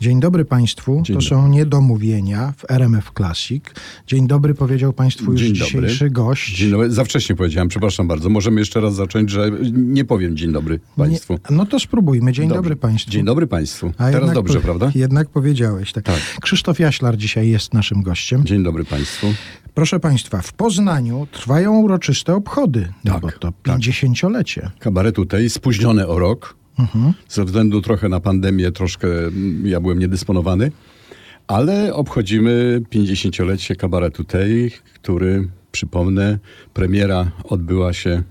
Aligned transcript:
Dzień 0.00 0.20
dobry 0.20 0.44
Państwu. 0.44 0.92
Dzień 0.96 1.04
to 1.04 1.12
dobry. 1.12 1.28
są 1.28 1.48
niedomówienia 1.48 2.52
w 2.56 2.70
RMF 2.70 3.10
Classic. 3.16 3.64
Dzień 4.06 4.26
dobry 4.26 4.54
powiedział 4.54 4.92
Państwu 4.92 5.32
już 5.32 5.40
Dzień 5.40 5.54
dzisiejszy 5.54 6.04
dobry. 6.04 6.10
gość. 6.10 6.56
Dzień 6.56 6.70
dobry. 6.70 6.90
Za 6.90 7.04
wcześnie 7.04 7.36
powiedziałem, 7.36 7.68
przepraszam 7.68 8.08
bardzo. 8.08 8.28
Możemy 8.28 8.60
jeszcze 8.60 8.80
raz 8.80 8.94
zacząć, 8.94 9.30
że 9.30 9.50
nie 9.72 10.04
powiem 10.04 10.36
dzień 10.36 10.52
dobry 10.52 10.80
Państwu. 10.96 11.32
Nie, 11.32 11.56
no 11.56 11.66
to 11.66 11.80
spróbujmy. 11.80 12.32
Dzień 12.32 12.48
Dobrze. 12.48 12.58
dobry 12.62 12.76
Państwu. 12.76 13.10
Dzień 13.10 13.24
dobry 13.24 13.46
Państwu. 13.46 13.92
A 13.98 14.10
Teraz 14.10 14.32
dobrze, 14.32 14.54
po- 14.54 14.60
prawda? 14.60 14.92
Jednak 14.94 15.28
powiedziałeś. 15.28 15.92
Tak. 15.92 16.04
Tak. 16.04 16.20
Krzysztof 16.40 16.78
Jaślar 16.80 17.16
dzisiaj 17.16 17.48
jest 17.48 17.74
naszym 17.74 18.02
gościem. 18.02 18.44
Dzień 18.44 18.62
dobry 18.64 18.84
Państwu. 18.84 19.26
Proszę 19.74 20.00
Państwa, 20.00 20.42
w 20.42 20.52
Poznaniu 20.52 21.26
trwają 21.32 21.78
uroczyste 21.78 22.34
obchody, 22.34 22.92
no 23.04 23.12
Tak, 23.12 23.22
bo 23.22 23.28
to 23.32 23.52
tak. 23.62 23.76
50-lecie. 23.78 24.70
Kabaretu 24.78 25.26
tej 25.26 25.50
spóźnione 25.50 26.08
o 26.08 26.18
rok. 26.18 26.59
Mhm. 26.80 27.14
Ze 27.28 27.44
względu 27.44 27.82
trochę 27.82 28.08
na 28.08 28.20
pandemię, 28.20 28.72
troszkę 28.72 29.08
mm, 29.08 29.66
ja 29.66 29.80
byłem 29.80 29.98
niedysponowany. 29.98 30.72
Ale 31.46 31.94
obchodzimy 31.94 32.82
50-lecie 32.90 33.76
kabaretu 33.76 34.24
tej, 34.24 34.70
który, 34.94 35.48
przypomnę, 35.72 36.38
premiera 36.74 37.30
odbyła 37.44 37.92
się 37.92 38.22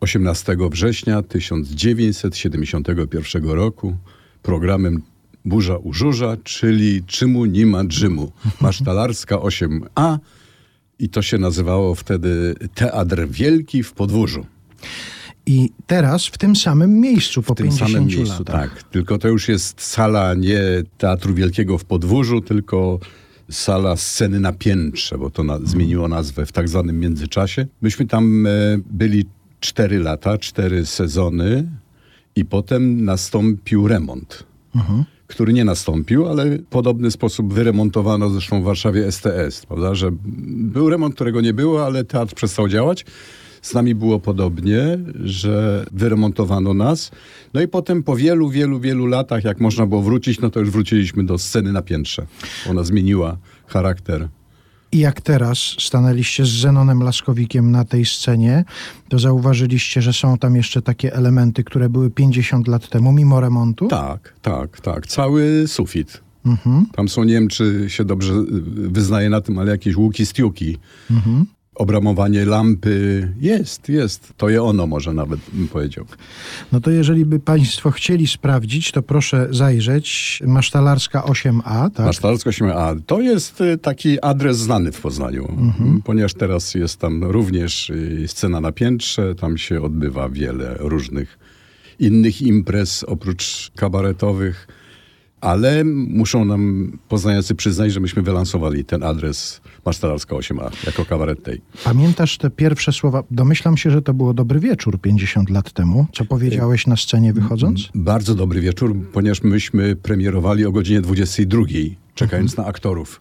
18 0.00 0.56
września 0.70 1.22
1971 1.22 3.44
roku 3.44 3.96
programem 4.42 5.02
Burza 5.44 5.76
u 5.76 5.92
Żurza, 5.92 6.36
czyli 6.44 7.04
Czymu 7.06 7.44
nie 7.44 7.66
ma 7.66 7.84
dżymu. 7.84 8.32
Masztalarska 8.60 9.36
8a 9.36 10.18
i 10.98 11.08
to 11.08 11.22
się 11.22 11.38
nazywało 11.38 11.94
wtedy 11.94 12.54
Teatr 12.74 13.28
Wielki 13.28 13.82
w 13.82 13.92
Podwórzu. 13.92 14.46
I 15.50 15.70
teraz 15.86 16.26
w 16.26 16.38
tym 16.38 16.56
samym 16.56 17.00
miejscu 17.00 17.42
po 17.42 17.54
W 17.54 17.56
tym 17.56 17.66
50 17.66 17.90
samym 17.92 18.08
miejscu, 18.08 18.38
latach. 18.38 18.74
tak. 18.74 18.82
Tylko 18.82 19.18
to 19.18 19.28
już 19.28 19.48
jest 19.48 19.82
sala 19.82 20.34
nie 20.34 20.60
Teatru 20.98 21.34
Wielkiego 21.34 21.78
w 21.78 21.84
Podwórzu, 21.84 22.40
tylko 22.40 22.98
sala 23.50 23.96
sceny 23.96 24.40
na 24.40 24.52
piętrze, 24.52 25.18
bo 25.18 25.30
to 25.30 25.44
na, 25.44 25.58
zmieniło 25.64 26.08
nazwę 26.08 26.46
w 26.46 26.52
tak 26.52 26.68
zwanym 26.68 27.00
międzyczasie. 27.00 27.66
Myśmy 27.82 28.06
tam 28.06 28.46
e, 28.46 28.50
byli 28.90 29.24
cztery 29.60 29.98
lata, 29.98 30.38
cztery 30.38 30.86
sezony 30.86 31.70
i 32.36 32.44
potem 32.44 33.04
nastąpił 33.04 33.88
remont, 33.88 34.44
który 35.26 35.52
nie 35.52 35.64
nastąpił, 35.64 36.28
ale 36.28 36.58
w 36.58 36.64
podobny 36.64 37.10
sposób 37.10 37.54
wyremontowano 37.54 38.30
zresztą 38.30 38.62
w 38.62 38.64
Warszawie 38.64 39.12
STS, 39.12 39.66
prawda, 39.66 39.94
że 39.94 40.10
był 40.46 40.90
remont, 40.90 41.14
którego 41.14 41.40
nie 41.40 41.54
było, 41.54 41.86
ale 41.86 42.04
teatr 42.04 42.34
przestał 42.34 42.68
działać. 42.68 43.04
Z 43.62 43.74
nami 43.74 43.94
było 43.94 44.20
podobnie, 44.20 44.98
że 45.24 45.86
wyremontowano 45.92 46.74
nas. 46.74 47.10
No 47.54 47.60
i 47.60 47.68
potem 47.68 48.02
po 48.02 48.16
wielu, 48.16 48.48
wielu, 48.48 48.80
wielu 48.80 49.06
latach, 49.06 49.44
jak 49.44 49.60
można 49.60 49.86
było 49.86 50.02
wrócić, 50.02 50.40
no 50.40 50.50
to 50.50 50.60
już 50.60 50.70
wróciliśmy 50.70 51.24
do 51.24 51.38
sceny 51.38 51.72
na 51.72 51.82
piętrze. 51.82 52.26
Ona 52.70 52.84
zmieniła 52.84 53.36
charakter. 53.66 54.28
I 54.92 54.98
jak 54.98 55.20
teraz 55.20 55.58
stanęliście 55.58 56.44
z 56.44 56.48
Zenonem 56.48 57.02
Laskowikiem 57.02 57.70
na 57.70 57.84
tej 57.84 58.06
scenie, 58.06 58.64
to 59.08 59.18
zauważyliście, 59.18 60.02
że 60.02 60.12
są 60.12 60.38
tam 60.38 60.56
jeszcze 60.56 60.82
takie 60.82 61.14
elementy, 61.14 61.64
które 61.64 61.88
były 61.88 62.10
50 62.10 62.68
lat 62.68 62.88
temu, 62.88 63.12
mimo 63.12 63.40
remontu? 63.40 63.88
Tak, 63.88 64.34
tak, 64.42 64.80
tak. 64.80 65.06
Cały 65.06 65.64
sufit. 65.66 66.20
Mhm. 66.46 66.86
Tam 66.96 67.08
są, 67.08 67.24
nie 67.24 67.34
wiem, 67.34 67.48
czy 67.48 67.84
się 67.88 68.04
dobrze 68.04 68.32
y, 68.32 68.44
wyznaje 68.88 69.30
na 69.30 69.40
tym, 69.40 69.58
ale 69.58 69.70
jakieś 69.70 69.96
łuki, 69.96 70.26
stiuki. 70.26 70.78
Mhm. 71.10 71.46
Obramowanie 71.80 72.44
lampy. 72.44 73.28
Jest, 73.40 73.88
jest. 73.88 74.32
To 74.36 74.48
je 74.48 74.62
ono 74.62 74.86
może 74.86 75.12
nawet, 75.12 75.40
bym 75.52 75.68
powiedział. 75.68 76.04
No 76.72 76.80
to 76.80 76.90
jeżeli 76.90 77.24
by 77.26 77.38
Państwo 77.40 77.90
chcieli 77.90 78.26
sprawdzić, 78.26 78.92
to 78.92 79.02
proszę 79.02 79.48
zajrzeć. 79.50 80.38
Masztalarska 80.46 81.20
8A, 81.22 81.90
tak? 81.90 82.06
Masztalarsko 82.06 82.52
się 82.52 82.74
a 82.74 82.94
to 83.06 83.20
jest 83.20 83.60
y, 83.60 83.78
taki 83.78 84.20
adres 84.20 84.58
znany 84.58 84.92
w 84.92 85.00
Poznaniu, 85.00 85.48
Mhm. 85.58 86.02
ponieważ 86.04 86.34
teraz 86.34 86.74
jest 86.74 86.96
tam 87.00 87.24
również 87.24 87.90
y, 87.90 88.24
scena 88.28 88.60
na 88.60 88.72
piętrze, 88.72 89.34
tam 89.34 89.58
się 89.58 89.82
odbywa 89.82 90.28
wiele 90.28 90.74
różnych 90.78 91.38
innych 91.98 92.42
imprez 92.42 93.04
oprócz 93.04 93.70
kabaretowych, 93.76 94.68
ale 95.40 95.84
muszą 95.84 96.44
nam 96.44 96.92
poznaniacy 97.08 97.54
przyznać, 97.54 97.92
że 97.92 98.00
myśmy 98.00 98.22
wylansowali 98.22 98.84
ten 98.84 99.02
adres 99.02 99.60
Masztalarska 99.86 100.36
8a 100.36 100.86
jako 100.86 101.04
kabaret 101.04 101.42
tej. 101.42 101.60
Pamiętasz 101.84 102.38
te 102.38 102.50
pierwsze 102.50 102.92
słowa? 102.92 103.22
Domyślam 103.30 103.76
się, 103.76 103.90
że 103.90 104.02
to 104.02 104.14
było 104.14 104.34
dobry 104.34 104.60
wieczór 104.60 105.00
50 105.00 105.50
lat 105.50 105.72
temu. 105.72 106.06
Co 106.12 106.24
powiedziałeś 106.24 106.86
na 106.86 106.96
scenie 106.96 107.32
wychodząc? 107.32 107.88
Bardzo 107.94 108.34
dobry 108.34 108.60
wieczór, 108.60 108.96
ponieważ 109.12 109.42
myśmy 109.42 109.96
premierowali 109.96 110.66
o 110.66 110.72
godzinie 110.72 111.00
22, 111.00 111.62
czekając 112.14 112.56
na 112.56 112.64
aktorów. 112.64 113.20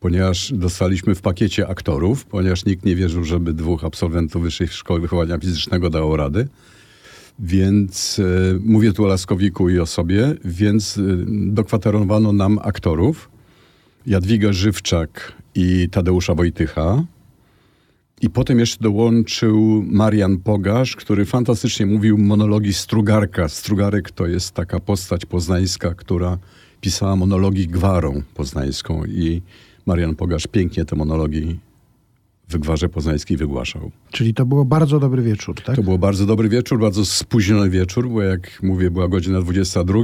Ponieważ 0.00 0.52
dostaliśmy 0.52 1.14
w 1.14 1.20
pakiecie 1.20 1.68
aktorów, 1.68 2.24
ponieważ 2.24 2.64
nikt 2.64 2.84
nie 2.84 2.96
wierzył, 2.96 3.24
żeby 3.24 3.54
dwóch 3.54 3.84
absolwentów 3.84 4.42
Wyższej 4.42 4.68
Szkoły 4.68 5.00
Wychowania 5.00 5.38
Fizycznego 5.38 5.90
dało 5.90 6.16
rady. 6.16 6.48
Więc 7.38 8.18
e, 8.18 8.58
mówię 8.64 8.92
tu 8.92 9.04
o 9.04 9.06
Laskowiku 9.06 9.68
i 9.68 9.78
o 9.78 9.86
sobie, 9.86 10.34
więc 10.44 10.98
e, 10.98 11.02
dokwaterowano 11.46 12.32
nam 12.32 12.58
aktorów. 12.62 13.30
Jadwiga 14.06 14.52
Żywczak 14.52 15.32
i 15.54 15.88
Tadeusza 15.90 16.34
Wojtycha. 16.34 17.04
I 18.22 18.30
potem 18.30 18.58
jeszcze 18.58 18.84
dołączył 18.84 19.84
Marian 19.86 20.38
Pogasz, 20.38 20.96
który 20.96 21.24
fantastycznie 21.24 21.86
mówił 21.86 22.18
monologi 22.18 22.74
Strugarka. 22.74 23.48
Strugarek 23.48 24.10
to 24.10 24.26
jest 24.26 24.50
taka 24.50 24.80
postać 24.80 25.26
poznańska, 25.26 25.94
która 25.94 26.38
pisała 26.80 27.16
monologi 27.16 27.68
gwarą 27.68 28.22
poznańską 28.34 29.04
i 29.04 29.42
Marian 29.86 30.14
Pogasz 30.14 30.46
pięknie 30.46 30.84
te 30.84 30.96
monologi 30.96 31.58
w 32.48 32.58
gwarze 32.58 32.88
poznańskiej 32.88 33.36
wygłaszał. 33.36 33.90
Czyli 34.10 34.34
to 34.34 34.46
było 34.46 34.64
bardzo 34.64 35.00
dobry 35.00 35.22
wieczór, 35.22 35.62
tak? 35.62 35.76
To 35.76 35.82
był 35.82 35.98
bardzo 35.98 36.26
dobry 36.26 36.48
wieczór, 36.48 36.80
bardzo 36.80 37.04
spóźniony 37.04 37.70
wieczór, 37.70 38.08
bo 38.08 38.22
jak 38.22 38.62
mówię, 38.62 38.90
była 38.90 39.08
godzina 39.08 39.40
22. 39.40 40.00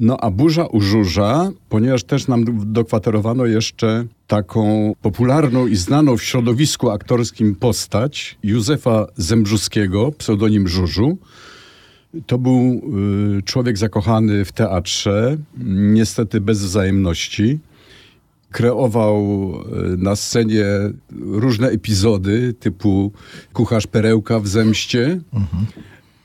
No 0.00 0.16
a 0.20 0.30
burza 0.30 0.66
u 0.66 0.80
żurza, 0.80 1.50
ponieważ 1.68 2.04
też 2.04 2.28
nam 2.28 2.72
dokwaterowano 2.72 3.46
jeszcze 3.46 4.04
taką 4.26 4.92
popularną 5.02 5.66
i 5.66 5.76
znaną 5.76 6.16
w 6.16 6.22
środowisku 6.22 6.90
aktorskim 6.90 7.54
postać 7.54 8.38
Józefa 8.42 9.06
Zembrzuskiego, 9.16 10.12
pseudonim 10.12 10.68
Żużu. 10.68 11.18
To 12.26 12.38
był 12.38 12.82
y, 13.38 13.42
człowiek 13.42 13.78
zakochany 13.78 14.44
w 14.44 14.52
teatrze, 14.52 15.36
niestety 15.66 16.40
bez 16.40 16.62
wzajemności. 16.62 17.58
Kreował 18.50 19.52
y, 19.94 19.96
na 19.96 20.16
scenie 20.16 20.64
różne 21.20 21.68
epizody 21.68 22.54
typu 22.60 23.12
kucharz 23.52 23.86
perełka 23.86 24.40
w 24.40 24.48
zemście. 24.48 25.20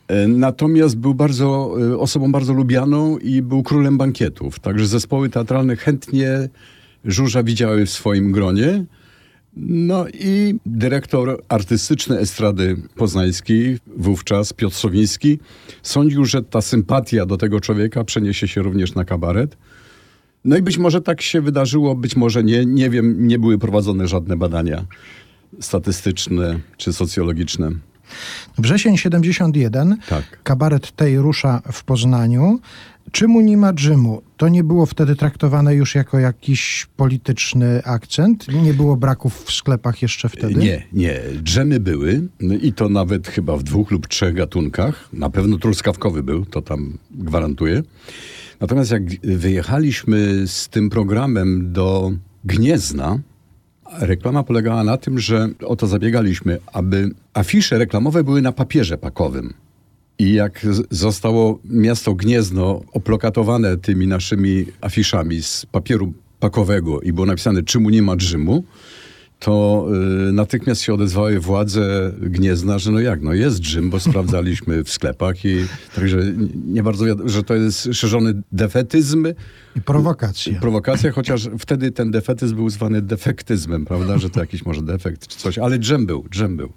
E, 0.07 0.28
Natomiast 0.28 0.97
był 0.97 1.13
bardzo, 1.13 1.75
e, 1.91 1.97
osobą 1.97 2.31
bardzo 2.31 2.53
lubianą 2.53 3.17
i 3.17 3.41
był 3.41 3.63
królem 3.63 3.97
bankietów. 3.97 4.59
Także 4.59 4.88
zespoły 4.88 5.29
teatralne 5.29 5.75
chętnie 5.75 6.50
Żurza 7.06 7.44
widziały 7.44 7.85
w 7.85 7.89
swoim 7.89 8.31
gronie. 8.31 8.85
No 9.57 10.05
i 10.13 10.55
dyrektor 10.66 11.44
artystyczny 11.50 12.19
Estrady 12.19 12.78
Poznańskiej, 12.95 13.79
wówczas 13.97 14.53
Piotr 14.53 14.75
Sowiński, 14.75 15.40
sądził, 15.84 16.25
że 16.25 16.44
ta 16.44 16.61
sympatia 16.61 17.25
do 17.25 17.38
tego 17.38 17.59
człowieka 17.59 18.03
przeniesie 18.03 18.47
się 18.47 18.61
również 18.61 18.95
na 18.95 19.05
kabaret. 19.05 19.57
No 20.46 20.58
i 20.58 20.62
być 20.62 20.78
może 20.78 21.02
tak 21.02 21.22
się 21.22 21.42
wydarzyło, 21.42 21.96
być 21.96 22.16
może 22.16 22.44
nie, 22.44 22.66
nie 22.66 22.90
wiem, 22.90 23.28
nie 23.28 23.40
były 23.40 23.58
prowadzone 23.58 24.08
żadne 24.08 24.38
badania 24.38 24.86
statystyczne 25.59 26.59
czy 26.78 26.94
socjologiczne. 26.94 27.72
Wrzesień 28.58 28.98
71, 28.98 29.98
Tak. 30.09 30.44
kabaret 30.44 30.92
tej 30.92 31.18
rusza 31.18 31.62
w 31.72 31.84
Poznaniu. 31.84 32.59
Czymu 33.12 33.42
nie 33.42 33.58
ma 33.58 33.74
dżymu? 33.74 34.22
To 34.38 34.48
nie 34.50 34.64
było 34.64 34.86
wtedy 34.86 35.16
traktowane 35.16 35.76
już 35.76 35.96
jako 35.96 36.20
jakiś 36.20 36.88
polityczny 36.97 37.84
akcent? 37.84 38.47
Nie 38.64 38.73
było 38.73 38.97
braków 38.97 39.44
w 39.46 39.52
sklepach 39.52 40.02
jeszcze 40.02 40.29
wtedy? 40.29 40.56
Nie, 40.56 40.84
nie. 40.94 41.20
Drzemy 41.41 41.79
były 41.79 42.28
no 42.40 42.53
i 42.53 42.73
to 42.73 42.90
nawet 42.90 43.28
chyba 43.28 43.58
w 43.58 43.64
dwóch 43.64 43.91
lub 43.91 44.08
trzech 44.08 44.34
gatunkach. 44.34 45.09
Na 45.14 45.29
pewno 45.29 45.58
truskawkowy 45.58 46.23
był, 46.23 46.46
to 46.46 46.62
tam 46.62 46.97
gwarantuję. 47.12 47.84
Natomiast 48.64 48.92
jak 48.92 49.04
wyjechaliśmy 49.24 50.48
z 50.48 50.70
tym 50.70 50.90
programem 50.90 51.74
do 51.74 52.12
Gniezna, 52.44 53.20
reklama 54.00 54.44
polegała 54.44 54.84
na 54.84 54.98
tym, 54.98 55.20
że 55.20 55.50
o 55.66 55.76
to 55.76 55.88
zabiegaliśmy, 55.88 56.60
aby 56.74 57.12
afisze 57.34 57.78
reklamowe 57.78 58.24
były 58.24 58.42
na 58.42 58.52
papierze 58.52 58.98
pakowym. 58.98 59.54
I 60.20 60.34
jak 60.34 60.66
zostało 60.92 61.60
miasto 61.66 62.14
Gniezno 62.14 62.82
oplokatowane 62.94 63.78
tymi 63.78 64.08
naszymi 64.08 64.66
afiszami 64.82 65.42
z 65.42 65.66
papieru 65.66 66.14
pakowego 66.40 67.02
i 67.02 67.14
było 67.14 67.26
napisane, 67.26 67.64
czemu 67.64 67.90
nie 67.90 68.02
ma 68.02 68.16
drzymu, 68.16 68.64
to 69.43 69.87
y, 70.29 70.34
natychmiast 70.34 70.81
się 70.81 70.93
odezwały 70.93 71.40
władze 71.40 72.11
Gniezna, 72.22 72.79
że 72.79 72.91
no 72.91 72.99
jak, 72.99 73.22
no 73.22 73.34
jest 73.34 73.63
Rzym, 73.63 73.90
bo 73.90 73.99
sprawdzaliśmy 73.99 74.84
w 74.84 74.90
sklepach 74.90 75.45
i 75.45 75.66
także 75.95 76.17
nie 76.66 76.84
bardzo, 76.84 77.05
wiadomo, 77.05 77.29
że 77.29 77.43
to 77.43 77.55
jest 77.55 77.90
szerzony 77.93 78.41
defetyzm. 78.51 79.28
I 79.75 79.81
prowokacja. 79.81 80.59
Prowokacja, 80.59 81.11
chociaż 81.11 81.49
wtedy 81.59 81.91
ten 81.91 82.11
defetyzm 82.11 82.55
był 82.55 82.69
zwany 82.69 83.01
defektyzmem, 83.01 83.85
prawda, 83.85 84.17
że 84.17 84.29
to 84.29 84.40
jakiś 84.40 84.66
może 84.66 84.81
defekt 84.81 85.28
czy 85.28 85.37
coś, 85.37 85.57
ale 85.57 85.79
dżem 85.79 86.05
był, 86.05 86.25
dżem 86.29 86.57
był. 86.57 86.73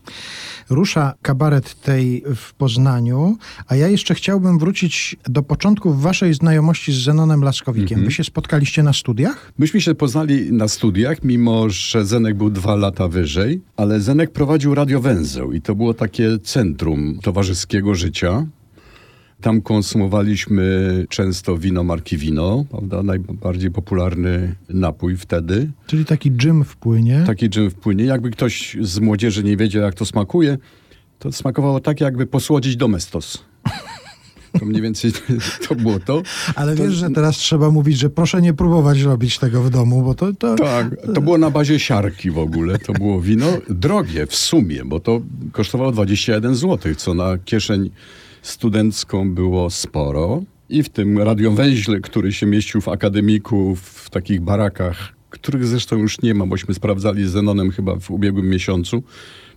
Rusza 0.70 1.14
kabaret 1.22 1.80
tej 1.80 2.22
w 2.36 2.54
Poznaniu, 2.54 3.36
a 3.68 3.76
ja 3.76 3.88
jeszcze 3.88 4.14
chciałbym 4.14 4.58
wrócić 4.58 5.16
do 5.28 5.42
początków 5.42 6.02
waszej 6.02 6.34
znajomości 6.34 6.92
z 6.92 6.96
Zenonem 6.96 7.44
Laskowikiem. 7.44 8.04
Wy 8.04 8.10
się 8.10 8.24
spotkaliście 8.24 8.82
na 8.82 8.92
studiach? 8.92 9.52
Myśmy 9.58 9.80
się 9.80 9.94
poznali 9.94 10.52
na 10.52 10.68
studiach, 10.68 11.24
mimo 11.24 11.70
że 11.70 12.04
Zenek 12.04 12.36
był 12.36 12.50
dwa 12.50 12.76
lata 12.76 13.08
wyżej, 13.08 13.60
ale 13.76 14.00
Zenek 14.00 14.30
prowadził 14.30 14.74
radiowęzeł 14.74 15.52
i 15.52 15.60
to 15.60 15.74
było 15.74 15.94
takie 15.94 16.38
centrum 16.38 17.18
towarzyskiego 17.22 17.94
życia. 17.94 18.46
Tam 19.40 19.62
konsumowaliśmy 19.62 21.06
często 21.08 21.58
wino 21.58 21.84
marki 21.84 22.16
Wino, 22.16 22.64
prawda? 22.70 23.02
najbardziej 23.02 23.70
popularny 23.70 24.54
napój 24.68 25.16
wtedy. 25.16 25.70
Czyli 25.86 26.04
taki 26.04 26.30
dżym 26.30 26.64
wpłynie. 26.64 27.22
Taki 27.26 27.48
dżym 27.48 27.70
wpłynie. 27.70 28.04
Jakby 28.04 28.30
ktoś 28.30 28.76
z 28.80 28.98
młodzieży 28.98 29.44
nie 29.44 29.56
wiedział, 29.56 29.82
jak 29.82 29.94
to 29.94 30.04
smakuje, 30.04 30.58
to 31.18 31.32
smakowało 31.32 31.80
tak, 31.80 32.00
jakby 32.00 32.26
posłodzić 32.26 32.76
domestos. 32.76 33.44
To 34.58 34.66
mniej 34.66 34.82
więcej 34.82 35.12
to 35.68 35.74
było 35.74 36.00
to. 36.00 36.22
Ale 36.54 36.76
to, 36.76 36.82
wiesz, 36.82 36.94
że 36.94 37.10
teraz 37.10 37.36
trzeba 37.36 37.70
mówić, 37.70 37.98
że 37.98 38.10
proszę 38.10 38.42
nie 38.42 38.54
próbować 38.54 39.00
robić 39.00 39.38
tego 39.38 39.62
w 39.62 39.70
domu, 39.70 40.02
bo 40.02 40.14
to... 40.14 40.32
to... 40.32 40.54
Tak, 40.54 40.86
to 41.14 41.20
było 41.20 41.38
na 41.38 41.50
bazie 41.50 41.78
siarki 41.78 42.30
w 42.30 42.38
ogóle. 42.38 42.78
To 42.78 42.92
było 42.92 43.20
wino 43.20 43.46
drogie 43.70 44.26
w 44.26 44.34
sumie, 44.34 44.84
bo 44.84 45.00
to 45.00 45.20
kosztowało 45.52 45.92
21 45.92 46.54
zł, 46.54 46.94
co 46.94 47.14
na 47.14 47.38
kieszeń 47.38 47.90
studencką 48.48 49.34
było 49.34 49.70
sporo. 49.70 50.42
I 50.68 50.82
w 50.82 50.88
tym 50.88 51.18
radiowęźle, 51.18 52.00
który 52.00 52.32
się 52.32 52.46
mieścił 52.46 52.80
w 52.80 52.88
akademiku, 52.88 53.76
w 53.76 54.10
takich 54.10 54.40
barakach, 54.40 55.12
których 55.30 55.66
zresztą 55.66 55.96
już 55.96 56.22
nie 56.22 56.34
ma, 56.34 56.46
bośmy 56.46 56.74
sprawdzali 56.74 57.26
z 57.26 57.30
Zenonem 57.30 57.70
chyba 57.70 57.96
w 57.96 58.10
ubiegłym 58.10 58.48
miesiącu, 58.48 59.02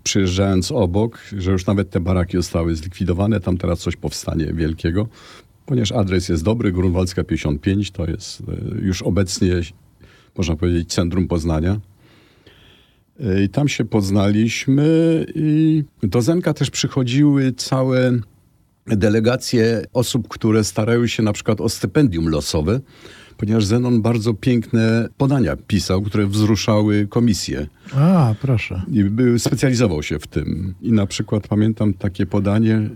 przyjeżdżając 0.03 0.71
obok, 0.71 1.19
że 1.37 1.51
już 1.51 1.65
nawet 1.65 1.89
te 1.89 1.99
baraki 1.99 2.37
zostały 2.37 2.75
zlikwidowane, 2.75 3.39
tam 3.39 3.57
teraz 3.57 3.79
coś 3.79 3.95
powstanie 3.95 4.53
wielkiego, 4.53 5.07
ponieważ 5.65 5.91
adres 5.91 6.29
jest 6.29 6.43
dobry, 6.43 6.71
Grunwaldzka 6.71 7.23
55, 7.23 7.91
to 7.91 8.09
jest 8.09 8.41
e, 8.41 8.85
już 8.85 9.01
obecnie, 9.01 9.53
można 10.37 10.55
powiedzieć, 10.55 10.93
centrum 10.93 11.27
Poznania. 11.27 11.79
E, 13.19 13.43
I 13.43 13.49
tam 13.49 13.67
się 13.67 13.85
poznaliśmy 13.85 15.25
i 15.35 15.83
do 16.03 16.21
Zenka 16.21 16.53
też 16.53 16.69
przychodziły 16.69 17.53
całe 17.53 18.19
delegacje 18.87 19.85
osób, 19.93 20.27
które 20.27 20.63
starają 20.63 21.07
się 21.07 21.23
na 21.23 21.33
przykład 21.33 21.61
o 21.61 21.69
stypendium 21.69 22.29
losowe, 22.29 22.79
ponieważ 23.37 23.65
Zenon 23.65 24.01
bardzo 24.01 24.33
piękne 24.33 25.09
podania 25.17 25.55
pisał, 25.55 26.01
które 26.01 26.27
wzruszały 26.27 27.07
komisję. 27.07 27.67
A, 27.95 28.35
proszę. 28.41 28.81
I 28.91 29.03
był, 29.03 29.39
specjalizował 29.39 30.03
się 30.03 30.19
w 30.19 30.27
tym. 30.27 30.73
I 30.81 30.91
na 30.91 31.05
przykład 31.05 31.47
pamiętam 31.47 31.93
takie 31.93 32.25
podanie, 32.25 32.89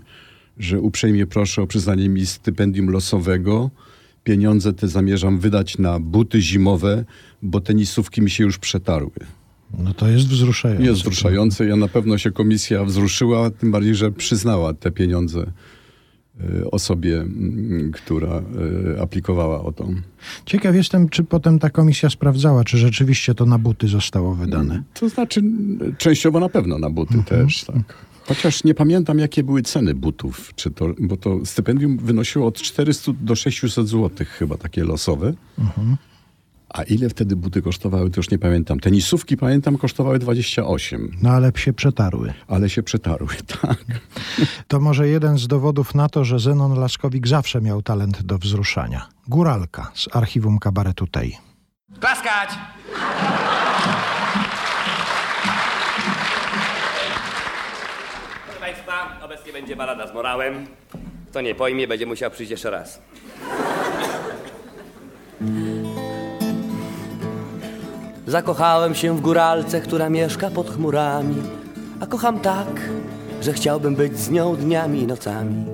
że 0.58 0.80
uprzejmie 0.80 1.26
proszę 1.26 1.62
o 1.62 1.66
przyznanie 1.66 2.08
mi 2.08 2.26
stypendium 2.26 2.90
losowego. 2.90 3.70
Pieniądze 4.24 4.72
te 4.72 4.88
zamierzam 4.88 5.38
wydać 5.38 5.78
na 5.78 6.00
buty 6.00 6.40
zimowe, 6.40 7.04
bo 7.42 7.60
tenisówki 7.60 8.22
mi 8.22 8.30
się 8.30 8.44
już 8.44 8.58
przetarły. 8.58 9.10
No 9.78 9.94
to 9.94 10.08
jest 10.08 10.26
wzruszające. 10.26 10.84
Jest 10.84 11.00
wzruszające. 11.00 11.66
Ja 11.66 11.76
na 11.76 11.88
pewno 11.88 12.18
się 12.18 12.30
komisja 12.30 12.84
wzruszyła, 12.84 13.50
tym 13.50 13.70
bardziej, 13.70 13.94
że 13.94 14.12
przyznała 14.12 14.74
te 14.74 14.90
pieniądze 14.90 15.52
osobie, 16.70 17.20
mm, 17.20 17.92
która 17.92 18.42
y, 18.96 19.00
aplikowała 19.00 19.62
o 19.64 19.72
to. 19.72 19.88
Ciekaw 20.46 20.74
jestem, 20.74 21.08
czy 21.08 21.24
potem 21.24 21.58
ta 21.58 21.70
komisja 21.70 22.10
sprawdzała, 22.10 22.64
czy 22.64 22.78
rzeczywiście 22.78 23.34
to 23.34 23.46
na 23.46 23.58
buty 23.58 23.88
zostało 23.88 24.34
wydane. 24.34 24.82
To 24.94 25.08
znaczy, 25.08 25.42
częściowo 25.98 26.40
na 26.40 26.48
pewno 26.48 26.78
na 26.78 26.90
buty 26.90 27.14
mhm. 27.14 27.46
też, 27.46 27.64
tak. 27.64 27.94
Chociaż 28.26 28.64
nie 28.64 28.74
pamiętam, 28.74 29.18
jakie 29.18 29.42
były 29.42 29.62
ceny 29.62 29.94
butów, 29.94 30.52
czy 30.54 30.70
to, 30.70 30.94
bo 30.98 31.16
to 31.16 31.46
stypendium 31.46 31.98
wynosiło 31.98 32.46
od 32.46 32.62
400 32.62 33.12
do 33.20 33.34
600 33.36 33.88
zł 33.88 34.26
chyba 34.38 34.56
takie 34.56 34.84
losowe. 34.84 35.34
Mhm. 35.58 35.96
A 36.74 36.82
ile 36.82 37.08
wtedy 37.08 37.36
buty 37.36 37.62
kosztowały, 37.62 38.10
to 38.10 38.18
już 38.20 38.30
nie 38.30 38.38
pamiętam. 38.38 38.80
Tenisówki, 38.80 39.36
pamiętam, 39.36 39.78
kosztowały 39.78 40.18
28. 40.18 41.16
No 41.22 41.30
ale 41.30 41.52
się 41.56 41.72
przetarły. 41.72 42.32
Ale 42.48 42.70
się 42.70 42.82
przetarły, 42.82 43.34
tak. 43.62 43.78
To 44.68 44.80
może 44.80 45.08
jeden 45.08 45.38
z 45.38 45.46
dowodów 45.46 45.94
na 45.94 46.08
to, 46.08 46.24
że 46.24 46.38
Zenon 46.38 46.78
Laskowik 46.78 47.28
zawsze 47.28 47.60
miał 47.60 47.82
talent 47.82 48.22
do 48.22 48.38
wzruszania. 48.38 49.08
Góralka 49.28 49.90
z 49.94 50.16
archiwum 50.16 50.58
kabaretu 50.58 51.06
tej. 51.06 51.38
Klaskać! 52.00 52.48
Proszę 58.44 58.60
Państwa, 58.60 59.20
obecnie 59.24 59.52
będzie 59.52 59.76
balada 59.76 60.06
z 60.06 60.14
morałem. 60.14 60.66
Kto 61.30 61.40
nie 61.40 61.54
pojmie, 61.54 61.88
będzie 61.88 62.06
musiał 62.06 62.30
przyjść 62.30 62.50
jeszcze 62.50 62.70
raz. 62.70 63.00
Zakochałem 68.26 68.94
się 68.94 69.16
w 69.16 69.20
góralce, 69.20 69.80
która 69.80 70.10
mieszka 70.10 70.50
pod 70.50 70.70
chmurami, 70.70 71.36
a 72.00 72.06
kocham 72.06 72.40
tak, 72.40 72.80
że 73.42 73.52
chciałbym 73.52 73.94
być 73.94 74.18
z 74.18 74.30
nią 74.30 74.56
dniami 74.56 75.00
i 75.00 75.06
nocami. 75.06 75.64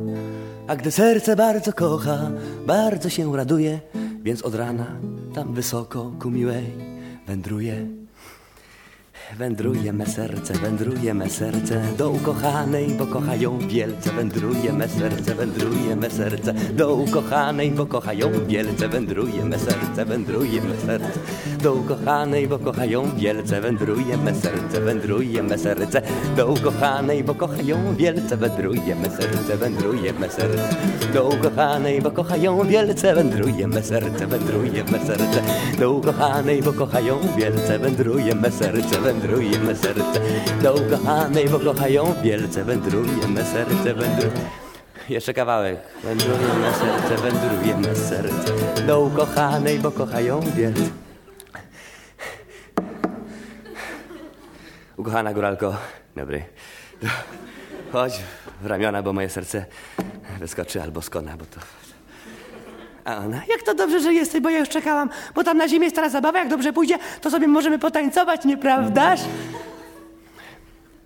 A 0.67 0.77
gdy 0.77 0.91
serce 0.91 1.37
bardzo 1.37 1.73
kocha, 1.73 2.19
bardzo 2.67 3.09
się 3.09 3.37
raduje, 3.37 3.81
więc 4.23 4.43
od 4.43 4.55
rana 4.55 4.87
tam 5.35 5.55
wysoko 5.55 6.13
ku 6.21 6.31
miłej 6.31 6.67
wędruje. 7.27 8.00
Wędruje 9.39 9.93
me 9.93 10.07
serce, 10.07 10.55
wędruje 10.55 11.15
me 11.15 11.31
serce 11.31 11.83
do 11.99 12.11
ukochanej, 12.11 12.89
bo 12.99 13.07
kocha 13.07 13.35
ją 13.37 13.59
wielce. 13.59 14.13
Wędruje 14.13 14.73
me 14.73 14.89
serce, 14.89 15.35
wędruje 15.35 15.97
me 15.97 16.11
serce 16.11 16.55
do 16.75 16.95
ukochanej, 16.95 17.71
bo 17.71 17.87
kocha 17.87 18.13
ją 18.13 18.31
wielce. 18.47 18.89
Wędruje 18.89 19.45
me 19.45 19.59
serce, 19.59 20.05
wędruje 20.05 20.61
me 20.63 20.77
serce 20.87 21.21
do 21.63 21.75
ukochanej, 21.75 22.49
bo 22.49 22.59
kocha 22.59 22.85
ją 22.85 23.17
wielce. 23.17 23.61
Wędruje 23.61 24.17
me 24.17 24.35
serce, 24.35 24.81
wędruje 24.81 25.43
me 25.43 25.59
serce 25.59 26.03
do 26.37 26.47
ukochanej, 26.53 27.25
bo 27.25 27.35
kocha 27.35 27.63
ją 27.63 27.95
wielce. 27.97 28.37
Wędruje 28.37 28.95
me 28.95 29.11
serce, 29.11 29.57
wędruje 29.57 30.13
me 30.13 30.29
serce 30.31 30.63
do 31.15 31.29
ukochanej, 31.29 32.03
bo 32.03 32.11
kocha 32.11 32.37
ją 32.37 32.65
wielce. 32.65 33.15
Wędruje 33.15 33.67
me 33.69 33.83
serce, 33.83 34.27
wędruje 34.27 34.85
me 34.85 34.99
serce 35.07 35.43
do 35.79 35.93
ukochanej, 35.93 36.63
bo 36.63 36.73
kocha 36.73 37.01
ją 37.01 37.19
wielce. 37.37 37.79
Wędruje 37.79 38.35
me 38.35 38.51
serce, 38.51 39.01
wędruje 39.01 39.20
wędruje 39.21 39.77
serce 39.77 40.21
do 40.63 40.75
ukochanej, 40.75 41.49
bo 41.49 41.59
kochają 41.59 42.15
wielce. 42.23 42.65
Wędruje 42.65 43.29
me 43.29 43.45
serce, 43.45 43.95
wędruje... 43.95 44.33
Jeszcze 45.09 45.35
kawałek. 45.35 45.79
Wędruje 46.05 46.55
me 46.61 46.73
serce, 46.75 47.17
wędruje 47.17 47.77
me 47.77 47.97
serce 47.97 48.83
do 48.87 49.01
ukochanej, 49.01 49.79
bo 49.79 49.91
kochają 49.91 50.41
wielce. 50.41 50.91
Ukochana 54.97 55.35
góralko, 55.35 55.77
dobry. 56.17 56.45
Chodź 57.93 58.23
w 58.63 58.67
ramiona, 58.67 59.03
bo 59.03 59.13
moje 59.13 59.29
serce 59.29 59.67
wyskoczy 60.39 60.83
albo 60.83 61.03
skona, 61.03 61.37
bo 61.37 61.45
to 61.45 61.61
a 63.05 63.17
ona, 63.17 63.43
jak 63.49 63.63
to 63.63 63.75
dobrze, 63.75 64.01
że 64.01 64.15
jesteś, 64.15 64.41
bo 64.41 64.51
ja 64.51 64.59
już 64.59 64.69
czekałam, 64.69 65.11
bo 65.35 65.45
tam 65.45 65.57
na 65.57 65.69
ziemi 65.69 65.85
jest 65.85 65.97
teraz 65.97 66.13
zabawa, 66.13 66.39
jak 66.39 66.49
dobrze 66.49 66.73
pójdzie, 66.73 66.99
to 67.21 67.31
sobie 67.31 67.49
możemy 67.49 67.79
potańcować, 67.79 68.45
nieprawdaż? 68.45 69.21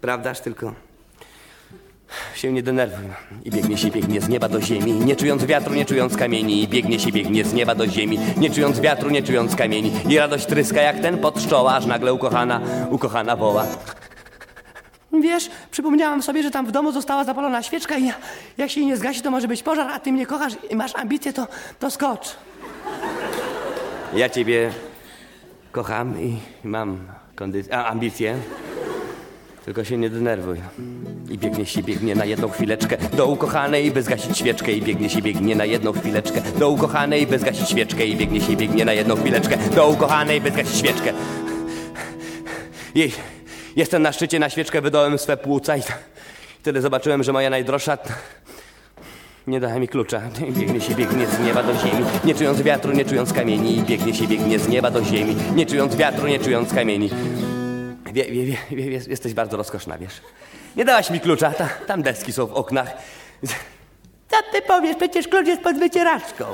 Prawdaż 0.01 0.41
tylko 0.41 0.75
się 2.35 2.53
nie 2.53 2.63
denerwuj. 2.63 3.05
I 3.45 3.51
biegnie 3.51 3.79
się, 3.79 3.91
biegnie 3.91 4.21
z 4.21 4.29
nieba 4.29 4.49
do 4.49 4.61
ziemi, 4.61 4.93
nie 4.93 5.17
czując 5.17 5.45
wiatru, 5.45 5.75
nie 5.75 5.85
czując 5.85 6.17
kamieni. 6.17 6.63
I 6.63 6.69
biegnie 6.69 6.99
się, 6.99 7.13
biegnie 7.13 7.45
z 7.45 7.53
nieba 7.53 7.75
do 7.75 7.87
ziemi, 7.87 8.19
nie 8.37 8.51
czując 8.51 8.81
wiatru, 8.81 9.11
nie 9.11 9.23
czując 9.23 9.57
kamieni. 9.57 9.93
I 10.09 10.19
radość 10.19 10.47
tryska 10.47 10.81
jak 10.83 11.01
ten 11.01 11.19
pod 11.19 11.43
szczoła, 11.43 11.75
aż 11.75 11.87
nagle 11.87 12.15
ukochana, 12.15 12.61
ukochana 12.91 13.37
woła. 13.37 13.67
Wiesz, 15.21 15.51
przypomniałam 15.71 16.23
sobie, 16.23 16.43
że 16.43 16.51
tam 16.51 16.67
w 16.67 16.73
domu 16.73 16.93
została 16.93 17.25
zapalona 17.25 17.63
świeczka 17.63 17.99
i 17.99 18.13
jak 18.59 18.71
się 18.71 18.81
jej 18.81 18.89
nie 18.89 18.97
zgasi, 18.97 19.23
to 19.23 19.31
może 19.31 19.49
być 19.49 19.63
pożar, 19.63 19.89
a 19.89 19.99
ty 20.01 20.13
mnie 20.13 20.27
kochasz 20.27 20.53
i 20.71 20.77
masz 20.77 20.95
ambicje, 20.97 21.33
to, 21.33 21.47
to 21.79 21.91
skocz. 21.91 22.37
Ja 24.15 24.29
ciebie 24.29 24.71
kocham 25.73 26.21
i 26.21 26.37
mam 26.65 26.99
kondycję, 27.37 27.77
ambicje. 27.77 28.37
Tylko 29.65 29.85
się 29.85 29.97
nie 29.99 30.11
denerwuj. 30.11 30.61
I 31.31 31.39
biegnie 31.39 31.67
się, 31.67 31.83
biegnie 31.83 32.15
na 32.15 32.25
jedną 32.25 32.49
chwileczkę 32.49 32.97
do 33.17 33.27
ukochanej, 33.27 33.91
by 33.91 34.03
zgasić 34.03 34.39
świeczkę. 34.39 34.73
I 34.73 34.83
biegnie 34.83 35.11
się, 35.11 35.23
biegnie 35.23 35.55
na 35.57 35.65
jedną 35.65 35.93
chwileczkę 35.93 36.41
do 36.59 36.71
ukochanej, 36.71 37.27
by 37.27 37.39
zgasić 37.39 37.69
świeczkę. 37.69 38.07
I 38.07 38.17
biegnie 38.17 38.41
się, 38.41 38.57
biegnie 38.57 38.85
na 38.85 38.93
jedną 38.93 39.17
chwileczkę 39.17 39.57
do 39.57 39.89
ukochanej, 39.89 40.41
by 40.41 40.51
zgasić 40.51 40.77
świeczkę. 40.77 41.13
Jej, 42.95 43.13
jestem 43.77 44.03
na 44.03 44.13
szczycie, 44.13 44.39
na 44.39 44.51
świeczkę 44.51 44.81
wydałem 44.81 45.19
swe 45.19 45.37
płuca 45.37 45.77
i 45.77 45.83
wtedy 46.63 46.81
zobaczyłem, 46.81 47.23
że 47.23 47.33
moja 47.33 47.51
najdroższa 47.51 47.99
nie 49.47 49.61
dała 49.61 49.79
mi 49.79 49.89
klucza. 49.89 50.23
Biegnie 50.51 50.81
się, 50.81 50.95
biegnie 50.95 51.27
z 51.27 51.41
nieba 51.41 51.63
do 51.63 51.75
ziemi, 51.75 52.05
nie 52.25 52.35
czując 52.35 52.63
wiatru, 52.63 52.93
nie 52.93 53.05
czując 53.05 53.33
kamieni. 53.33 53.83
Biegnie 53.83 54.15
się, 54.15 54.27
biegnie 54.27 54.59
z 54.59 54.69
nieba 54.69 54.91
do 54.91 55.05
ziemi, 55.05 55.37
nie 55.55 55.67
czując 55.67 55.97
wiatru, 55.97 56.27
nie 56.27 56.39
czując 56.39 56.75
kamieni. 56.75 57.11
Wie, 58.13 58.25
wie, 58.25 58.45
wie, 58.45 58.57
wie, 58.71 59.01
jesteś 59.09 59.35
bardzo 59.35 59.57
rozkoszna, 59.57 59.99
wiesz. 59.99 60.21
Nie 60.77 60.85
dałaś 60.85 61.11
mi 61.11 61.21
klucza, 61.21 61.51
ta, 61.51 61.69
tam 61.87 62.03
deski 62.03 62.33
są 62.33 62.47
w 62.47 62.53
oknach. 62.53 62.93
Co 64.31 64.37
ty 64.53 64.63
powiesz? 64.63 64.97
Przecież 64.97 65.29
klucz 65.29 65.47
jest 65.47 65.63
pod 65.63 65.79
wycieraczką. 65.79 66.45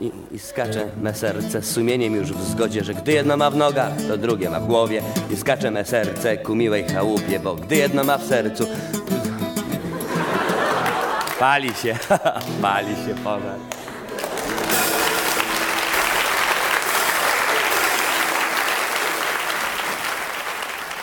I, 0.00 0.12
I 0.32 0.38
skacze 0.38 0.88
me 1.02 1.14
serce 1.14 1.62
z 1.62 1.70
sumieniem 1.70 2.14
już 2.14 2.32
w 2.32 2.42
zgodzie, 2.42 2.84
że 2.84 2.94
gdy 2.94 3.12
jedno 3.12 3.36
ma 3.36 3.50
w 3.50 3.56
nogach, 3.56 3.92
to 4.08 4.16
drugie 4.16 4.50
ma 4.50 4.60
w 4.60 4.66
głowie. 4.66 5.02
I 5.30 5.36
skacze 5.36 5.70
me 5.70 5.84
serce 5.84 6.36
ku 6.36 6.54
miłej 6.54 6.84
chałupie, 6.84 7.40
bo 7.40 7.54
gdy 7.54 7.76
jedno 7.76 8.04
ma 8.04 8.18
w 8.18 8.24
sercu... 8.24 8.66
Pali 11.40 11.74
się, 11.74 11.98
pali 12.62 12.96
się 12.96 13.14
pożar. 13.24 13.58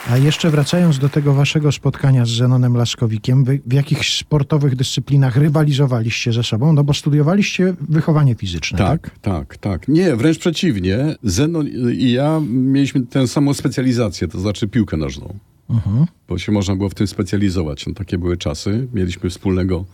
A 0.09 0.17
jeszcze 0.17 0.49
wracając 0.49 0.99
do 0.99 1.09
tego 1.09 1.33
waszego 1.33 1.71
spotkania 1.71 2.25
z 2.25 2.29
Zenonem 2.29 2.77
Laskowikiem, 2.77 3.43
wy 3.43 3.59
w 3.65 3.73
jakich 3.73 4.05
sportowych 4.05 4.75
dyscyplinach 4.75 5.37
rywalizowaliście 5.37 6.33
ze 6.33 6.43
sobą? 6.43 6.73
No 6.73 6.83
bo 6.83 6.93
studiowaliście 6.93 7.73
wychowanie 7.89 8.35
fizyczne. 8.35 8.77
Tak, 8.77 9.11
tak, 9.21 9.57
tak. 9.57 9.87
Nie, 9.87 10.15
wręcz 10.15 10.37
przeciwnie. 10.37 11.15
Zenon 11.23 11.67
i 11.91 12.11
ja 12.11 12.41
mieliśmy 12.49 13.01
tę 13.01 13.27
samą 13.27 13.53
specjalizację, 13.53 14.27
to 14.27 14.39
znaczy 14.39 14.67
piłkę 14.67 14.97
nożną. 14.97 15.39
Mhm. 15.69 16.05
Bo 16.27 16.37
się 16.37 16.51
można 16.51 16.75
było 16.75 16.89
w 16.89 16.95
tym 16.95 17.07
specjalizować. 17.07 17.87
No, 17.87 17.93
takie 17.93 18.17
były 18.17 18.37
czasy. 18.37 18.87
Mieliśmy 18.93 19.29
wspólnego 19.29 19.85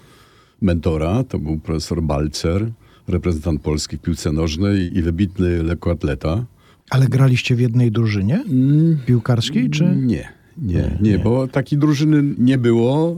mentora, 0.62 1.24
to 1.24 1.40
był 1.40 1.60
profesor 1.60 2.04
Balcer, 2.04 2.72
reprezentant 3.08 3.62
Polski 3.62 3.98
w 3.98 4.02
piłce 4.02 4.32
nożnej 4.32 4.98
i 4.98 5.02
wybitny 5.02 5.64
lekkoatleta. 5.64 6.46
Ale 6.90 7.08
graliście 7.08 7.56
w 7.56 7.60
jednej 7.60 7.92
drużynie 7.92 8.44
mm, 8.50 8.98
piłkarskiej, 9.06 9.70
czy? 9.70 9.84
Nie, 9.84 9.94
nie, 10.02 10.28
nie, 10.58 10.98
nie, 11.02 11.20
bo 11.20 11.48
takiej 11.48 11.80
drużyny 11.80 12.24
nie 12.38 12.58
było. 12.58 13.18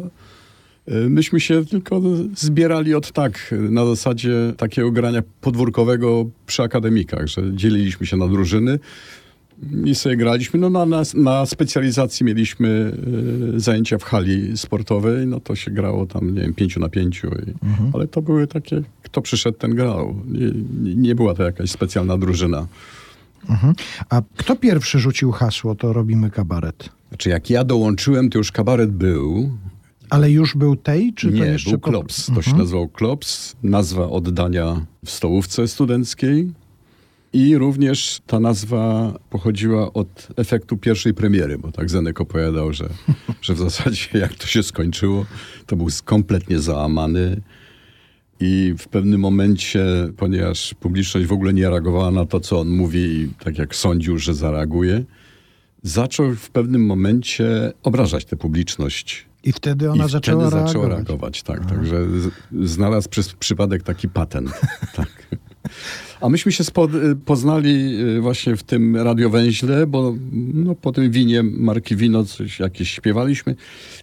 E, 0.88 1.10
myśmy 1.10 1.40
się 1.40 1.66
tylko 1.66 2.02
zbierali 2.36 2.96
od 2.96 3.12
tak, 3.12 3.56
na 3.70 3.86
zasadzie 3.86 4.54
takiego 4.58 4.92
grania 4.92 5.22
podwórkowego 5.42 6.26
przy 6.48 6.64
akademikach, 6.64 7.28
że 7.28 7.42
dzieliliśmy 7.56 8.06
się 8.06 8.18
na 8.18 8.28
drużyny 8.28 8.80
i 9.86 9.96
sobie 9.96 10.18
graliśmy. 10.18 10.60
No 10.60 10.70
na, 10.70 10.86
na, 10.86 11.04
na 11.14 11.46
specjalizacji 11.46 12.26
mieliśmy 12.26 12.92
y, 13.56 13.60
zajęcia 13.60 13.98
w 13.98 14.04
hali 14.04 14.58
sportowej, 14.58 15.28
no 15.28 15.40
to 15.40 15.56
się 15.56 15.72
grało 15.72 16.06
tam, 16.06 16.36
nie 16.36 16.42
wiem, 16.42 16.54
pięciu 16.54 16.80
na 16.80 16.90
pięciu. 16.90 17.28
I, 17.28 17.66
mhm. 17.66 17.92
Ale 17.94 18.08
to 18.08 18.22
były 18.22 18.48
takie, 18.48 18.82
kto 19.04 19.22
przyszedł, 19.22 19.58
ten 19.58 19.76
grał. 19.76 20.16
Nie, 20.28 20.52
nie 20.96 21.16
była 21.16 21.34
to 21.34 21.44
jakaś 21.44 21.72
specjalna 21.72 22.18
drużyna. 22.18 22.68
Mhm. 23.50 23.74
A 24.10 24.22
kto 24.38 24.56
pierwszy 24.56 25.00
rzucił 25.00 25.32
hasło, 25.32 25.76
to 25.76 25.94
robimy 25.94 26.30
kabaret? 26.32 26.90
Znaczy, 27.10 27.30
jak 27.30 27.50
ja 27.50 27.64
dołączyłem, 27.64 28.30
to 28.30 28.38
już 28.38 28.52
kabaret 28.52 28.92
był. 28.92 29.52
Ale 30.10 30.32
już 30.32 30.56
był 30.56 30.76
tej, 30.76 31.14
czy 31.14 31.28
Nie, 31.28 31.40
to 31.40 31.46
jeszcze... 31.46 31.70
był 31.70 31.80
Klops. 31.80 32.26
To 32.26 32.32
mhm. 32.32 32.44
się 32.44 32.58
nazywał 32.58 32.88
Klops. 32.88 33.56
Nazwa 33.64 34.10
oddania 34.10 34.86
w 35.06 35.12
stołówce 35.12 35.68
studenckiej. 35.68 36.54
I 37.34 37.58
również 37.58 38.22
ta 38.28 38.40
nazwa 38.40 39.14
pochodziła 39.30 39.94
od 39.94 40.28
efektu 40.36 40.78
pierwszej 40.78 41.14
premiery, 41.14 41.58
bo 41.58 41.72
tak 41.72 41.90
Zenek 41.90 42.22
opowiadał, 42.22 42.74
że, 42.74 42.90
że 43.42 43.54
w 43.54 43.58
zasadzie 43.58 44.08
jak 44.14 44.34
to 44.34 44.48
się 44.48 44.64
skończyło, 44.64 45.26
to 45.66 45.76
był 45.76 45.88
kompletnie 46.06 46.60
załamany. 46.60 47.42
I 48.40 48.74
w 48.78 48.88
pewnym 48.88 49.22
momencie, 49.22 49.86
ponieważ 50.18 50.74
publiczność 50.80 51.28
w 51.28 51.32
ogóle 51.34 51.54
nie 51.54 51.70
reagowała 51.70 52.12
na 52.12 52.26
to, 52.26 52.40
co 52.40 52.60
on 52.60 52.70
mówi, 52.70 53.00
i 53.00 53.30
tak 53.44 53.58
jak 53.58 53.76
sądził, 53.76 54.18
że 54.18 54.34
zareaguje, 54.34 55.04
zaczął 55.84 56.36
w 56.36 56.50
pewnym 56.50 56.86
momencie 56.86 57.72
obrażać 57.84 58.26
tę 58.26 58.36
publiczność. 58.36 59.26
I 59.44 59.52
wtedy 59.52 59.92
ona 59.92 60.06
I 60.06 60.10
zaczęła, 60.10 60.48
wtedy 60.50 60.66
zaczęła 60.66 60.88
reagować. 60.88 61.08
reagować 61.08 61.44
tak, 61.44 61.60
Aha. 61.62 61.70
także 61.70 62.06
znalazł 62.64 63.10
przez 63.10 63.34
przypadek 63.34 63.84
taki 63.84 64.10
patent. 64.10 64.52
tak. 64.96 65.28
A 66.26 66.30
myśmy 66.30 66.52
się 66.52 66.64
spod, 66.64 66.96
y, 66.96 67.16
poznali 67.16 68.00
y, 68.18 68.22
właśnie 68.22 68.56
w 68.56 68.64
tym 68.64 68.96
radiowęźle, 68.96 69.88
bo 69.88 70.16
no, 70.54 70.76
po 70.76 70.92
tym 70.92 71.12
winie 71.12 71.44
marki 71.44 71.96
Wino 71.96 72.24
coś 72.24 72.60
jakieś 72.60 72.90
śpiewaliśmy 72.90 73.56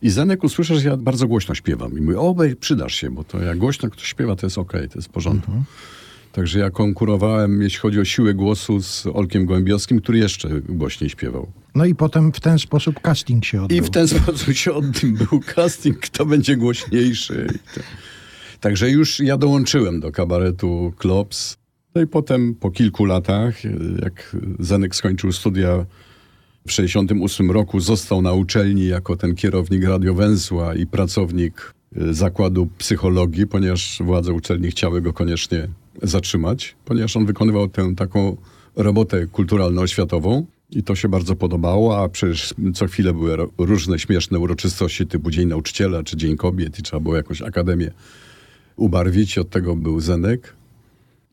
i 0.02 0.10
Zenek 0.10 0.44
usłyszał, 0.44 0.78
że 0.78 0.88
ja 0.88 0.96
bardzo 0.96 1.28
głośno 1.28 1.54
śpiewam. 1.54 1.98
I 1.98 2.00
mówi, 2.00 2.16
o, 2.16 2.34
przydasz 2.60 2.94
się, 2.94 3.10
bo 3.10 3.24
to 3.24 3.38
jak 3.38 3.58
głośno 3.58 3.90
ktoś 3.90 4.06
śpiewa, 4.06 4.36
to 4.36 4.46
jest 4.46 4.58
okej, 4.58 4.80
okay, 4.80 4.88
to 4.88 4.98
jest 4.98 5.08
w 5.08 5.10
porządku. 5.10 5.50
Mhm. 5.50 5.64
Także 6.32 6.58
ja 6.58 6.70
konkurowałem, 6.70 7.62
jeśli 7.62 7.78
chodzi 7.78 8.00
o 8.00 8.04
siłę 8.04 8.34
głosu, 8.34 8.80
z 8.80 9.06
Olkiem 9.06 9.46
Gołębiowskim, 9.46 10.00
który 10.00 10.18
jeszcze 10.18 10.48
głośniej 10.60 11.10
śpiewał. 11.10 11.52
No 11.74 11.84
i 11.84 11.94
potem 11.94 12.32
w 12.32 12.40
ten 12.40 12.58
sposób 12.58 13.00
casting 13.00 13.44
się 13.44 13.62
odbył. 13.62 13.78
I 13.78 13.80
w 13.80 13.90
ten 13.90 14.08
sposób 14.08 14.54
się 14.54 14.72
odbył 14.72 15.40
casting, 15.54 15.98
kto 15.98 16.26
będzie 16.26 16.56
głośniejszy. 16.56 17.46
Także 18.60 18.90
już 18.90 19.20
ja 19.20 19.36
dołączyłem 19.36 20.00
do 20.00 20.12
kabaretu 20.12 20.92
Klops. 20.96 21.61
No 21.94 22.02
i 22.02 22.06
potem 22.06 22.54
po 22.54 22.70
kilku 22.70 23.04
latach, 23.04 23.64
jak 24.02 24.36
Zenek 24.58 24.94
skończył 24.96 25.32
studia 25.32 25.86
w 26.66 26.72
68 26.72 27.50
roku, 27.50 27.80
został 27.80 28.22
na 28.22 28.32
uczelni 28.32 28.86
jako 28.86 29.16
ten 29.16 29.34
kierownik 29.34 29.84
radiowęzła 29.84 30.74
i 30.74 30.86
pracownik 30.86 31.74
y, 31.96 32.14
zakładu 32.14 32.68
psychologii, 32.78 33.46
ponieważ 33.46 33.98
władze 34.04 34.32
uczelni 34.32 34.70
chciały 34.70 35.02
go 35.02 35.12
koniecznie 35.12 35.68
zatrzymać, 36.02 36.76
ponieważ 36.84 37.16
on 37.16 37.26
wykonywał 37.26 37.68
tę 37.68 37.94
taką 37.96 38.36
robotę 38.76 39.26
kulturalno-oświatową. 39.26 40.44
I 40.70 40.82
to 40.82 40.94
się 40.94 41.08
bardzo 41.08 41.36
podobało, 41.36 42.02
a 42.02 42.08
przecież 42.08 42.54
co 42.74 42.86
chwilę 42.86 43.12
były 43.12 43.36
różne 43.58 43.98
śmieszne 43.98 44.38
uroczystości 44.38 45.06
typu 45.06 45.30
Dzień 45.30 45.48
Nauczyciela 45.48 46.02
czy 46.02 46.16
Dzień 46.16 46.36
Kobiet 46.36 46.78
i 46.78 46.82
trzeba 46.82 47.00
było 47.00 47.16
jakąś 47.16 47.42
akademię 47.42 47.90
ubarwić. 48.76 49.38
Od 49.38 49.50
tego 49.50 49.76
był 49.76 50.00
Zenek. 50.00 50.54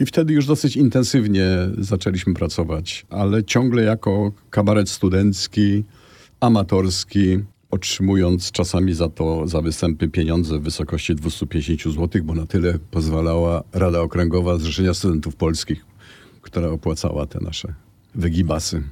I 0.02 0.06
wtedy 0.06 0.34
już 0.34 0.46
dosyć 0.46 0.78
intensywnie 0.78 1.48
zaczęliśmy 1.78 2.34
pracować, 2.34 3.06
ale 3.10 3.44
ciągle 3.44 3.84
jako 3.84 4.32
kabaret 4.50 4.90
studencki, 4.90 5.84
amatorski, 6.40 7.40
otrzymując 7.72 8.52
czasami 8.52 8.94
za 8.94 9.10
to, 9.10 9.48
za 9.48 9.62
występy 9.62 10.08
pieniądze 10.08 10.60
w 10.60 10.64
wysokości 10.64 11.16
250 11.16 11.96
zł, 11.96 12.22
bo 12.24 12.36
na 12.36 12.46
tyle 12.46 12.80
pozwalała 12.92 13.64
Rada 13.74 14.02
Okręgowa 14.02 14.58
Zrzeszenia 14.58 14.94
Studentów 14.94 15.36
Polskich, 15.36 15.86
która 16.42 16.70
opłacała 16.70 17.26
te 17.26 17.40
nasze 17.40 17.74
wygibasy. 18.16 18.84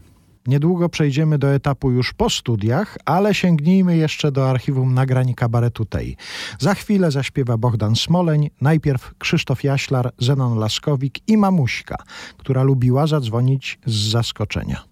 Niedługo 0.47 0.89
przejdziemy 0.89 1.37
do 1.37 1.53
etapu 1.53 1.91
już 1.91 2.13
po 2.13 2.29
studiach, 2.29 2.97
ale 3.05 3.33
sięgnijmy 3.33 3.97
jeszcze 3.97 4.31
do 4.31 4.49
archiwum 4.49 4.93
nagrań 4.93 5.33
kabaretu 5.33 5.85
tej. 5.85 6.17
Za 6.59 6.73
chwilę 6.73 7.11
zaśpiewa 7.11 7.57
Bogdan 7.57 7.95
Smoleń, 7.95 8.49
najpierw 8.61 9.11
Krzysztof 9.17 9.63
Jaślar, 9.63 10.11
Zenon 10.17 10.59
Laskowik 10.59 11.29
i 11.29 11.37
mamuśka, 11.37 11.95
która 12.37 12.63
lubiła 12.63 13.07
zadzwonić 13.07 13.79
z 13.85 14.11
zaskoczenia. 14.11 14.83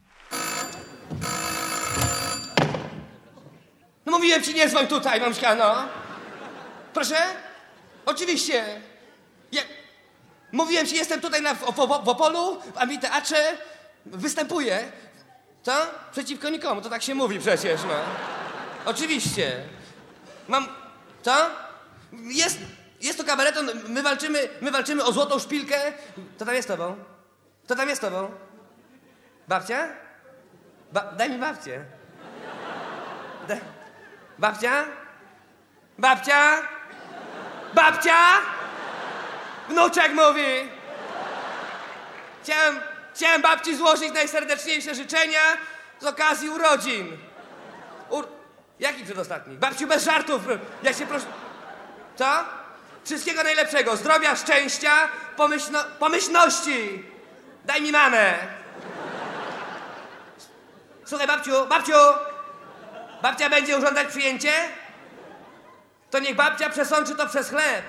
No 4.06 4.12
mówiłem 4.12 4.44
ci, 4.44 4.54
nie 4.54 4.70
dzwoń 4.70 4.88
tutaj, 4.88 5.22
mamuśka, 5.22 5.56
no. 5.56 5.76
Proszę? 6.94 7.18
Oczywiście. 8.06 8.64
Ja... 9.52 9.62
Mówiłem 10.52 10.88
ci, 10.88 10.96
jestem 10.96 11.22
tutaj 11.22 11.42
na, 11.42 11.54
w, 11.54 11.60
w, 11.60 11.76
w 12.06 12.10
Opolu, 12.10 12.62
w 12.62 12.78
amfiteatrze, 12.78 13.58
występuję. 14.06 14.80
Co? 15.66 15.72
Przeciwko 16.12 16.50
nikomu, 16.50 16.82
to 16.82 16.90
tak 16.90 17.04
się 17.04 17.16
mówi 17.16 17.40
przecież, 17.40 17.82
no. 17.84 17.96
Oczywiście. 18.86 19.64
Mam... 20.48 20.68
Co? 21.22 21.36
Jest, 22.14 22.60
jest 23.02 23.18
to 23.18 23.24
kabareton, 23.24 23.70
my 23.88 24.04
walczymy, 24.04 24.50
my 24.62 24.72
walczymy 24.72 25.04
o 25.04 25.12
złotą 25.12 25.40
szpilkę. 25.40 25.76
Co 26.38 26.46
tam 26.46 26.56
jest 26.56 26.68
tobą? 26.68 26.96
Co 27.68 27.76
tam 27.76 27.90
jest 27.90 28.02
tobą? 28.02 28.32
Babcia? 29.48 29.88
Ba 30.92 31.02
daj 31.02 31.30
mi 31.30 31.38
babcię. 31.38 31.86
Da 33.48 33.56
babcia? 34.38 34.86
Babcia? 35.98 36.62
Babcia? 37.74 38.18
Wnuczek 39.70 40.14
mówi. 40.14 40.70
Chciałem 42.44 42.80
Chciałem 43.16 43.42
babci 43.42 43.76
złożyć 43.76 44.14
najserdeczniejsze 44.14 44.96
życzenia 44.96 45.40
z 46.00 46.06
okazji 46.06 46.50
urodzin. 46.50 47.18
Ur... 48.10 48.28
Jaki 48.80 49.04
przedostatni? 49.04 49.58
Babciu, 49.58 49.88
bez 49.88 50.04
żartów. 50.04 50.42
Ja 50.84 50.94
się 50.94 51.08
proszę... 51.08 51.26
Co? 52.16 52.26
Wszystkiego 53.06 53.44
najlepszego. 53.44 53.98
Zdrowia, 53.98 54.36
szczęścia, 54.36 54.92
pomyślno... 55.38 55.84
pomyślności. 56.00 57.04
Daj 57.66 57.82
mi 57.82 57.92
mamę. 57.92 58.34
Słuchaj, 61.06 61.28
babciu, 61.28 61.66
babciu! 61.66 61.94
Babcia 63.22 63.50
będzie 63.50 63.78
urządzać 63.78 64.08
przyjęcie? 64.08 64.54
To 66.12 66.20
niech 66.20 66.36
babcia 66.36 66.70
przesączy 66.70 67.16
to 67.16 67.28
przez 67.28 67.50
chleb. 67.50 67.84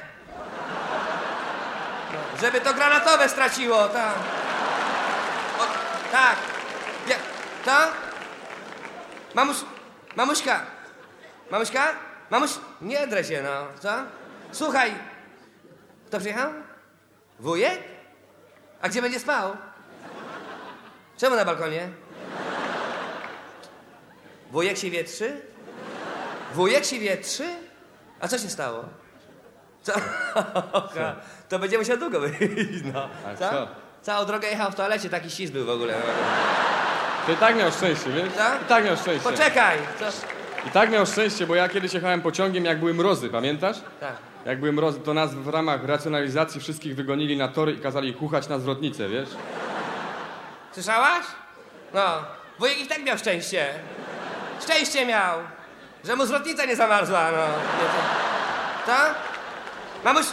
Żeby 2.41 2.61
to 2.61 2.75
granatowe 2.75 3.29
straciło, 3.29 3.89
tak. 3.89 4.15
Tak. 6.13 6.37
Ja, 7.09 7.17
to? 7.65 7.93
Mamuś, 9.35 9.57
mamuśka. 10.17 10.61
Mamuśka? 11.51 11.87
Mamuś, 12.31 12.51
nie 12.81 13.07
drę 13.07 13.25
się, 13.25 13.43
no, 13.43 13.67
co? 13.81 13.91
Słuchaj, 14.53 14.95
kto 16.07 16.19
przyjechał? 16.19 16.53
Wujek? 17.41 17.79
A 18.83 18.89
gdzie 18.89 19.03
będzie 19.03 19.21
spał? 19.21 19.57
Czemu 21.17 21.37
na 21.37 21.45
balkonie? 21.45 21.89
Wujek 24.51 24.79
się 24.79 24.91
wietrzy? 24.91 25.41
Wujek 26.55 26.85
się 26.85 26.99
wietrzy? 26.99 27.45
A 28.21 28.29
co 28.29 28.39
się 28.39 28.49
stało? 28.51 28.85
Co? 29.83 29.93
To 31.49 31.59
będzie 31.59 31.79
musiał 31.79 31.97
długo 31.97 32.21
wyjść, 32.21 32.83
no. 32.95 33.09
A 33.27 33.35
Co? 33.35 33.69
Całą 34.07 34.25
drogę 34.25 34.49
jechał 34.49 34.71
w 34.71 34.75
toalecie, 34.75 35.11
taki 35.11 35.31
ścisk 35.31 35.53
był 35.53 35.67
w 35.67 35.71
ogóle. 35.71 35.95
Ty 37.27 37.33
i 37.33 37.37
tak 37.37 37.57
miał 37.57 37.73
szczęście, 37.73 38.11
wiesz? 38.11 38.33
Co? 38.37 38.65
I 38.65 38.69
tak 38.69 38.85
miał 38.85 38.97
szczęście. 38.97 39.31
Poczekaj! 39.31 39.79
Co? 39.99 40.05
I 40.69 40.71
tak 40.71 40.91
miał 40.91 41.07
szczęście, 41.07 41.47
bo 41.47 41.55
ja 41.55 41.69
kiedyś 41.69 41.95
jechałem 41.95 42.23
pociągiem, 42.23 42.65
jak 42.65 42.79
były 42.79 42.95
mrozy, 42.95 43.29
pamiętasz? 43.29 43.77
Tak. 44.01 44.17
Jak 44.45 44.61
były 44.61 44.73
mrozy, 44.73 45.01
to 45.01 45.15
nas 45.15 45.35
w 45.35 45.49
ramach 45.49 45.85
racjonalizacji 45.85 46.61
wszystkich 46.61 46.97
wygonili 46.97 47.37
na 47.37 47.49
tory 47.49 47.73
i 47.73 47.79
kazali 47.79 48.13
chuchać 48.13 48.49
na 48.49 48.59
zwrotnicę, 48.59 49.09
wiesz? 49.09 49.29
Słyszałaś? 50.73 51.25
No, 51.95 52.25
wujek 52.59 52.79
i 52.79 52.87
tak 52.87 53.03
miał 53.03 53.19
szczęście. 53.19 53.67
Szczęście 54.63 55.07
miał, 55.07 55.39
że 56.05 56.17
mu 56.17 56.27
zwrotnica 56.27 56.65
nie 56.65 56.77
zamarzła, 56.77 57.31
no. 57.33 57.47
To? 58.87 58.99
Mamuś... 60.05 60.27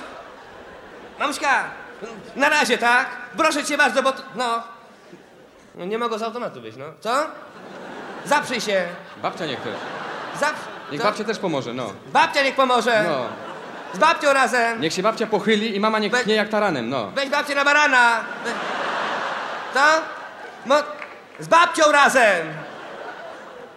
Mamuśka, 1.20 1.64
na 2.36 2.50
razie, 2.50 2.78
tak? 2.78 3.23
Proszę 3.38 3.64
cię 3.64 3.78
bardzo, 3.78 4.04
bo... 4.04 4.12
t- 4.12 4.22
No. 4.36 4.64
No 5.76 5.86
nie 5.86 5.98
mogę 5.98 6.20
z 6.20 6.24
automatu 6.24 6.62
wyjść, 6.62 6.78
no. 6.78 6.86
Co? 7.00 7.26
Zaprzyj 8.26 8.62
się. 8.62 8.86
Babcia 9.22 9.46
niech 9.46 9.60
też. 9.62 9.74
Zap... 10.40 10.54
Niech 10.92 11.02
co? 11.02 11.08
babcia 11.08 11.24
też 11.24 11.40
pomoże, 11.40 11.74
no. 11.74 11.94
Babcia 12.06 12.44
niech 12.44 12.56
pomoże. 12.56 13.04
No. 13.08 13.26
Z 13.94 13.98
babcią 13.98 14.34
razem. 14.34 14.82
Niech 14.82 14.94
się 14.94 15.04
babcia 15.04 15.28
pochyli 15.28 15.76
i 15.76 15.80
mama 15.80 16.00
niech 16.00 16.12
Be- 16.12 16.34
jak 16.34 16.50
taranem, 16.50 16.90
no. 16.90 17.12
Weź 17.16 17.30
babcię 17.30 17.56
na 17.56 17.66
barana. 17.66 18.20
We... 18.46 18.52
To? 19.74 20.02
Mo... 20.66 20.76
Z 21.40 21.48
babcią 21.48 21.92
razem. 21.92 22.48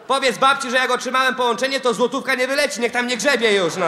Powiedz 0.07 0.39
babci, 0.39 0.71
że 0.71 0.77
jak 0.77 0.91
otrzymałem 0.91 1.35
połączenie, 1.35 1.81
to 1.81 1.95
złotówka 1.95 2.35
nie 2.35 2.47
wyleci. 2.47 2.81
Niech 2.81 2.93
tam 2.93 3.07
nie 3.07 3.17
grzebie 3.17 3.57
już, 3.57 3.77
no. 3.77 3.87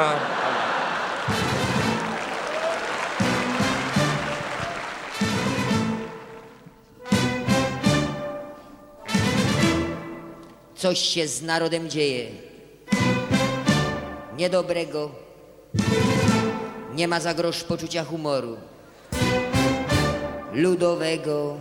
Coś 10.78 10.98
się 10.98 11.28
z 11.28 11.42
narodem 11.42 11.90
dzieje. 11.90 12.26
Niedobrego. 14.36 15.10
Nie 16.94 17.08
ma 17.08 17.20
za 17.20 17.34
grosz 17.34 17.64
poczucia 17.64 18.04
humoru. 18.04 18.56
Ludowego. 20.52 21.56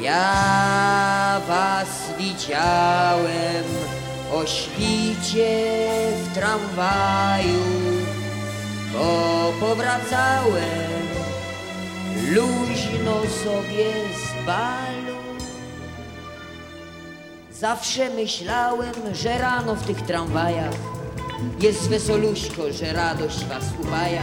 Ja 0.00 1.40
was 1.48 1.88
widziałem 2.18 3.64
o 4.32 4.46
świcie 4.46 5.78
w 6.22 6.34
tramwaju, 6.34 7.64
bo 8.92 9.52
powracałem 9.60 11.06
luźno 12.30 13.22
sobie 13.44 13.92
z 14.16 14.46
balu. 14.46 14.95
Zawsze 17.60 18.10
myślałem, 18.10 18.94
że 19.12 19.38
rano 19.38 19.74
w 19.74 19.86
tych 19.86 20.02
tramwajach 20.02 20.74
jest 21.60 21.88
wesoluśko, 21.88 22.72
że 22.72 22.92
radość 22.92 23.44
was 23.44 23.64
upaja. 23.82 24.22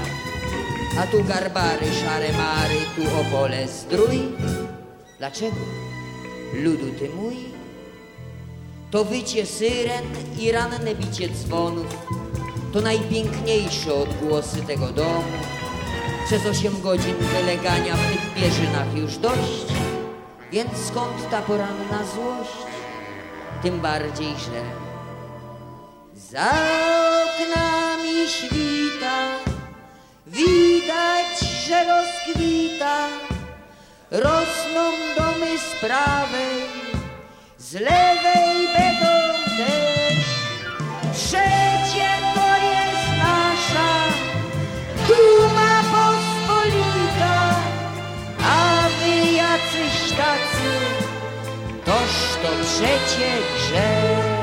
A 0.99 1.07
tu 1.07 1.23
garbary, 1.23 1.85
szare 2.03 2.31
mary, 2.31 2.75
tu 2.95 3.01
opole 3.19 3.67
zdrój. 3.67 4.21
Dlaczego? 5.17 5.55
Ludu 6.53 6.99
ty 6.99 7.09
mój? 7.09 7.35
To 8.91 9.05
wycie 9.05 9.45
syren 9.45 10.03
i 10.39 10.51
ranne 10.51 10.95
bicie 10.95 11.29
dzwonów 11.29 11.97
to 12.73 12.81
najpiękniejsze 12.81 13.93
odgłosy 13.93 14.61
tego 14.61 14.87
domu. 14.87 15.37
Przez 16.25 16.45
osiem 16.45 16.81
godzin 16.81 17.15
wylegania 17.15 17.95
w 17.95 18.11
tych 18.11 18.33
pierzynach 18.33 18.95
już 18.95 19.17
dość, 19.17 19.65
więc 20.51 20.77
skąd 20.87 21.29
ta 21.31 21.41
poranna 21.41 21.99
złość? 22.15 22.72
Tym 23.63 23.79
bardziej, 23.79 24.27
że 24.27 24.61
za 26.15 26.51
oknami 27.23 28.29
świta 28.29 29.27
widać, 30.27 31.39
że 31.67 31.85
rozkwita, 31.85 33.07
rosną 34.11 34.91
domy 35.17 35.57
z 35.57 35.79
prawej, 35.81 36.63
z 37.57 37.73
lewej 37.73 38.67
będą 38.77 38.92
przecie 52.63 53.31
grzech. 53.55 54.33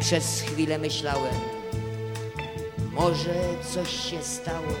Przez 0.00 0.40
chwilę 0.40 0.78
myślałem, 0.78 1.34
może 2.92 3.34
coś 3.74 4.10
się 4.10 4.22
stało, 4.22 4.74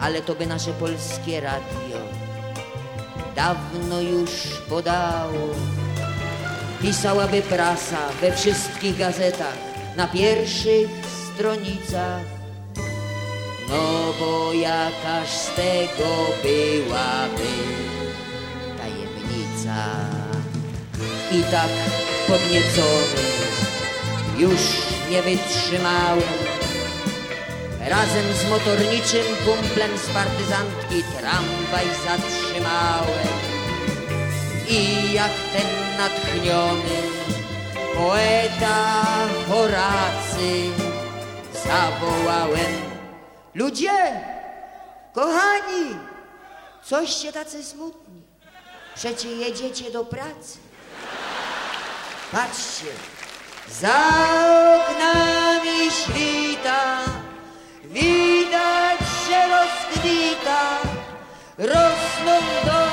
ale 0.00 0.22
to 0.22 0.34
by 0.34 0.46
nasze 0.46 0.72
polskie 0.72 1.40
radio 1.40 2.24
dawno 3.34 4.00
już 4.00 4.30
podało. 4.68 5.48
Pisałaby 6.82 7.42
prasa 7.42 8.08
we 8.20 8.32
wszystkich 8.32 8.98
gazetach, 8.98 9.58
na 9.96 10.08
pierwszych 10.08 10.88
stronicach. 11.06 12.22
No 13.68 14.12
bo 14.20 14.52
jakaż 14.52 15.28
z 15.28 15.54
tego 15.54 16.10
byłaby 16.42 17.52
tajemnica. 18.78 20.23
I 21.34 21.42
tak 21.42 21.70
podniecony 22.26 23.22
już 24.38 24.60
nie 25.10 25.22
wytrzymałem. 25.22 26.44
Razem 27.80 28.32
z 28.34 28.50
motorniczym 28.50 29.26
kumplem 29.44 29.98
z 29.98 30.06
partyzantki 30.06 31.02
tramwaj 31.18 31.86
zatrzymałem. 32.06 33.28
I 34.68 35.12
jak 35.12 35.32
ten 35.52 35.98
natchniony 35.98 37.02
poeta 37.94 38.94
Horacy 39.48 40.70
zawołałem 41.64 42.84
Ludzie, 43.54 44.20
kochani, 45.12 45.98
coście 46.82 47.32
tacy 47.32 47.64
smutni, 47.64 48.22
przecie 48.94 49.28
jedziecie 49.28 49.90
do 49.90 50.04
pracy. 50.04 50.58
Patrzcie, 52.34 52.92
za 53.80 54.00
oknami 54.76 55.90
świta 55.90 56.98
widać 57.84 58.98
się 58.98 59.40
rozkwita, 59.48 60.78
rosną 61.58 62.40
domy 62.64 62.83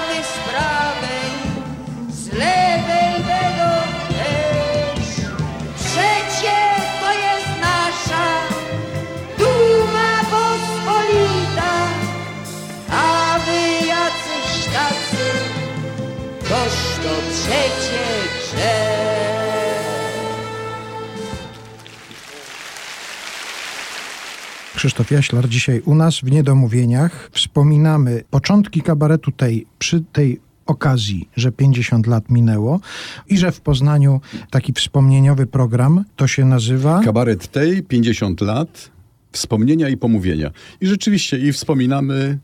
Krzysztof 24.82 25.12
Jaślar 25.12 25.50
dzisiaj 25.50 25.82
u 25.86 25.96
nas 25.96 26.20
w 26.20 26.32
Niedomówieniach. 26.32 27.30
Wspominamy 27.32 28.24
początki 28.30 28.82
kabaretu 28.82 29.32
tej 29.32 29.66
przy 29.80 30.04
tej 30.14 30.40
okazji, 30.66 31.30
że 31.36 31.52
50 31.52 32.08
lat 32.08 32.30
minęło 32.30 32.80
i 33.28 33.38
że 33.38 33.52
w 33.52 33.62
Poznaniu 33.62 34.22
taki 34.50 34.74
wspomnieniowy 34.74 35.46
program 35.46 36.04
to 36.16 36.28
się 36.28 36.46
nazywa. 36.46 37.02
Kabaret 37.04 37.48
tej 37.48 37.84
50 37.84 38.42
lat, 38.42 38.92
wspomnienia 39.32 39.90
i 39.90 39.98
pomówienia. 39.98 40.52
I 40.82 40.88
rzeczywiście 40.88 41.38
i 41.38 41.54
wspominamy 41.54 42.40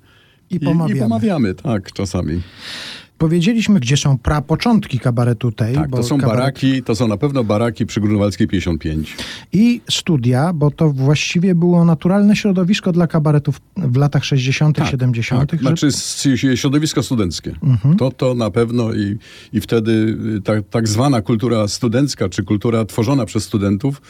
I 0.50 0.56
i, 0.56 0.60
pomawiamy. 0.60 1.00
i 1.00 1.02
pomawiamy, 1.02 1.56
tak, 1.56 1.92
czasami. 1.92 2.42
Powiedzieliśmy, 3.18 3.80
gdzie 3.80 3.98
są 3.98 4.18
prapoczątki 4.18 5.00
kabaretu 5.00 5.52
tej. 5.52 5.76
Tak, 5.76 5.92
to 5.92 6.04
są 6.04 6.18
kabaret- 6.18 6.28
baraki, 6.28 6.84
to 6.84 6.96
są 6.96 7.08
na 7.08 7.18
pewno 7.18 7.44
baraki 7.44 7.86
przy 7.86 8.02
Grunwaldzkiej 8.02 8.48
55. 8.48 9.16
I 9.54 9.82
studia, 9.90 10.54
bo 10.54 10.72
to 10.72 10.90
właściwie 10.90 11.56
było 11.56 11.86
naturalne 11.86 12.36
środowisko 12.36 12.92
dla 12.92 13.08
kabaretów 13.08 13.62
w 13.78 13.98
latach 13.98 14.26
60., 14.26 14.78
70., 14.92 15.50
Tak, 15.52 15.60
że 15.60 15.68
znaczy 15.68 15.88
s- 15.88 16.28
środowisko 16.56 17.04
studenckie. 17.04 17.56
To 17.98 18.12
to 18.12 18.34
na 18.34 18.52
pewno 18.52 18.94
i, 18.94 19.18
i 19.54 19.62
wtedy 19.62 19.92
y, 20.38 20.42
ta, 20.42 20.54
tak 20.62 20.88
zwana 20.88 21.22
kultura 21.22 21.68
studencka, 21.68 22.30
czy 22.30 22.44
kultura 22.44 22.86
tworzona 22.86 23.26
przez 23.26 23.44
studentów 23.44 24.02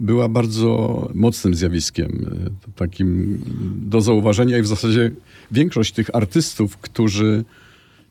była 0.00 0.28
bardzo 0.28 1.08
mocnym 1.14 1.54
zjawiskiem, 1.54 2.10
y, 2.68 2.72
takim 2.76 3.38
do 3.76 4.00
zauważenia 4.00 4.58
i 4.58 4.62
w 4.62 4.66
zasadzie 4.66 5.10
większość 5.50 5.92
tych 5.92 6.10
artystów, 6.14 6.76
którzy 6.76 7.44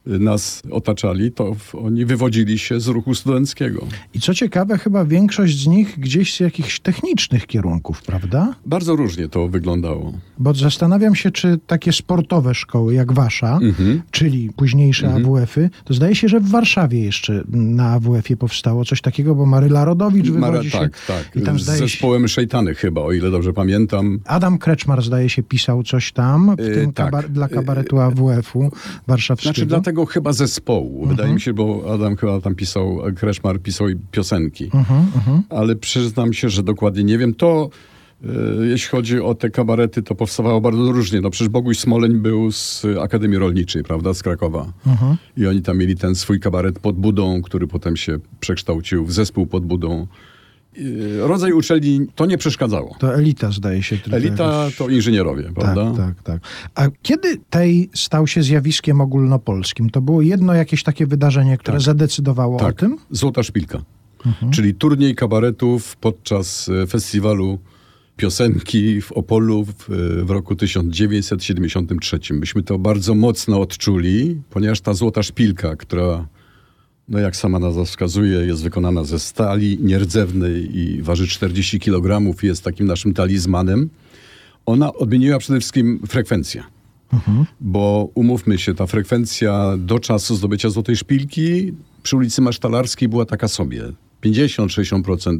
nas 0.05 0.61
otaczali, 0.71 1.31
to 1.31 1.55
oni 1.73 2.05
wywodzili 2.05 2.59
się 2.59 2.79
z 2.79 2.87
ruchu 2.87 3.15
studenckiego. 3.15 3.85
I 4.13 4.19
co 4.19 4.33
ciekawe, 4.33 4.77
chyba 4.77 5.05
większość 5.05 5.63
z 5.63 5.67
nich 5.67 5.99
gdzieś 5.99 6.35
z 6.35 6.39
jakichś 6.39 6.79
technicznych 6.79 7.47
kierunków, 7.47 8.01
prawda? 8.03 8.55
Bardzo 8.65 8.95
różnie 8.95 9.27
to 9.29 9.47
wyglądało. 9.47 10.13
Bo 10.39 10.53
zastanawiam 10.53 11.15
się, 11.15 11.31
czy 11.31 11.59
takie 11.67 11.93
sportowe 11.93 12.55
szkoły 12.55 12.93
jak 12.93 13.13
wasza, 13.13 13.59
Mhm. 13.61 14.01
czyli 14.11 14.49
późniejsze 14.55 15.13
AWF-y, 15.13 15.69
to 15.85 15.93
zdaje 15.93 16.15
się, 16.15 16.27
że 16.27 16.39
w 16.39 16.49
Warszawie 16.49 16.99
jeszcze 17.03 17.43
na 17.51 17.91
AWF-ie 17.93 18.37
powstało 18.37 18.85
coś 18.85 19.01
takiego, 19.01 19.35
bo 19.35 19.45
Maryla 19.45 19.85
Rodowicz 19.85 20.29
Mara, 20.29 20.51
wywodzi 20.51 20.69
się... 20.71 20.79
tak, 20.79 21.05
tak. 21.07 21.35
I 21.35 21.41
tam 21.41 21.59
z 21.59 21.63
zdaje 21.63 21.79
się... 21.79 21.85
zespołem 21.87 22.27
Szejtany 22.27 22.75
chyba, 22.75 23.01
o 23.01 23.11
ile 23.11 23.31
dobrze 23.31 23.53
pamiętam. 23.53 24.19
Adam 24.25 24.57
Kreczmar, 24.57 25.01
zdaje 25.03 25.29
się, 25.29 25.43
pisał 25.43 25.83
coś 25.83 26.11
tam 26.11 26.55
w 26.55 26.59
Yy, 26.59 26.75
tym 26.75 26.93
tak. 26.93 27.05
kabar- 27.11 27.29
dla 27.29 27.47
kabaretu 27.47 27.99
AWF-u 27.99 28.71
warszawskiego. 29.07 29.53
Znaczy 29.53 29.65
dlatego 29.65 29.90
chyba 30.05 30.33
zespołu. 30.33 30.99
Mhm. 30.99 31.09
Wydaje 31.09 31.33
mi 31.33 31.41
się, 31.41 31.53
bo 31.53 31.93
Adam 31.93 32.15
chyba 32.15 32.41
tam 32.41 32.55
pisał, 32.55 32.99
Kreszmar 33.15 33.59
pisał 33.59 33.89
i 33.89 33.95
piosenki. 34.11 34.69
Mhm, 34.73 35.41
Ale 35.49 35.75
przyznam 35.75 36.33
się, 36.33 36.49
że 36.49 36.63
dokładnie 36.63 37.03
nie 37.03 37.17
wiem. 37.17 37.33
To 37.33 37.69
e, 38.23 38.27
jeśli 38.65 38.89
chodzi 38.89 39.19
o 39.19 39.35
te 39.35 39.49
kabarety, 39.49 40.03
to 40.03 40.15
powstawało 40.15 40.61
bardzo 40.61 40.91
różnie. 40.91 41.21
No 41.21 41.29
przecież 41.29 41.49
Boguś 41.49 41.79
Smoleń 41.79 42.13
był 42.13 42.51
z 42.51 42.85
Akademii 43.01 43.37
Rolniczej, 43.37 43.83
prawda, 43.83 44.13
z 44.13 44.23
Krakowa. 44.23 44.73
Mhm. 44.87 45.17
I 45.37 45.47
oni 45.47 45.61
tam 45.61 45.77
mieli 45.77 45.95
ten 45.95 46.15
swój 46.15 46.39
kabaret 46.39 46.79
pod 46.79 46.95
budą, 46.95 47.41
który 47.41 47.67
potem 47.67 47.97
się 47.97 48.17
przekształcił 48.39 49.05
w 49.05 49.11
zespół 49.11 49.47
pod 49.47 49.65
budą. 49.65 50.07
E, 50.77 51.27
Rodzaj 51.27 51.53
uczelni 51.53 52.07
to 52.15 52.25
nie 52.25 52.37
przeszkadzało. 52.37 52.95
To 52.99 53.15
elita, 53.15 53.51
zdaje 53.51 53.83
się. 53.83 53.97
Elita 54.11 54.43
jakoś- 54.43 54.75
to 54.77 54.89
inżynierowie, 54.89 55.43
prawda? 55.55 55.91
Tak, 55.91 56.15
tak, 56.15 56.23
tak. 56.23 56.41
A 56.75 56.87
kiedy 57.01 57.37
tej 57.49 57.89
stał 57.95 58.27
się 58.27 58.43
zjawiskiem 58.43 59.01
ogólnopolskim? 59.01 59.89
To 59.89 60.01
było 60.01 60.21
jedno 60.21 60.53
jakieś 60.53 60.83
takie 60.83 61.07
wydarzenie, 61.07 61.57
które 61.57 61.79
zadecydowało 61.79 62.55
o 62.57 62.59
Tak, 62.59 62.79
tym? 62.79 62.97
Złota 63.11 63.43
Szpilka. 63.43 63.81
Czyli 64.51 64.73
turniej 64.75 65.15
kabaretów 65.15 65.95
podczas 65.97 66.69
e, 66.69 66.87
festiwalu 66.87 67.59
piosenki 68.17 69.01
w 69.01 69.11
Opolu 69.11 69.65
w, 69.65 69.69
e, 69.69 70.25
w 70.25 70.29
roku 70.29 70.55
1973. 70.55 72.19
Myśmy 72.33 72.63
to 72.63 72.79
bardzo 72.79 73.15
mocno 73.15 73.61
odczuli, 73.61 74.41
ponieważ 74.49 74.81
ta 74.81 74.93
Złota 74.93 75.23
Szpilka, 75.23 75.75
która, 75.75 76.27
no 77.11 77.19
jak 77.19 77.35
sama 77.35 77.59
nazwa 77.59 77.85
wskazuje, 77.85 78.37
jest 78.39 78.63
wykonana 78.63 79.03
ze 79.03 79.19
stali 79.19 79.77
nierdzewnej 79.81 80.77
i 80.77 81.01
waży 81.01 81.27
40 81.27 81.79
kg 81.79 82.35
i 82.43 82.45
jest 82.45 82.63
takim 82.63 82.87
naszym 82.87 83.13
talizmanem, 83.13 83.89
ona 84.65 84.93
odmieniła 84.93 85.39
przede 85.39 85.59
wszystkim 85.59 85.99
frekwencję. 86.07 86.63
Bo 87.61 88.09
umówmy 88.13 88.57
się, 88.57 88.75
ta 88.75 88.87
frekwencja 88.87 89.73
do 89.77 89.99
czasu 89.99 90.35
zdobycia 90.35 90.69
Złotej 90.69 90.97
Szpilki 90.97 91.73
przy 92.03 92.15
ulicy 92.15 92.41
Masztalarskiej 92.41 93.09
była 93.09 93.25
taka 93.25 93.47
sobie. 93.47 93.83
50-60% 94.23 95.39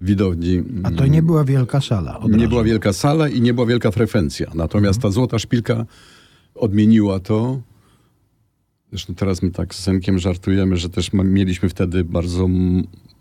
widowni. 0.00 0.62
A 0.82 0.90
to 0.90 1.06
nie 1.06 1.22
była 1.22 1.44
wielka 1.44 1.80
sala. 1.80 2.20
Nie 2.28 2.36
razu. 2.36 2.48
była 2.48 2.64
wielka 2.64 2.92
sala 2.92 3.28
i 3.28 3.40
nie 3.40 3.54
była 3.54 3.66
wielka 3.66 3.90
frekwencja. 3.90 4.50
Natomiast 4.54 5.00
ta 5.00 5.10
Złota 5.10 5.38
Szpilka 5.38 5.86
odmieniła 6.54 7.20
to. 7.20 7.60
Zresztą 8.90 9.14
teraz 9.14 9.42
my 9.42 9.50
tak 9.50 9.74
z 9.74 9.84
Zenkiem 9.84 10.18
żartujemy, 10.18 10.76
że 10.76 10.88
też 10.88 11.12
mieliśmy 11.12 11.68
wtedy 11.68 12.04
bardzo 12.04 12.48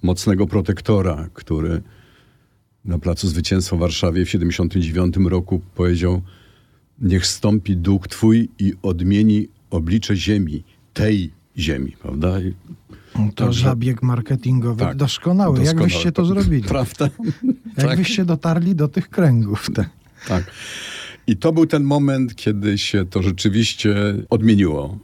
mocnego 0.03 0.47
protektora, 0.47 1.29
który 1.33 1.81
na 2.85 2.99
Placu 2.99 3.27
Zwycięstwa 3.27 3.75
w 3.75 3.79
Warszawie 3.79 4.25
w 4.25 4.29
79 4.29 5.15
roku 5.17 5.61
powiedział 5.75 6.21
niech 7.01 7.25
stąpi 7.25 7.77
duch 7.77 8.07
Twój 8.07 8.49
i 8.59 8.73
odmieni 8.81 9.47
oblicze 9.69 10.15
ziemi, 10.15 10.63
tej 10.93 11.31
ziemi, 11.57 11.95
prawda? 12.01 12.39
I, 12.39 12.53
To 13.35 13.45
Także- 13.45 13.63
zabieg 13.63 14.03
marketingowy 14.03 14.79
tak, 14.79 14.97
doskonały. 14.97 15.57
Jak 15.57 15.65
doskonałe. 15.65 15.89
wyście 15.89 16.11
to 16.11 16.25
zrobili? 16.25 16.63
Prawda? 16.63 17.09
Jak 17.77 18.07
tak. 18.17 18.25
dotarli 18.25 18.75
do 18.75 18.87
tych 18.87 19.09
kręgów? 19.09 19.67
Tak. 19.75 19.89
Tak. 20.27 20.51
I 21.27 21.37
to 21.37 21.53
był 21.53 21.65
ten 21.65 21.83
moment, 21.83 22.35
kiedy 22.35 22.77
się 22.77 23.05
to 23.05 23.21
rzeczywiście 23.21 23.95
odmieniło. 24.29 24.99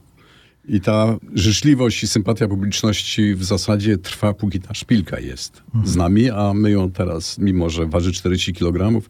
I 0.68 0.80
ta 0.80 1.16
życzliwość 1.34 2.02
i 2.02 2.06
sympatia 2.08 2.48
publiczności 2.48 3.34
w 3.34 3.44
zasadzie 3.44 3.98
trwa, 3.98 4.34
póki 4.34 4.60
ta 4.60 4.74
szpilka 4.74 5.20
jest 5.20 5.62
z 5.84 5.96
nami, 5.96 6.30
a 6.30 6.54
my 6.54 6.70
ją 6.70 6.90
teraz, 6.90 7.38
mimo 7.38 7.70
że 7.70 7.86
waży 7.86 8.12
40 8.12 8.52
kg, 8.52 9.02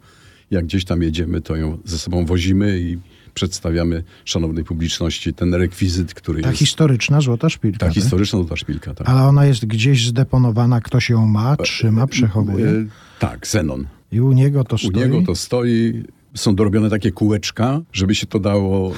jak 0.51 0.65
gdzieś 0.65 0.85
tam 0.85 1.03
jedziemy, 1.03 1.41
to 1.41 1.57
ją 1.57 1.79
ze 1.85 1.99
sobą 1.99 2.27
wozimy 2.27 2.79
i 2.81 2.99
przedstawiamy 3.35 4.05
szanownej 4.25 4.65
publiczności 4.65 5.35
ten 5.35 5.55
rekwizyt, 5.55 6.15
który 6.15 6.43
Ta 6.43 6.49
jest... 6.49 6.59
historyczna 6.59 7.21
złota 7.21 7.49
szpilka. 7.49 7.79
ta 7.79 7.87
tak? 7.87 7.95
historyczna 7.95 8.45
ta 8.45 8.57
szpilka, 8.57 8.95
tak. 8.95 9.09
Ale 9.09 9.23
ona 9.23 9.45
jest 9.47 9.67
gdzieś 9.67 10.07
zdeponowana, 10.07 10.81
ktoś 10.81 11.11
ją 11.11 11.27
ma, 11.27 11.57
trzyma, 11.57 12.07
przechowuje. 12.07 12.67
E, 12.67 12.85
tak, 13.19 13.47
Zenon. 13.47 13.87
I 14.13 14.21
u 14.21 14.33
niego 14.33 14.65
to 14.65 14.75
U 14.75 14.79
stoi. 14.79 14.95
niego 14.95 15.23
to 15.27 15.35
stoi. 15.35 16.03
Są 16.35 16.55
dorobione 16.55 16.91
takie 16.91 17.13
kółeczka, 17.13 17.81
żeby 17.93 18.15
się 18.15 18.27
to 18.27 18.39
dało 18.39 18.93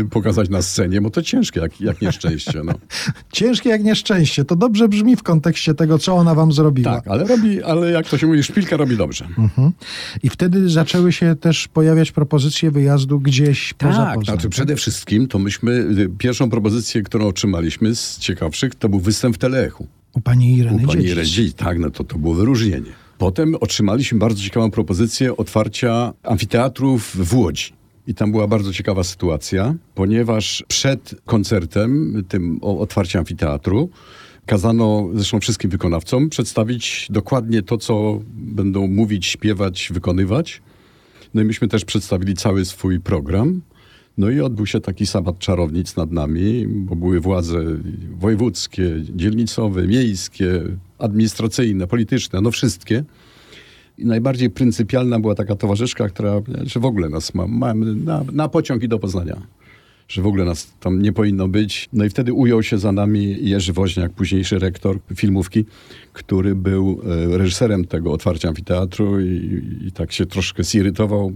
e, 0.00 0.04
pokazać 0.04 0.48
na 0.48 0.62
scenie, 0.62 1.00
bo 1.00 1.10
to 1.10 1.22
ciężkie 1.22 1.60
jak, 1.60 1.80
jak 1.80 2.02
nieszczęście. 2.02 2.60
No. 2.64 2.72
Ciężkie 3.32 3.68
jak 3.68 3.84
nieszczęście. 3.84 4.44
To 4.44 4.56
dobrze 4.56 4.88
brzmi 4.88 5.16
w 5.16 5.22
kontekście 5.22 5.74
tego, 5.74 5.98
co 5.98 6.14
ona 6.14 6.34
wam 6.34 6.52
zrobiła. 6.52 6.94
Tak, 6.94 7.08
ale 7.08 7.24
robi, 7.24 7.62
ale 7.62 7.90
jak 7.90 8.08
to 8.08 8.18
się 8.18 8.26
mówi, 8.26 8.42
szpilka 8.42 8.76
robi 8.76 8.96
dobrze. 8.96 9.24
Mhm. 9.38 9.72
I 10.22 10.28
wtedy 10.30 10.68
zaczęły 10.68 11.12
się 11.12 11.36
też 11.36 11.68
pojawiać 11.68 12.12
propozycje 12.12 12.70
wyjazdu 12.70 13.20
gdzieś 13.20 13.74
poza 13.74 13.92
Tak, 13.92 14.14
Poznań. 14.14 14.24
znaczy 14.24 14.48
przede 14.48 14.76
wszystkim 14.76 15.28
to 15.28 15.38
myśmy, 15.38 15.72
y, 15.72 16.10
pierwszą 16.18 16.50
propozycję, 16.50 17.02
którą 17.02 17.26
otrzymaliśmy 17.26 17.94
z 17.94 18.18
ciekawszych, 18.18 18.74
to 18.74 18.88
był 18.88 19.00
występ 19.00 19.36
w 19.36 19.38
Teleechu. 19.38 19.86
U 20.12 20.20
pani 20.20 20.56
Ireny 20.56 20.82
U 20.84 20.86
pani. 20.86 21.14
Redzi, 21.14 21.52
tak, 21.52 21.78
no 21.78 21.90
to, 21.90 22.04
to 22.04 22.18
było 22.18 22.34
wyróżnienie. 22.34 23.03
Potem 23.24 23.54
otrzymaliśmy 23.54 24.18
bardzo 24.18 24.42
ciekawą 24.42 24.70
propozycję 24.70 25.36
otwarcia 25.36 26.12
amfiteatrów 26.22 27.16
w 27.16 27.34
Łodzi. 27.34 27.72
I 28.06 28.14
tam 28.14 28.32
była 28.32 28.46
bardzo 28.46 28.72
ciekawa 28.72 29.04
sytuacja, 29.04 29.74
ponieważ 29.94 30.64
przed 30.68 31.14
koncertem, 31.24 32.24
tym 32.28 32.58
o 32.62 32.78
otwarciu 32.78 33.18
amfiteatru, 33.18 33.90
kazano 34.46 35.08
zresztą 35.14 35.40
wszystkim 35.40 35.70
wykonawcom 35.70 36.28
przedstawić 36.28 37.06
dokładnie 37.10 37.62
to, 37.62 37.78
co 37.78 38.20
będą 38.34 38.86
mówić, 38.86 39.26
śpiewać, 39.26 39.88
wykonywać. 39.92 40.62
No 41.34 41.42
i 41.42 41.44
myśmy 41.44 41.68
też 41.68 41.84
przedstawili 41.84 42.34
cały 42.34 42.64
swój 42.64 43.00
program. 43.00 43.60
No 44.18 44.30
i 44.30 44.40
odbył 44.40 44.66
się 44.66 44.80
taki 44.80 45.06
sabat 45.06 45.38
czarownic 45.38 45.96
nad 45.96 46.12
nami, 46.12 46.66
bo 46.68 46.96
były 46.96 47.20
władze 47.20 47.58
wojewódzkie, 48.18 48.90
dzielnicowe, 49.14 49.86
miejskie, 49.86 50.62
administracyjne, 50.98 51.86
polityczne, 51.86 52.40
no 52.40 52.50
wszystkie. 52.50 53.04
I 53.98 54.06
najbardziej 54.06 54.50
pryncypialna 54.50 55.20
była 55.20 55.34
taka 55.34 55.56
towarzyszka, 55.56 56.08
która, 56.08 56.40
w 56.80 56.84
ogóle 56.84 57.08
nas 57.08 57.34
ma, 57.34 57.46
mamy 57.46 57.94
na, 57.94 58.24
na 58.32 58.48
pociąg 58.48 58.82
i 58.82 58.88
do 58.88 58.98
Poznania. 58.98 59.42
Że 60.08 60.22
w 60.22 60.26
ogóle 60.26 60.44
nas 60.44 60.72
tam 60.80 61.02
nie 61.02 61.12
powinno 61.12 61.48
być. 61.48 61.88
No 61.92 62.04
i 62.04 62.10
wtedy 62.10 62.32
ujął 62.32 62.62
się 62.62 62.78
za 62.78 62.92
nami 62.92 63.36
Jerzy 63.40 63.72
Woźniak, 63.72 64.12
późniejszy 64.12 64.58
rektor 64.58 64.98
filmówki, 65.16 65.64
który 66.12 66.54
był 66.54 67.00
e, 67.32 67.38
reżyserem 67.38 67.84
tego 67.84 68.12
otwarcia 68.12 68.48
amfiteatru 68.48 69.20
i, 69.20 69.62
i 69.86 69.92
tak 69.92 70.12
się 70.12 70.26
troszkę 70.26 70.64
zirytował 70.64 71.32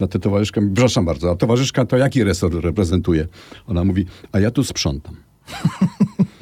na 0.00 0.06
tę 0.06 0.18
towarzyszkę. 0.18 0.60
Przepraszam 0.74 1.04
bardzo, 1.04 1.30
a 1.30 1.36
towarzyszka 1.36 1.84
to 1.84 1.96
jaki 1.96 2.24
resort 2.24 2.54
reprezentuje? 2.54 3.28
Ona 3.66 3.84
mówi, 3.84 4.06
a 4.32 4.40
ja 4.40 4.50
tu 4.50 4.64
sprzątam. 4.64 5.16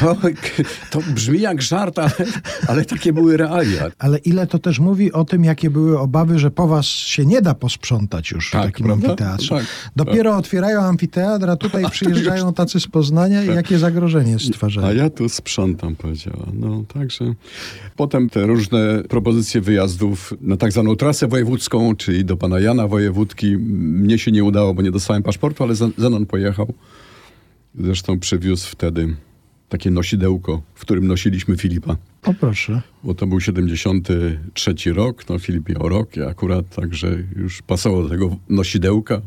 To, 0.00 0.16
to 0.90 1.00
brzmi 1.14 1.40
jak 1.40 1.62
żart, 1.62 1.98
ale, 1.98 2.10
ale 2.68 2.84
takie 2.84 3.12
były 3.12 3.36
realia. 3.36 3.90
Ale 3.98 4.18
ile 4.18 4.46
to 4.46 4.58
też 4.58 4.78
mówi 4.78 5.12
o 5.12 5.24
tym, 5.24 5.44
jakie 5.44 5.70
były 5.70 5.98
obawy, 5.98 6.38
że 6.38 6.50
po 6.50 6.68
was 6.68 6.86
się 6.86 7.26
nie 7.26 7.42
da 7.42 7.54
posprzątać 7.54 8.30
już 8.30 8.50
Tak, 8.50 8.62
w 8.62 8.66
takim 8.66 8.86
prawda? 8.86 9.06
amfiteatrze. 9.08 9.54
Tak, 9.54 9.64
Dopiero 9.96 10.36
otwierają 10.36 10.80
amfiteatr, 10.80 11.50
a 11.50 11.56
tutaj 11.56 11.90
przyjeżdżają 11.90 12.52
tacy 12.54 12.80
z 12.80 12.86
Poznania 12.86 13.44
i 13.44 13.46
jakie 13.46 13.78
zagrożenie 13.78 14.38
stwarzają. 14.38 14.86
A 14.86 14.92
ja 14.92 15.10
tu 15.10 15.28
sprzątam, 15.28 15.96
powiedziała. 15.96 16.46
No, 16.54 16.84
także 16.94 17.34
potem 17.96 18.30
te 18.30 18.46
różne 18.46 19.02
propozycje 19.08 19.60
wyjazdów 19.60 20.34
na 20.40 20.56
tak 20.56 20.72
zwaną 20.72 20.96
trasę 20.96 21.28
wojewódzką, 21.28 21.96
czyli 21.96 22.24
do 22.24 22.36
pana 22.36 22.60
Jana 22.60 22.88
Wojewódki. 22.88 23.56
Mnie 23.56 24.18
się 24.18 24.32
nie 24.32 24.44
udało, 24.44 24.74
bo 24.74 24.82
nie 24.82 24.90
dostałem 24.90 25.22
paszportu, 25.22 25.64
ale 25.64 25.74
Zen- 25.74 25.92
Zenon 25.98 26.26
pojechał. 26.26 26.74
Zresztą 27.80 28.18
przywiózł 28.18 28.68
wtedy 28.70 29.16
takie 29.68 29.90
nosidełko, 29.90 30.62
w 30.74 30.80
którym 30.80 31.06
nosiliśmy 31.06 31.56
Filipa. 31.56 31.96
O 32.22 32.34
proszę. 32.34 32.82
Bo 33.04 33.14
to 33.14 33.26
był 33.26 33.40
73 33.40 34.74
rok, 34.92 35.28
no 35.28 35.38
Filip 35.38 35.68
miał 35.68 35.88
rok, 35.88 36.16
ja 36.16 36.26
akurat, 36.26 36.74
także 36.76 37.18
już 37.36 37.62
pasował 37.62 38.02
do 38.02 38.08
tego 38.08 38.36
nosidełka. 38.48 39.20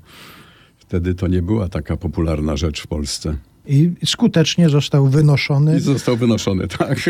Wtedy 0.78 1.16
to 1.16 1.28
nie 1.28 1.42
była 1.42 1.70
taka 1.70 1.98
popularna 1.98 2.58
rzecz 2.58 2.82
w 2.82 2.88
Polsce. 2.88 3.36
I 3.68 3.92
skutecznie 4.06 4.70
został 4.70 5.08
wynoszony 5.08 5.78
I 5.78 5.80
został 5.80 6.18
wynoszony, 6.18 6.68
tak. 6.78 7.10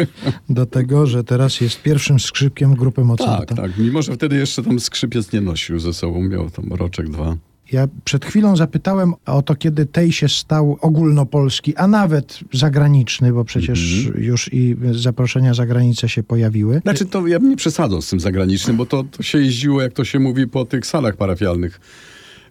do 0.50 0.66
tego, 0.66 1.08
że 1.08 1.24
teraz 1.24 1.62
jest 1.62 1.82
pierwszym 1.82 2.20
skrzypkiem 2.20 2.76
grupy 2.76 3.04
Mozarta. 3.04 3.46
Tak, 3.46 3.58
tak. 3.58 3.78
Mimo, 3.78 4.02
że 4.02 4.14
wtedy 4.14 4.36
jeszcze 4.36 4.64
tam 4.64 4.80
skrzypiec 4.80 5.34
nie 5.34 5.42
nosił 5.42 5.80
ze 5.80 5.94
sobą, 5.94 6.22
miał 6.22 6.50
tam 6.50 6.74
roczek, 6.74 7.10
dwa. 7.10 7.38
Ja 7.72 7.88
przed 8.04 8.26
chwilą 8.26 8.56
zapytałem 8.56 9.14
o 9.26 9.42
to, 9.42 9.56
kiedy 9.56 9.86
tej 9.86 10.12
się 10.12 10.30
stał 10.30 10.78
ogólnopolski, 10.82 11.76
a 11.76 11.88
nawet 11.88 12.40
zagraniczny, 12.54 13.34
bo 13.34 13.46
przecież 13.46 14.06
Mhm. 14.06 14.24
już 14.24 14.54
i 14.54 14.76
zaproszenia 14.92 15.54
za 15.54 15.66
granicę 15.66 16.10
się 16.10 16.24
pojawiły. 16.24 16.80
Znaczy 16.84 17.06
to 17.06 17.28
ja 17.28 17.40
bym 17.40 17.50
nie 17.50 17.58
przesadzał 17.58 18.02
z 18.02 18.10
tym 18.10 18.20
zagranicznym, 18.20 18.78
bo 18.78 18.86
to, 18.86 19.04
to 19.04 19.24
się 19.24 19.38
jeździło, 19.42 19.82
jak 19.82 19.94
to 19.94 20.06
się 20.06 20.20
mówi, 20.20 20.48
po 20.48 20.66
tych 20.66 20.86
salach 20.86 21.18
parafialnych. 21.18 21.80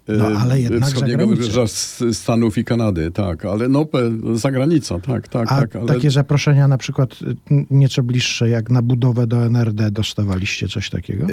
No, 0.09 0.26
ale 0.26 0.54
e, 0.54 0.61
jednak 0.61 0.81
za 0.81 0.87
Wschodniego 0.87 1.26
wybrzeża 1.26 1.64
Stanów 2.12 2.59
i 2.59 2.64
Kanady, 2.64 3.11
tak. 3.11 3.44
Ale 3.44 3.68
no, 3.68 3.83
pe- 3.85 4.37
za 4.37 4.50
granicą, 4.50 5.00
tak, 5.00 5.28
tak, 5.28 5.52
A 5.52 5.61
tak. 5.61 5.76
Ale... 5.76 5.87
takie 5.87 6.11
zaproszenia 6.11 6.68
na 6.68 6.78
przykład 6.78 7.12
y, 7.22 7.37
nieco 7.70 8.02
bliższe, 8.02 8.48
jak 8.48 8.70
na 8.70 8.83
budowę 8.83 9.26
do 9.26 9.46
NRD 9.46 9.90
dostawaliście 9.90 10.68
coś 10.68 10.90
takiego? 10.90 11.24
E, 11.24 11.28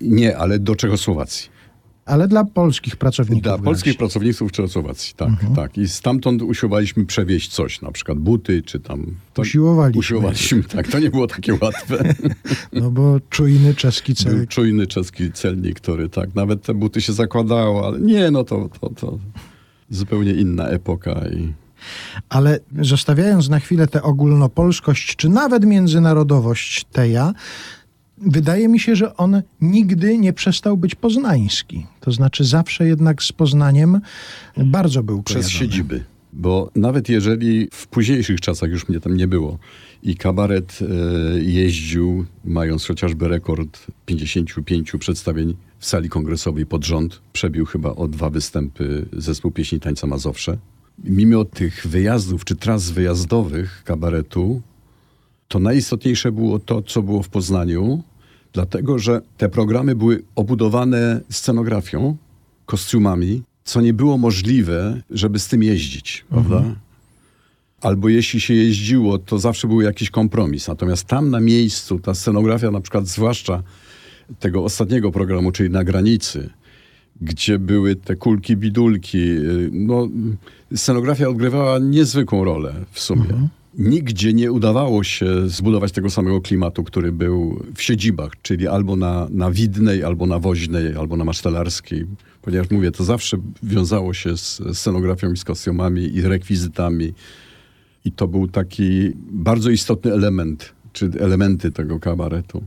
Nie, 0.00 0.36
ale 0.36 0.58
do 0.58 0.76
Czechosłowacji. 0.76 1.59
Ale 2.10 2.28
dla 2.28 2.44
polskich 2.44 2.96
pracowników. 2.96 3.42
Dla 3.42 3.58
polskich 3.58 3.96
pracowników 3.96 4.52
Czechosłowacji, 4.52 5.14
tak, 5.16 5.28
Mhm. 5.28 5.54
tak. 5.54 5.78
I 5.78 5.88
stamtąd 5.88 6.42
usiłowaliśmy 6.42 7.06
przewieźć 7.06 7.50
coś, 7.52 7.80
na 7.80 7.90
przykład 7.92 8.18
buty, 8.18 8.62
czy 8.62 8.80
tam... 8.80 9.06
To 9.34 9.42
Usiłowaliśmy. 9.42 9.98
Usiłowaliśmy, 10.00 10.62
tak. 10.64 10.88
To 10.88 10.98
nie 10.98 11.10
było 11.10 11.26
takie 11.26 11.52
łatwe. 11.62 12.14
No 12.72 12.90
bo 12.90 13.20
czujny 13.30 13.74
czeski 13.74 14.14
Był 14.24 14.32
cel. 14.32 14.46
czujny 14.46 14.86
czeski 14.86 15.32
celnik, 15.32 15.80
który 15.80 16.08
tak, 16.08 16.34
nawet 16.34 16.62
te 16.62 16.74
buty 16.74 17.00
się 17.00 17.12
zakładało, 17.12 17.86
ale 17.86 18.00
nie, 18.00 18.30
no 18.30 18.44
to, 18.44 18.68
to, 18.80 18.90
to 18.90 19.18
zupełnie 19.90 20.32
inna 20.34 20.68
epoka 20.68 21.20
i... 21.36 21.52
Ale 22.28 22.58
zostawiając 22.80 23.48
na 23.48 23.60
chwilę 23.60 23.86
tę 23.86 24.02
ogólnopolskość, 24.02 25.16
czy 25.16 25.28
nawet 25.28 25.64
międzynarodowość 25.64 26.84
Teja, 26.92 27.32
wydaje 28.20 28.68
mi 28.68 28.80
się, 28.80 28.96
że 28.96 29.16
on 29.16 29.42
nigdy 29.60 30.18
nie 30.18 30.32
przestał 30.32 30.76
być 30.76 30.94
poznański. 30.94 31.86
To 32.00 32.12
znaczy 32.12 32.44
zawsze 32.44 32.86
jednak 32.86 33.22
z 33.22 33.32
Poznaniem 33.32 34.00
bardzo 34.56 35.02
był 35.02 35.22
Przez 35.22 35.36
kojarzony. 35.36 35.58
siedziby. 35.58 36.04
Bo 36.32 36.70
nawet 36.76 37.08
jeżeli 37.08 37.68
w 37.72 37.86
późniejszych 37.86 38.40
czasach 38.40 38.70
już 38.70 38.88
mnie 38.88 39.00
tam 39.00 39.16
nie 39.16 39.28
było 39.28 39.58
i 40.02 40.16
kabaret 40.16 40.78
e, 40.82 40.86
jeździł, 41.42 42.24
mając 42.44 42.86
chociażby 42.86 43.28
rekord 43.28 43.86
55 44.06 44.92
przedstawień 44.98 45.56
w 45.78 45.86
sali 45.86 46.08
kongresowej 46.08 46.66
pod 46.66 46.84
rząd, 46.84 47.20
przebił 47.32 47.66
chyba 47.66 47.90
o 47.90 48.08
dwa 48.08 48.30
występy 48.30 49.06
zespół 49.12 49.50
pieśni 49.50 49.80
tańca 49.80 50.06
Mazowsze. 50.06 50.58
Mimo 51.04 51.44
tych 51.44 51.86
wyjazdów 51.86 52.44
czy 52.44 52.56
tras 52.56 52.90
wyjazdowych 52.90 53.82
kabaretu, 53.84 54.62
to 55.48 55.58
najistotniejsze 55.58 56.32
było 56.32 56.58
to, 56.58 56.82
co 56.82 57.02
było 57.02 57.22
w 57.22 57.28
Poznaniu, 57.28 58.02
dlatego 58.52 58.98
że 58.98 59.20
te 59.36 59.48
programy 59.48 59.94
były 59.94 60.22
obudowane 60.36 61.20
scenografią, 61.30 62.16
kostiumami, 62.66 63.42
co 63.64 63.80
nie 63.80 63.94
było 63.94 64.18
możliwe, 64.18 65.02
żeby 65.10 65.38
z 65.38 65.48
tym 65.48 65.62
jeździć, 65.62 66.24
prawda? 66.28 66.62
Albo 67.80 68.08
jeśli 68.08 68.40
się 68.40 68.54
jeździło, 68.54 69.18
to 69.18 69.38
zawsze 69.38 69.68
był 69.68 69.80
jakiś 69.80 70.10
kompromis. 70.10 70.68
Natomiast 70.68 71.04
tam 71.04 71.30
na 71.30 71.40
miejscu 71.40 71.98
ta 71.98 72.14
scenografia, 72.14 72.70
na 72.70 72.80
przykład 72.80 73.06
zwłaszcza 73.06 73.62
tego 74.40 74.64
ostatniego 74.64 75.12
programu, 75.12 75.52
czyli 75.52 75.70
na 75.70 75.84
granicy, 75.84 76.50
gdzie 77.20 77.58
były 77.58 77.96
te 77.96 78.16
kulki, 78.16 78.56
bidulki, 78.56 79.18
y, 79.18 79.70
no, 79.72 80.08
scenografia 80.74 81.28
odgrywała 81.28 81.78
niezwykłą 81.78 82.44
rolę 82.44 82.74
w 82.90 83.00
sumie. 83.00 83.48
Nigdzie 83.80 84.32
nie 84.32 84.52
udawało 84.52 85.04
się 85.04 85.48
zbudować 85.48 85.92
tego 85.92 86.10
samego 86.10 86.40
klimatu, 86.40 86.84
który 86.84 87.12
był 87.12 87.64
w 87.74 87.82
siedzibach, 87.82 88.32
czyli 88.42 88.68
albo 88.68 88.96
na, 88.96 89.26
na 89.30 89.50
Widnej, 89.50 90.04
albo 90.04 90.26
na 90.26 90.38
Woźnej, 90.38 90.94
albo 90.94 91.16
na 91.16 91.24
Masztelarskiej. 91.24 92.06
Ponieważ 92.42 92.70
mówię, 92.70 92.90
to 92.90 93.04
zawsze 93.04 93.36
wiązało 93.62 94.14
się 94.14 94.36
z 94.36 94.62
scenografią 94.72 95.32
i 95.32 95.36
z 95.36 95.44
kostiumami 95.44 96.02
i 96.02 96.22
rekwizytami. 96.22 97.12
I 98.04 98.12
to 98.12 98.28
był 98.28 98.48
taki 98.48 99.12
bardzo 99.30 99.70
istotny 99.70 100.12
element, 100.12 100.72
czy 100.92 101.10
elementy 101.20 101.70
tego 101.70 102.00
kabaretu. 102.00 102.62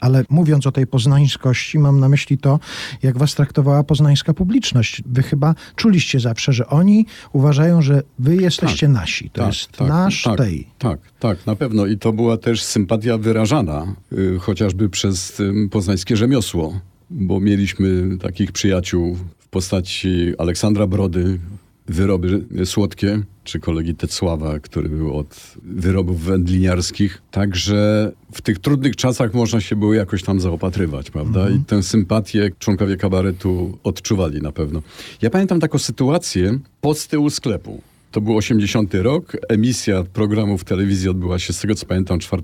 Ale 0.00 0.24
mówiąc 0.30 0.66
o 0.66 0.72
tej 0.72 0.86
poznańskości, 0.86 1.78
mam 1.78 2.00
na 2.00 2.08
myśli 2.08 2.38
to, 2.38 2.60
jak 3.02 3.18
was 3.18 3.34
traktowała 3.34 3.84
poznańska 3.84 4.34
publiczność. 4.34 5.02
Wy 5.06 5.22
chyba 5.22 5.54
czuliście 5.76 6.20
zawsze, 6.20 6.52
że 6.52 6.66
oni 6.66 7.06
uważają, 7.32 7.82
że 7.82 8.02
wy 8.18 8.36
jesteście 8.36 8.88
nasi. 8.88 9.30
To 9.30 9.46
jest 9.46 9.80
nasz 9.80 10.22
tak, 10.22 10.38
tej. 10.38 10.66
Tak, 10.78 10.98
tak, 11.18 11.46
na 11.46 11.56
pewno. 11.56 11.86
I 11.86 11.98
to 11.98 12.12
była 12.12 12.36
też 12.36 12.62
sympatia 12.62 13.18
wyrażana, 13.18 13.94
y, 14.12 14.38
chociażby 14.38 14.88
przez 14.88 15.40
y, 15.40 15.68
poznańskie 15.70 16.16
rzemiosło, 16.16 16.80
bo 17.10 17.40
mieliśmy 17.40 18.18
takich 18.18 18.52
przyjaciół 18.52 19.16
w 19.38 19.48
postaci 19.48 20.32
Aleksandra 20.38 20.86
Brody, 20.86 21.38
wyroby 21.86 22.44
słodkie, 22.64 23.22
czy 23.44 23.60
kolegi 23.60 23.94
Tecława, 23.94 24.58
który 24.60 24.88
był 24.88 25.18
od 25.18 25.54
wyrobów 25.62 26.22
wędliniarskich. 26.22 27.22
Także 27.30 28.12
w 28.32 28.42
tych 28.42 28.58
trudnych 28.58 28.96
czasach 28.96 29.34
można 29.34 29.60
się 29.60 29.76
było 29.76 29.94
jakoś 29.94 30.22
tam 30.22 30.40
zaopatrywać, 30.40 31.10
prawda? 31.10 31.50
I 31.50 31.60
tę 31.60 31.82
sympatię 31.82 32.50
członkowie 32.58 32.96
kabaretu 32.96 33.78
odczuwali 33.84 34.42
na 34.42 34.52
pewno. 34.52 34.82
Ja 35.22 35.30
pamiętam 35.30 35.60
taką 35.60 35.78
sytuację 35.78 36.58
pod 36.80 36.98
z 36.98 37.08
tyłu 37.08 37.30
sklepu. 37.30 37.82
To 38.10 38.20
był 38.20 38.36
80 38.36 38.94
rok. 38.94 39.36
Emisja 39.48 40.04
programu 40.12 40.58
w 40.58 40.64
telewizji 40.64 41.08
odbyła 41.08 41.38
się, 41.38 41.52
z 41.52 41.60
tego 41.60 41.74
co 41.74 41.86
pamiętam, 41.86 42.18
4 42.18 42.42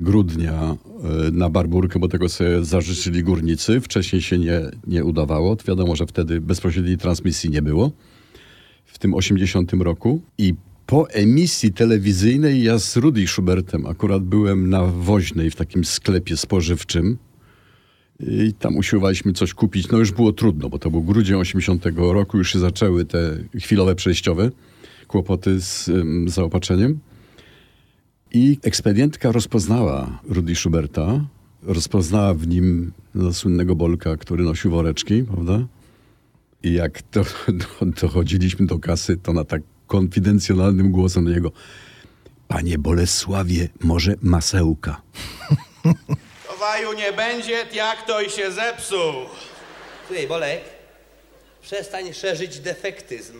grudnia 0.00 0.76
e, 1.26 1.30
na 1.30 1.50
Barburkę, 1.50 1.98
bo 1.98 2.08
tego 2.08 2.28
sobie 2.28 2.64
zażyczyli 2.64 3.22
górnicy. 3.22 3.80
Wcześniej 3.80 4.22
się 4.22 4.38
nie, 4.38 4.60
nie 4.86 5.04
udawało. 5.04 5.56
Wiadomo, 5.66 5.96
że 5.96 6.06
wtedy 6.06 6.40
bezpośredniej 6.40 6.98
transmisji 6.98 7.50
nie 7.50 7.62
było 7.62 7.92
w 8.98 9.00
tym 9.00 9.14
80 9.14 9.72
roku. 9.72 10.20
I 10.38 10.54
po 10.86 11.10
emisji 11.10 11.72
telewizyjnej 11.72 12.62
ja 12.62 12.78
z 12.78 12.96
Rudy 12.96 13.26
Schubertem 13.26 13.86
akurat 13.86 14.22
byłem 14.22 14.70
na 14.70 14.84
Woźnej 14.86 15.50
w 15.50 15.56
takim 15.56 15.84
sklepie 15.84 16.36
spożywczym. 16.36 17.18
I 18.20 18.52
tam 18.58 18.76
usiłowaliśmy 18.76 19.32
coś 19.32 19.54
kupić. 19.54 19.88
No 19.88 19.98
już 19.98 20.12
było 20.12 20.32
trudno, 20.32 20.68
bo 20.68 20.78
to 20.78 20.90
był 20.90 21.02
grudzień 21.02 21.36
80 21.36 21.84
roku, 21.96 22.38
już 22.38 22.52
się 22.52 22.58
zaczęły 22.58 23.04
te 23.04 23.38
chwilowe 23.60 23.94
przejściowe 23.94 24.50
kłopoty 25.08 25.60
z 25.60 25.88
ym, 25.88 26.28
zaopatrzeniem. 26.28 26.98
I 28.32 28.58
ekspedientka 28.62 29.32
rozpoznała 29.32 30.20
Rudy 30.28 30.54
Schuberta, 30.54 31.24
rozpoznała 31.62 32.34
w 32.34 32.46
nim 32.46 32.92
no, 33.14 33.32
słynnego 33.32 33.76
Bolka, 33.76 34.16
który 34.16 34.44
nosił 34.44 34.70
woreczki, 34.70 35.22
prawda? 35.22 35.66
I 36.62 36.72
jak 36.72 37.02
to, 37.02 37.22
do, 37.48 37.66
dochodziliśmy 38.02 38.66
do 38.66 38.78
kasy, 38.78 39.16
to 39.16 39.32
na 39.32 39.44
tak 39.44 39.62
konfidencjonalnym 39.86 40.92
głosem 40.92 41.24
do 41.24 41.30
niego 41.30 41.52
Panie 42.48 42.78
Bolesławie, 42.78 43.68
może 43.80 44.14
masełka? 44.22 45.02
Towaju 46.48 46.92
nie 46.92 47.12
będzie, 47.12 47.66
jak 47.72 48.06
to 48.06 48.20
i 48.20 48.30
się 48.30 48.52
zepsuł. 48.52 49.12
Słuchaj, 50.06 50.26
Bolek, 50.26 50.60
przestań 51.62 52.14
szerzyć 52.14 52.60
defektyzm. 52.60 53.34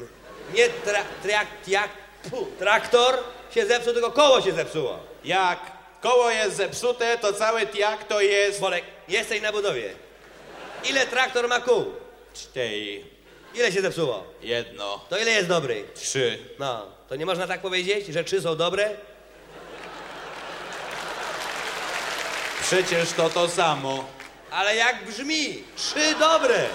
Nie 0.55 0.69
tra, 0.69 0.99
trak, 1.23 1.47
jak, 1.69 1.89
pu, 2.31 2.47
traktor 2.59 3.15
się 3.55 3.67
zepsuł, 3.67 3.93
tylko 3.93 4.11
koło 4.11 4.41
się 4.41 4.53
zepsuło. 4.53 4.99
Jak 5.25 5.59
koło 6.01 6.31
jest 6.31 6.57
zepsute, 6.57 7.19
to 7.19 7.33
cały 7.33 7.61
jak 7.75 8.05
to 8.05 8.21
jest... 8.21 8.61
Bolek, 8.61 8.85
jesteś 9.09 9.43
na 9.43 9.53
budowie. 9.53 9.91
Ile 10.91 11.07
traktor 11.07 11.49
ma 11.49 11.61
kół? 11.61 11.85
Cztery. 12.39 13.05
Ile 13.55 13.73
się 13.73 13.83
zepsuło? 13.83 14.25
Jedno. 14.43 15.01
To 15.11 15.19
ile 15.19 15.31
jest 15.31 15.49
dobry? 15.49 15.85
Trzy. 15.95 16.39
No, 16.59 16.87
to 17.09 17.17
nie 17.17 17.27
można 17.27 17.47
tak 17.47 17.61
powiedzieć, 17.61 18.07
że 18.07 18.25
trzy 18.25 18.43
są 18.43 18.57
dobre? 18.57 18.91
Przecież 22.63 23.13
to 23.13 23.31
to 23.31 23.49
samo. 23.49 24.05
Ale 24.51 24.77
jak 24.77 25.05
brzmi? 25.05 25.65
Trzy 25.77 26.15
dobre. 26.21 26.67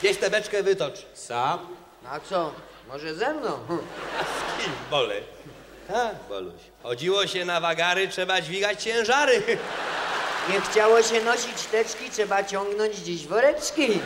Gdzieś 0.00 0.16
tę 0.16 0.30
beczkę 0.30 0.62
wytocz. 0.62 0.94
Sam? 1.14 1.76
No 2.02 2.10
a 2.10 2.20
co? 2.20 2.52
Może 2.88 3.14
ze 3.14 3.34
mną? 3.34 3.58
Hm. 3.68 3.80
Z 4.20 4.62
kim? 4.64 4.72
Bole. 4.90 5.14
Tak, 5.88 6.14
Boluś. 6.28 6.60
Chodziło 6.82 7.26
się 7.26 7.44
na 7.44 7.60
wagary, 7.60 8.08
trzeba 8.08 8.40
dźwigać 8.40 8.82
ciężary. 8.82 9.42
Nie 10.48 10.60
chciało 10.60 11.02
się 11.02 11.20
nosić 11.20 11.62
teczki, 11.70 12.10
trzeba 12.10 12.44
ciągnąć 12.44 12.96
dziś 12.96 13.26
woreczki. 13.26 14.00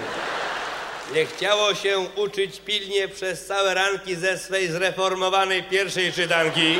Nie 1.14 1.26
chciało 1.26 1.74
się 1.74 1.98
uczyć 2.16 2.60
pilnie 2.60 3.08
przez 3.08 3.46
całe 3.46 3.74
ranki 3.74 4.16
ze 4.16 4.38
swej 4.38 4.68
zreformowanej 4.68 5.62
pierwszej 5.62 6.12
czytanki. 6.12 6.78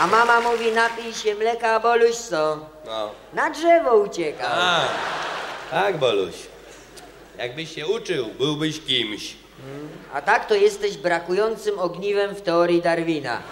A 0.00 0.06
mama 0.06 0.40
mówi, 0.40 0.72
napij 0.72 1.14
się 1.14 1.34
mleka, 1.34 1.80
Boluś 1.80 2.16
co? 2.16 2.58
No. 2.86 3.10
Na 3.32 3.50
drzewo 3.50 3.96
uciekał. 3.96 4.50
A, 4.52 4.80
tak, 5.70 5.96
Boluś. 5.98 6.34
Jakbyś 7.38 7.74
się 7.74 7.86
uczył, 7.86 8.26
byłbyś 8.26 8.80
kimś. 8.80 9.34
A 10.14 10.22
tak 10.22 10.46
to 10.46 10.54
jesteś 10.54 10.96
brakującym 10.96 11.78
ogniwem 11.78 12.34
w 12.34 12.42
teorii 12.42 12.82
Darwina. 12.82 13.42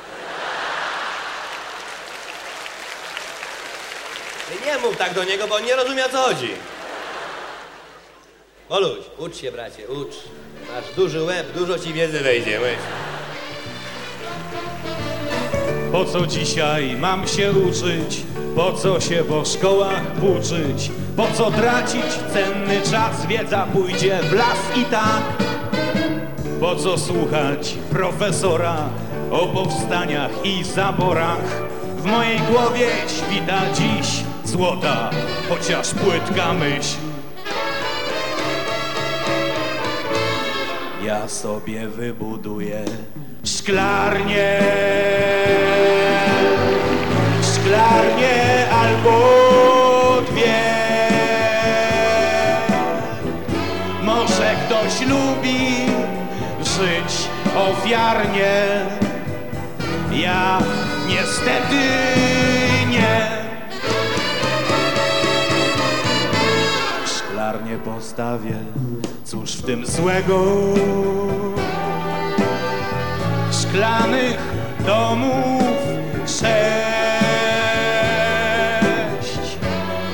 Ty 4.50 4.66
nie 4.66 4.78
mów 4.78 4.96
tak 4.96 5.14
do 5.14 5.24
niego, 5.24 5.48
bo 5.48 5.54
on 5.54 5.64
nie 5.64 5.76
rozumie 5.76 6.06
o 6.06 6.08
co 6.08 6.18
chodzi. 6.18 6.50
Boluś, 8.68 8.98
ucz 9.18 9.36
się, 9.36 9.52
bracie, 9.52 9.88
ucz. 9.88 10.14
Masz 10.74 10.94
duży 10.96 11.22
łeb, 11.22 11.46
dużo 11.54 11.78
ci 11.78 11.92
wiedzy 11.92 12.20
wejdzie, 12.20 12.60
myśl. 12.60 12.80
Po 15.92 16.04
co 16.04 16.26
dzisiaj 16.26 16.96
mam 16.96 17.28
się 17.28 17.52
uczyć? 17.52 18.22
Po 18.56 18.72
co 18.72 19.00
się 19.00 19.24
po 19.24 19.44
szkołach 19.44 20.02
uczyć? 20.22 20.90
Po 21.16 21.26
co 21.34 21.50
tracić 21.50 22.04
cenny 22.32 22.80
czas? 22.90 23.26
Wiedza 23.26 23.66
pójdzie 23.72 24.18
w 24.22 24.32
las 24.32 24.76
i 24.76 24.84
tak. 24.84 25.22
Po 26.60 26.76
co 26.76 26.98
słuchać 26.98 27.74
profesora 27.90 28.76
o 29.30 29.46
powstaniach 29.46 30.30
i 30.44 30.64
zaborach? 30.64 31.62
W 31.96 32.04
mojej 32.04 32.38
głowie 32.38 32.88
świta 33.08 33.60
dziś 33.74 34.29
złota, 34.50 35.10
chociaż 35.48 35.94
płytka 35.94 36.52
myśl. 36.52 36.96
Ja 41.04 41.28
sobie 41.28 41.88
wybuduję 41.88 42.84
szklarnię, 43.44 44.60
szklarnię 47.54 48.66
albo 48.70 49.20
dwie. 50.30 50.60
Może 54.02 54.54
ktoś 54.66 55.08
lubi 55.08 55.86
żyć 56.60 57.28
ofiarnie, 57.56 58.86
ja 60.12 60.58
niestety 61.08 62.39
postawię, 67.84 68.58
cóż 69.24 69.52
w 69.52 69.62
tym 69.62 69.86
złego? 69.86 70.44
Szklanych 73.52 74.38
domów 74.86 75.72
sześć 76.26 76.50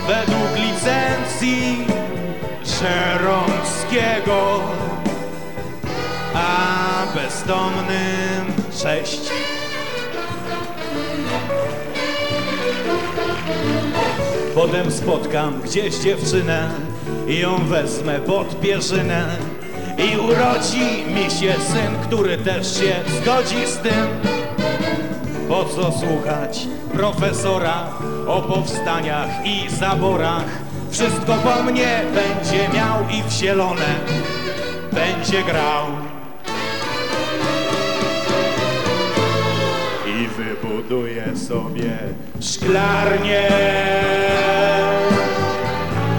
według 0.07 0.57
licencji 0.57 1.87
Żeromskiego, 2.64 4.61
a 6.35 7.07
bezdomnym 7.14 8.52
sześć. 8.72 9.25
Potem 14.66 14.92
spotkam 14.92 15.61
gdzieś 15.61 15.94
dziewczynę 15.94 16.70
i 17.29 17.38
ją 17.38 17.66
wezmę 17.66 18.20
pod 18.20 18.61
pierzynę 18.61 19.26
i 19.98 20.16
urodzi 20.16 21.05
mi 21.14 21.31
się 21.31 21.52
syn, 21.52 21.96
który 22.02 22.38
też 22.38 22.79
się 22.79 22.94
zgodzi 23.22 23.66
z 23.66 23.79
tym. 23.79 24.07
Po 25.48 25.64
co 25.64 25.92
słuchać 25.92 26.66
profesora 26.92 27.88
o 28.26 28.42
powstaniach 28.42 29.46
i 29.46 29.70
zaborach? 29.70 30.46
Wszystko 30.90 31.35
po 31.35 31.62
mnie 31.62 32.02
będzie 32.14 32.68
miał 32.74 33.09
i 33.11 33.22
w 33.22 33.33
zielone 33.33 33.94
będzie 34.92 35.42
grał. 35.42 36.06
Wybuduję 40.37 41.37
sobie 41.37 41.99
szklarnię, 42.40 43.49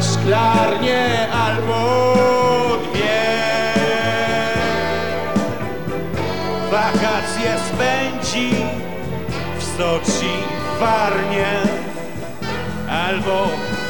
szklarnię 0.01 1.27
albo 1.31 2.07
dwie. 2.83 3.27
Wakacje 6.71 7.55
spędzi 7.67 8.51
w 9.59 9.63
Soczi, 9.63 10.33
w 10.75 10.79
Warnie 10.79 11.47
albo 12.89 13.47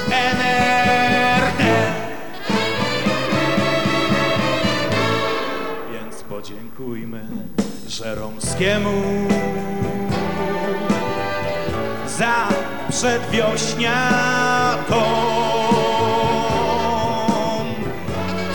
w 0.07 0.11
NRD. 0.11 1.63
Więc 5.91 6.23
podziękujmy 6.23 7.21
Żeromskiemu 7.87 9.01
za 12.97 13.07
przedwiośniatą, 13.07 15.01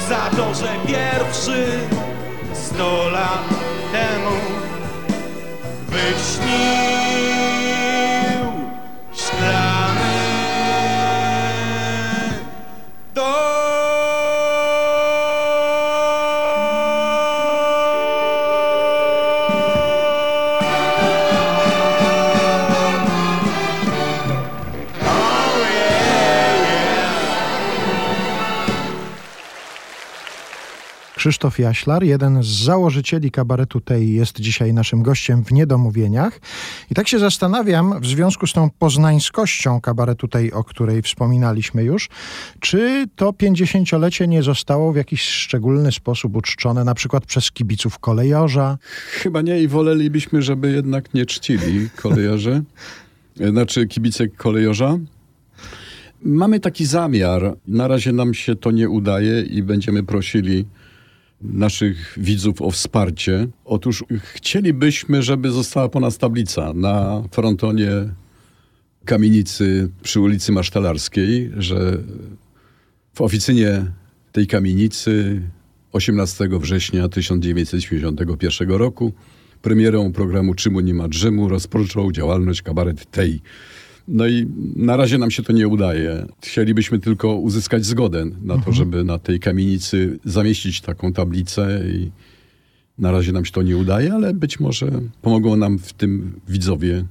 za 0.08 0.36
to, 0.36 0.54
że 0.54 0.68
pierwszy 0.86 1.78
sto 2.54 3.10
lat 3.10 3.48
temu 3.92 4.36
wyśnił 5.88 7.01
Krzysztof 31.22 31.58
Jaślar, 31.58 32.04
jeden 32.04 32.42
z 32.42 32.46
założycieli 32.46 33.30
kabaretu 33.30 33.80
tej, 33.80 34.14
jest 34.14 34.40
dzisiaj 34.40 34.74
naszym 34.74 35.02
gościem 35.02 35.44
w 35.44 35.52
Niedomówieniach. 35.52 36.40
I 36.90 36.94
tak 36.94 37.08
się 37.08 37.18
zastanawiam, 37.18 38.00
w 38.00 38.06
związku 38.06 38.46
z 38.46 38.52
tą 38.52 38.70
poznańskością 38.78 39.80
kabaretu 39.80 40.28
tej, 40.28 40.52
o 40.52 40.64
której 40.64 41.02
wspominaliśmy 41.02 41.84
już, 41.84 42.08
czy 42.60 43.06
to 43.16 43.32
pięćdziesięciolecie 43.32 44.28
nie 44.28 44.42
zostało 44.42 44.92
w 44.92 44.96
jakiś 44.96 45.22
szczególny 45.22 45.92
sposób 45.92 46.36
uczczone, 46.36 46.84
na 46.84 46.94
przykład 46.94 47.26
przez 47.26 47.52
kibiców 47.52 47.98
kolejorza? 47.98 48.78
Chyba 49.10 49.42
nie 49.42 49.62
i 49.62 49.68
wolelibyśmy, 49.68 50.42
żeby 50.42 50.72
jednak 50.72 51.14
nie 51.14 51.26
czcili 51.26 51.88
kolejorzy, 51.96 52.62
znaczy 53.52 53.86
kibice 53.86 54.28
kolejorza. 54.28 54.98
Mamy 56.22 56.60
taki 56.60 56.86
zamiar. 56.86 57.56
Na 57.68 57.88
razie 57.88 58.12
nam 58.12 58.34
się 58.34 58.56
to 58.56 58.70
nie 58.70 58.88
udaje 58.88 59.42
i 59.42 59.62
będziemy 59.62 60.02
prosili 60.02 60.66
naszych 61.42 62.14
widzów 62.16 62.62
o 62.62 62.70
wsparcie. 62.70 63.48
Otóż 63.64 64.04
chcielibyśmy, 64.34 65.22
żeby 65.22 65.50
została 65.50 65.88
po 65.88 66.00
nas 66.00 66.18
tablica 66.18 66.72
na 66.72 67.22
frontonie 67.30 67.90
kamienicy 69.04 69.88
przy 70.02 70.20
ulicy 70.20 70.52
Masztalarskiej, 70.52 71.50
że 71.56 71.98
w 73.14 73.20
oficynie 73.20 73.84
tej 74.32 74.46
kamienicy 74.46 75.42
18 75.92 76.48
września 76.50 77.08
1991 77.08 78.70
roku 78.70 79.12
premierą 79.62 80.12
programu 80.12 80.54
Czymu 80.54 80.80
nie 80.80 80.94
ma 80.94 81.08
Drzymu 81.08 81.48
rozpoczął 81.48 82.12
działalność 82.12 82.62
kabaret 82.62 83.10
tej. 83.10 83.40
No 84.08 84.26
i 84.26 84.46
na 84.76 84.96
razie 84.96 85.18
nam 85.18 85.30
się 85.30 85.42
to 85.42 85.52
nie 85.52 85.68
udaje. 85.68 86.26
Chcielibyśmy 86.44 86.98
tylko 86.98 87.34
uzyskać 87.34 87.84
zgodę 87.84 88.24
na 88.42 88.58
to, 88.58 88.72
żeby 88.72 89.04
na 89.04 89.18
tej 89.18 89.40
kamienicy 89.40 90.18
zamieścić 90.24 90.80
taką 90.80 91.12
tablicę 91.12 91.80
i 91.94 92.10
na 92.98 93.12
razie 93.12 93.32
nam 93.32 93.44
się 93.44 93.52
to 93.52 93.62
nie 93.62 93.76
udaje, 93.76 94.12
ale 94.12 94.34
być 94.34 94.60
może 94.60 94.90
pomogą 95.22 95.56
nam 95.56 95.78
w 95.78 95.92
tym 95.92 96.40
widzowie 96.48 97.04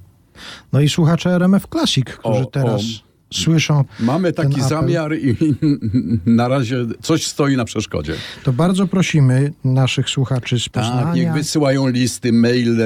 No 0.72 0.80
i 0.80 0.88
słuchacze 0.88 1.30
RMF 1.30 1.66
Classic, 1.66 2.04
którzy 2.04 2.42
O, 2.42 2.46
teraz 2.46 2.82
o. 2.82 3.34
słyszą 3.34 3.84
Mamy 4.00 4.32
taki 4.32 4.62
zamiar 4.62 5.16
i 5.16 5.36
na 6.26 6.48
razie 6.48 6.76
coś 7.02 7.26
stoi 7.26 7.56
na 7.56 7.64
przeszkodzie. 7.64 8.14
To 8.44 8.52
bardzo 8.52 8.86
prosimy 8.86 9.52
naszych 9.64 10.10
słuchaczy 10.10 10.60
z 10.60 10.68
Poznania. 10.68 11.02
Tak, 11.02 11.14
niech 11.14 11.32
wysyłają 11.32 11.88
listy, 11.88 12.32
maile, 12.32 12.76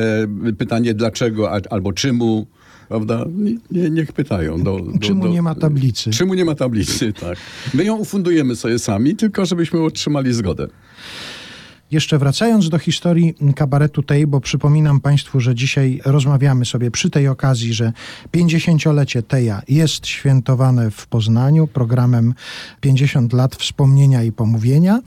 pytanie 0.58 0.94
dlaczego 0.94 1.50
albo 1.70 1.92
czemu, 1.92 2.46
prawda? 2.88 3.24
Nie, 3.34 3.56
nie, 3.70 3.90
niech 3.90 4.12
pytają. 4.12 4.62
Do, 4.62 4.80
do, 4.80 4.98
Czemu 4.98 5.22
do, 5.22 5.28
nie 5.28 5.42
ma 5.42 5.54
tablicy? 5.54 6.10
Czemu 6.10 6.34
nie 6.34 6.44
ma 6.44 6.54
tablicy, 6.54 7.12
tak. 7.20 7.38
My 7.74 7.84
ją 7.84 7.96
ufundujemy 7.96 8.56
sobie 8.56 8.78
sami, 8.78 9.16
tylko 9.16 9.46
żebyśmy 9.46 9.82
otrzymali 9.84 10.32
zgodę. 10.32 10.68
Jeszcze 11.90 12.18
wracając 12.18 12.68
do 12.68 12.78
historii 12.78 13.34
kabaretu 13.56 14.02
tej, 14.02 14.26
bo 14.26 14.40
przypominam 14.40 15.00
Państwu, 15.00 15.40
że 15.40 15.54
dzisiaj 15.54 16.00
rozmawiamy 16.04 16.64
sobie 16.64 16.90
przy 16.90 17.10
tej 17.10 17.28
okazji, 17.28 17.74
że 17.74 17.92
50-lecie 18.36 19.22
Teja 19.22 19.62
jest 19.68 20.06
świętowane 20.06 20.90
w 20.90 21.06
Poznaniu 21.06 21.66
programem 21.66 22.34
50 22.80 23.32
lat 23.32 23.56
wspomnienia 23.56 24.22
i 24.22 24.32
pomówienia. 24.32 25.00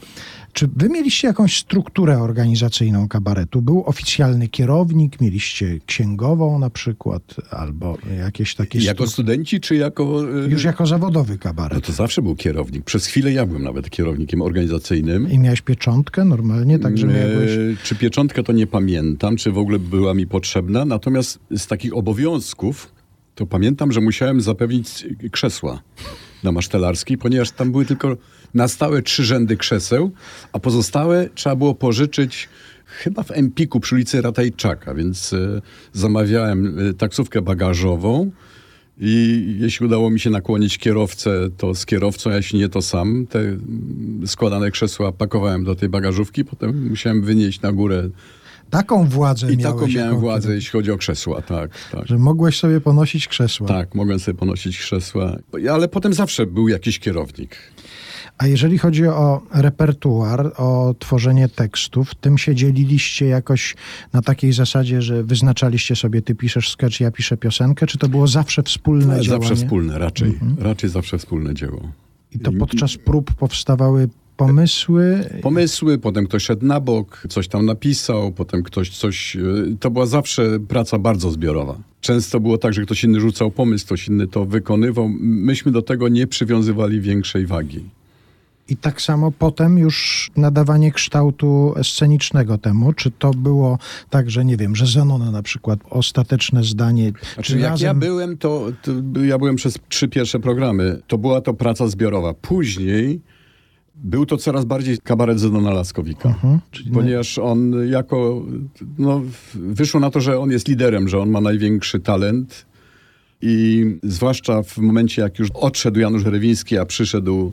Czy 0.53 0.67
wy 0.75 0.89
mieliście 0.89 1.27
jakąś 1.27 1.57
strukturę 1.59 2.19
organizacyjną 2.19 3.07
kabaretu? 3.07 3.61
Był 3.61 3.83
oficjalny 3.85 4.47
kierownik, 4.47 5.21
mieliście 5.21 5.79
księgową 5.85 6.59
na 6.59 6.69
przykład, 6.69 7.21
albo 7.51 7.97
jakieś 8.19 8.55
takie... 8.55 8.79
Jako 8.79 9.03
stru- 9.03 9.07
studenci, 9.07 9.59
czy 9.59 9.75
jako... 9.75 10.23
y, 10.45 10.49
Już 10.49 10.63
jako 10.63 10.85
zawodowy 10.85 11.33
No 11.33 11.39
kabaret. 11.39 11.85
to 11.85 11.91
zawsze 11.93 12.21
był 12.21 12.35
kierownik. 12.35 12.83
Przez 12.83 13.05
chwilę 13.05 13.31
ja 13.31 13.45
byłem 13.45 13.63
nawet 13.63 13.89
kierownikiem 13.89 14.41
organizacyjnym. 14.41 15.31
I 15.31 15.39
miałeś 15.39 15.61
pieczątkę 15.61 16.25
normalnie, 16.25 16.68
także 16.77 17.07
miałeś... 17.07 17.51
E, 17.51 17.83
Czy 17.83 17.95
pieczątkę 17.95 18.43
to 18.43 18.51
nie 18.53 18.67
pamiętam, 18.67 19.35
czy 19.35 19.51
w 19.51 19.57
ogóle 19.57 19.79
była 19.79 20.13
mi 20.13 20.27
potrzebna. 20.27 20.85
Natomiast 20.85 21.39
z 21.55 21.67
takich 21.67 21.97
obowiązków 21.97 22.91
to 23.35 23.45
pamiętam, 23.45 23.91
że 23.91 24.01
musiałem 24.01 24.41
zapewnić 24.41 25.07
krzesła 25.31 25.81
na 26.43 26.51
masztelarskiej, 26.51 27.17
ponieważ 27.17 27.51
tam 27.51 27.71
były 27.71 27.85
tylko 27.85 28.17
na 28.53 28.67
stałe 28.67 29.01
trzy 29.01 29.23
rzędy 29.23 29.57
krzeseł, 29.57 30.11
a 30.53 30.59
pozostałe 30.59 31.29
trzeba 31.35 31.55
było 31.55 31.75
pożyczyć 31.75 32.49
chyba 32.85 33.23
w 33.23 33.31
Empiku 33.31 33.79
przy 33.79 33.95
ulicy 33.95 34.21
Ratajczaka, 34.21 34.93
więc 34.93 35.33
e, 35.33 35.61
zamawiałem 35.93 36.79
e, 36.89 36.93
taksówkę 36.93 37.41
bagażową 37.41 38.31
i 38.99 39.45
jeśli 39.59 39.85
udało 39.85 40.09
mi 40.09 40.19
się 40.19 40.29
nakłonić 40.29 40.77
kierowcę, 40.77 41.49
to 41.57 41.75
z 41.75 41.85
kierowcą, 41.85 42.29
jeśli 42.29 42.59
nie, 42.59 42.69
to 42.69 42.81
sam. 42.81 43.27
Te 43.29 43.39
składane 44.25 44.71
krzesła 44.71 45.11
pakowałem 45.11 45.63
do 45.63 45.75
tej 45.75 45.89
bagażówki, 45.89 46.45
potem 46.45 46.89
musiałem 46.89 47.21
wynieść 47.21 47.61
na 47.61 47.71
górę. 47.71 48.09
Taką 48.69 49.07
władzę 49.07 49.53
I 49.53 49.57
taką 49.57 49.87
miałem 49.87 50.19
władzę, 50.19 50.55
jeśli 50.55 50.71
chodzi 50.71 50.91
o 50.91 50.97
krzesła, 50.97 51.41
tak, 51.41 51.71
tak. 51.91 52.07
Że 52.07 52.17
mogłeś 52.17 52.59
sobie 52.59 52.81
ponosić 52.81 53.27
krzesła. 53.27 53.67
Tak, 53.67 53.95
mogłem 53.95 54.19
sobie 54.19 54.37
ponosić 54.37 54.77
krzesła, 54.77 55.37
ale 55.71 55.87
potem 55.87 56.13
zawsze 56.13 56.45
był 56.45 56.67
jakiś 56.67 56.99
kierownik. 56.99 57.57
A 58.39 58.47
jeżeli 58.47 58.77
chodzi 58.77 59.05
o 59.07 59.41
repertuar, 59.53 60.51
o 60.57 60.95
tworzenie 60.99 61.49
tekstów, 61.49 62.15
tym 62.15 62.37
się 62.37 62.55
dzieliliście 62.55 63.25
jakoś 63.25 63.75
na 64.13 64.21
takiej 64.21 64.53
zasadzie, 64.53 65.01
że 65.01 65.23
wyznaczaliście 65.23 65.95
sobie, 65.95 66.21
ty 66.21 66.35
piszesz 66.35 66.71
sketch, 66.71 66.99
ja 66.99 67.11
piszę 67.11 67.37
piosenkę, 67.37 67.87
czy 67.87 67.97
to 67.97 68.09
było 68.09 68.27
zawsze 68.27 68.63
wspólne 68.63 69.13
Ale 69.13 69.23
działanie? 69.23 69.47
zawsze 69.47 69.55
wspólne, 69.65 69.99
raczej. 69.99 70.27
Mhm. 70.29 70.55
Raczej 70.59 70.89
zawsze 70.89 71.17
wspólne 71.17 71.53
dzieło. 71.53 71.81
I 72.35 72.39
to 72.39 72.51
podczas 72.59 72.97
prób 72.97 73.33
powstawały 73.33 74.09
pomysły. 74.37 75.29
Pomysły, 75.41 75.97
potem 75.97 76.25
ktoś 76.27 76.43
szedł 76.43 76.65
na 76.65 76.79
bok, 76.79 77.23
coś 77.29 77.47
tam 77.47 77.65
napisał, 77.65 78.31
potem 78.31 78.63
ktoś 78.63 78.89
coś... 78.97 79.35
y, 79.35 79.77
To 79.79 79.91
była 79.91 80.05
zawsze 80.05 80.59
praca 80.59 80.99
bardzo 80.99 81.31
zbiorowa. 81.31 81.77
Często 82.01 82.39
było 82.39 82.57
tak, 82.57 82.73
że 82.73 82.81
ktoś 82.81 83.03
inny 83.03 83.19
rzucał 83.19 83.51
pomysł, 83.51 83.85
ktoś 83.85 84.07
inny 84.07 84.27
to 84.27 84.45
wykonywał. 84.45 85.09
Myśmy 85.19 85.71
do 85.71 85.81
tego 85.81 86.07
nie 86.07 86.27
przywiązywali 86.27 87.01
większej 87.01 87.45
wagi. 87.45 87.83
I 88.69 88.77
tak 88.77 89.01
samo 89.01 89.31
potem 89.31 89.77
już 89.77 90.29
nadawanie 90.35 90.91
kształtu 90.91 91.73
scenicznego 91.83 92.57
temu. 92.57 92.93
Czy 92.93 93.11
to 93.11 93.31
było 93.31 93.77
tak, 94.09 94.31
że 94.31 94.45
nie 94.45 94.57
wiem, 94.57 94.75
że 94.75 94.85
Zenona 94.85 95.31
na 95.31 95.43
przykład 95.43 95.79
ostateczne 95.89 96.63
zdanie, 96.63 97.11
Znaczy, 97.33 97.53
czy 97.53 97.59
jak 97.59 97.71
razem... 97.71 97.87
ja 97.87 97.93
byłem, 97.93 98.37
to, 98.37 98.67
to 98.81 99.23
ja 99.23 99.37
byłem 99.37 99.55
przez 99.55 99.79
trzy 99.89 100.07
pierwsze 100.07 100.39
programy. 100.39 101.01
To 101.07 101.17
była 101.17 101.41
to 101.41 101.53
praca 101.53 101.87
zbiorowa. 101.87 102.33
Później 102.33 103.21
był 103.95 104.25
to 104.25 104.37
coraz 104.37 104.65
bardziej 104.65 104.97
kabaret 104.97 105.39
Zenona 105.39 105.71
Laskowika. 105.71 106.29
Mhm, 106.29 106.59
Ponieważ 106.93 107.37
on 107.37 107.73
jako, 107.91 108.45
no, 108.97 109.21
wyszło 109.53 109.99
na 109.99 110.09
to, 110.09 110.21
że 110.21 110.39
on 110.39 110.51
jest 110.51 110.67
liderem, 110.67 111.07
że 111.07 111.19
on 111.19 111.29
ma 111.29 111.41
największy 111.41 111.99
talent 111.99 112.65
i 113.41 113.85
zwłaszcza 114.03 114.63
w 114.63 114.77
momencie, 114.77 115.21
jak 115.21 115.39
już 115.39 115.49
odszedł 115.53 115.99
Janusz 115.99 116.23
Rewiński, 116.23 116.77
a 116.77 116.85
przyszedł 116.85 117.51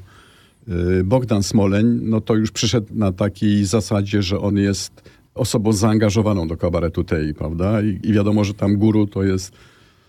Bogdan 1.04 1.42
Smoleń, 1.42 1.98
no 2.02 2.20
to 2.20 2.34
już 2.34 2.50
przyszedł 2.50 2.86
na 2.94 3.12
takiej 3.12 3.64
zasadzie, 3.64 4.22
że 4.22 4.40
on 4.40 4.56
jest 4.56 5.10
osobą 5.34 5.72
zaangażowaną 5.72 6.48
do 6.48 6.56
kabaretu 6.56 7.04
tej, 7.04 7.34
prawda? 7.34 7.82
I, 7.82 8.00
i 8.02 8.12
wiadomo, 8.12 8.44
że 8.44 8.54
tam 8.54 8.76
guru 8.76 9.06
to 9.06 9.22
jest 9.22 9.52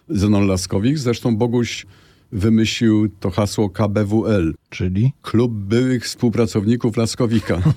Zenon 0.09 0.47
Laskowik. 0.47 0.97
Zresztą 0.97 1.37
Boguś 1.37 1.85
wymyślił 2.31 3.09
to 3.19 3.29
hasło 3.29 3.69
KBWL, 3.69 4.53
Czyli? 4.69 5.11
Klub 5.21 5.51
Byłych 5.51 6.05
Współpracowników 6.05 6.97
Laskowika. 6.97 7.61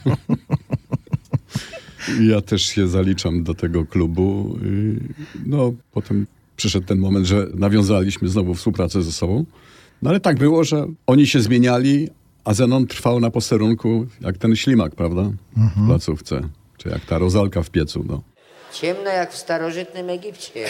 ja 2.31 2.41
też 2.41 2.63
się 2.63 2.89
zaliczam 2.89 3.43
do 3.43 3.55
tego 3.55 3.87
klubu. 3.87 4.59
I, 4.65 4.97
No, 5.47 5.73
potem 5.93 6.27
przyszedł 6.57 6.87
ten 6.87 6.99
moment, 6.99 7.27
że 7.27 7.47
nawiązaliśmy 7.55 8.29
znowu 8.29 8.55
współpracę 8.55 9.03
ze 9.03 9.13
sobą. 9.13 9.45
No 10.03 10.11
ale 10.11 10.21
tak 10.21 10.39
było, 10.39 10.65
że 10.65 10.87
oni 11.07 11.27
się 11.27 11.41
zmieniali, 11.41 12.09
a 12.45 12.55
Zenon 12.55 12.87
trwał 12.87 13.21
na 13.21 13.31
posterunku 13.31 14.07
jak 14.21 14.39
ten 14.39 14.57
ślimak, 14.57 14.95
prawda? 14.95 15.23
W 15.77 15.87
placówce. 15.89 16.41
Czy 16.79 16.89
jak 16.89 17.05
ta 17.05 17.19
rozalka 17.19 17.63
w 17.63 17.71
piecu, 17.71 18.05
no. 18.09 18.23
Ciemno 18.73 19.11
jak 19.11 19.33
w 19.33 19.37
starożytnym 19.37 20.11
Egipcie. 20.11 20.67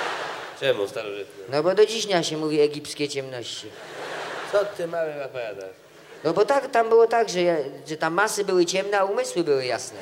Czemu 0.60 0.88
starożytny? 0.88 1.44
No 1.52 1.62
bo 1.62 1.74
do 1.74 1.86
dziś 1.86 2.06
dnia 2.06 2.22
się 2.22 2.36
mówi 2.36 2.60
egipskie 2.60 3.08
ciemności. 3.08 3.66
Co 4.52 4.64
ty 4.64 4.86
mały 4.86 5.24
opowiadasz? 5.24 5.74
No 6.24 6.32
bo 6.32 6.44
tak, 6.44 6.70
tam 6.70 6.88
było 6.88 7.06
tak, 7.06 7.28
że, 7.28 7.42
ja- 7.42 7.56
że 7.88 7.96
tam 7.96 8.14
masy 8.14 8.44
były 8.44 8.66
ciemne, 8.66 8.98
a 9.00 9.04
umysły 9.04 9.44
były 9.44 9.64
jasne. 9.66 9.98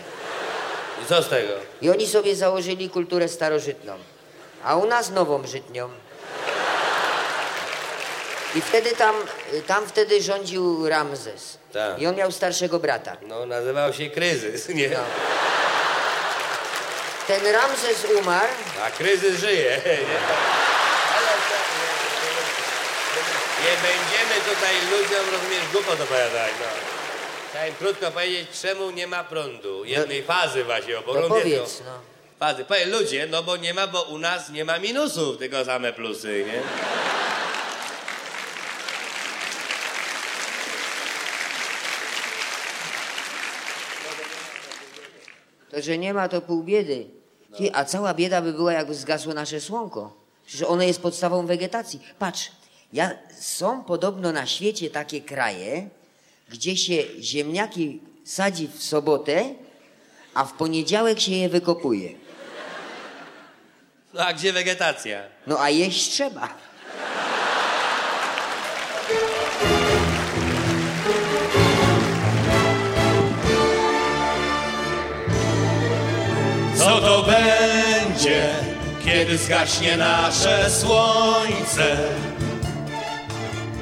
I 1.02 1.06
co 1.06 1.22
z 1.22 1.28
tego? 1.28 1.52
I 1.82 1.90
oni 1.90 2.06
sobie 2.06 2.36
założyli 2.36 2.90
kulturę 2.90 3.28
starożytną, 3.28 3.92
a 4.64 4.76
u 4.76 4.86
nas 4.86 5.10
nową 5.10 5.46
żytnią. 5.46 5.88
I 8.54 8.60
wtedy 8.60 8.90
tam, 8.96 9.14
tam 9.66 9.86
wtedy 9.86 10.22
rządził 10.22 10.88
Ramzes. 10.88 11.58
Tak. 11.72 11.98
I 11.98 12.06
on 12.06 12.14
miał 12.14 12.32
starszego 12.32 12.78
brata. 12.78 13.16
No, 13.22 13.46
nazywał 13.46 13.92
się 13.92 14.10
kryzys, 14.10 14.68
nie? 14.68 14.88
No. 14.88 14.98
Ten 17.26 17.46
Ramzes 17.46 18.06
umarł, 18.20 18.52
A 18.86 18.90
kryzys 18.90 19.40
żyje, 19.40 19.70
nie? 19.86 19.96
To, 19.96 20.34
nie, 23.62 23.70
będziemy 23.82 24.54
tutaj 24.54 24.74
ludziom, 24.90 25.24
rozumiesz, 25.32 25.72
głupot 25.72 26.00
opowiadać, 26.00 26.50
no. 26.60 26.66
Chciałem 27.50 27.74
krótko 27.74 28.10
powiedzieć, 28.10 28.48
czemu 28.62 28.90
nie 28.90 29.06
ma 29.06 29.24
prądu. 29.24 29.84
Jednej 29.84 30.22
fazy 30.22 30.64
właśnie, 30.64 30.94
bo 31.06 31.14
to 31.14 31.22
prąd 31.22 31.44
jest, 31.46 31.62
powiedz, 31.62 31.82
no. 31.86 31.92
Fazy. 32.46 32.64
Powiedz 32.64 32.88
ludzie, 32.88 33.26
no 33.26 33.42
bo 33.42 33.56
nie 33.56 33.74
ma, 33.74 33.86
bo 33.86 34.02
u 34.02 34.18
nas 34.18 34.50
nie 34.50 34.64
ma 34.64 34.78
minusów, 34.78 35.38
tylko 35.38 35.64
same 35.64 35.92
plusy, 35.92 36.44
nie? 36.46 36.62
To, 45.74 45.82
że 45.82 45.98
nie 45.98 46.14
ma, 46.14 46.28
to 46.28 46.40
pół 46.40 46.62
biedy. 46.62 47.06
Ty, 47.56 47.74
a 47.74 47.84
cała 47.84 48.14
bieda 48.14 48.42
by 48.42 48.52
była, 48.52 48.72
jakby 48.72 48.94
zgasło 48.94 49.34
nasze 49.34 49.60
słonko. 49.60 50.16
Przecież 50.46 50.68
ono 50.68 50.82
jest 50.82 51.02
podstawą 51.02 51.46
wegetacji. 51.46 52.00
Patrz, 52.18 52.50
ja, 52.92 53.10
są 53.40 53.84
podobno 53.84 54.32
na 54.32 54.46
świecie 54.46 54.90
takie 54.90 55.20
kraje, 55.20 55.88
gdzie 56.48 56.76
się 56.76 57.02
ziemniaki 57.20 58.00
sadzi 58.24 58.68
w 58.68 58.82
sobotę, 58.82 59.54
a 60.34 60.44
w 60.44 60.52
poniedziałek 60.52 61.20
się 61.20 61.32
je 61.32 61.48
wykopuje. 61.48 62.14
No 64.14 64.26
a 64.26 64.32
gdzie 64.32 64.52
wegetacja? 64.52 65.22
No 65.46 65.60
a 65.60 65.70
jeść 65.70 66.10
trzeba. 66.10 66.48
Co 76.84 77.00
to 77.00 77.22
będzie, 77.22 78.48
kiedy 79.04 79.38
zgaśnie 79.38 79.96
nasze 79.96 80.70
słońce? 80.70 81.96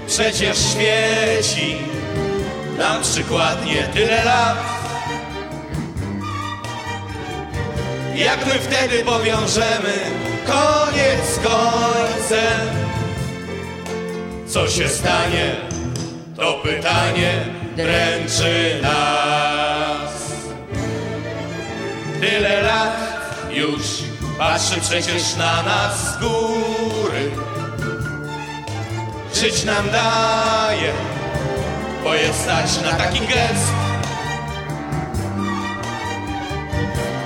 Przecież 0.07 0.59
świeci 0.59 1.77
nam 2.79 3.03
przykładnie 3.03 3.83
tyle 3.95 4.25
lat. 4.25 4.57
Jak 8.15 8.47
my 8.47 8.53
wtedy 8.53 9.05
powiążemy 9.05 9.95
koniec 10.47 11.39
końcem. 11.43 12.69
Co 14.47 14.69
się 14.69 14.89
stanie, 14.89 15.55
to 16.37 16.53
pytanie 16.53 17.45
dręczy 17.77 18.79
nas. 18.83 19.82
Tyle 22.23 22.63
lat 22.63 22.97
już 23.51 23.83
patrzy 24.39 24.81
przecież 24.81 25.37
na 25.37 25.63
nas 25.63 26.15
z 26.15 26.19
góry. 26.19 27.31
Żyć 29.35 29.65
nam 29.65 29.91
daje, 29.91 30.93
bo 32.05 32.15
jest 32.15 32.41
stać 32.41 32.83
na 32.83 32.93
taki 32.93 33.21
gest. 33.21 33.73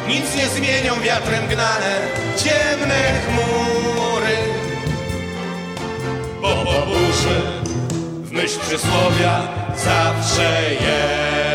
Nic 0.08 0.36
nie 0.36 0.46
zmienią 0.46 1.00
wiatrem 1.00 1.46
gnane 1.46 2.00
ciemne 2.36 3.20
chmury. 3.26 4.36
Bo 6.42 6.48
po 6.48 6.86
burzy 6.86 7.40
w 8.22 8.32
myśl 8.32 8.60
przysłowia 8.60 9.48
zawsze 9.76 10.62
jest. 10.72 11.45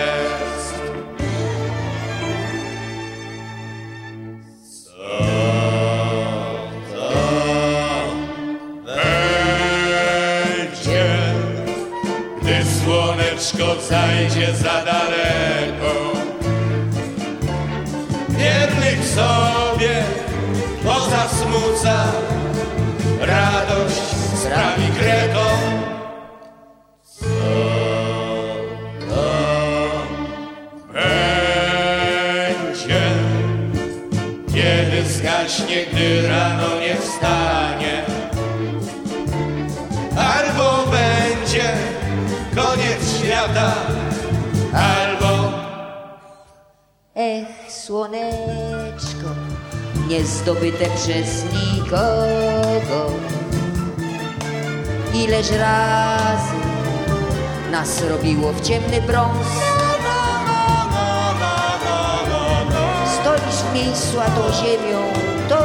Słoneczko 13.41 13.81
zajdzie 13.89 14.53
za 14.53 14.85
daleko? 14.85 16.11
wiernych 18.29 19.05
sobie 19.05 20.03
pozasmuca 20.83 22.03
radość 23.19 24.01
sprawi 24.35 24.83
to 25.33 25.45
będzie, 30.93 33.01
kiedy 34.53 35.09
zgaśnie, 35.09 35.85
gdy 35.93 36.21
niezdobyte 50.11 50.85
przez 50.95 51.43
nikogo. 51.53 53.11
Ileż 55.13 55.51
razy 55.51 56.55
nas 57.71 58.03
robiło 58.09 58.53
w 58.53 58.61
ciemny 58.61 59.01
brąz. 59.01 59.47
Stoisz 63.21 63.55
w 63.55 63.73
miejscu, 63.73 64.19
a 64.19 64.25
tą 64.25 64.53
ziemią, 64.53 64.99
tą 65.49 65.55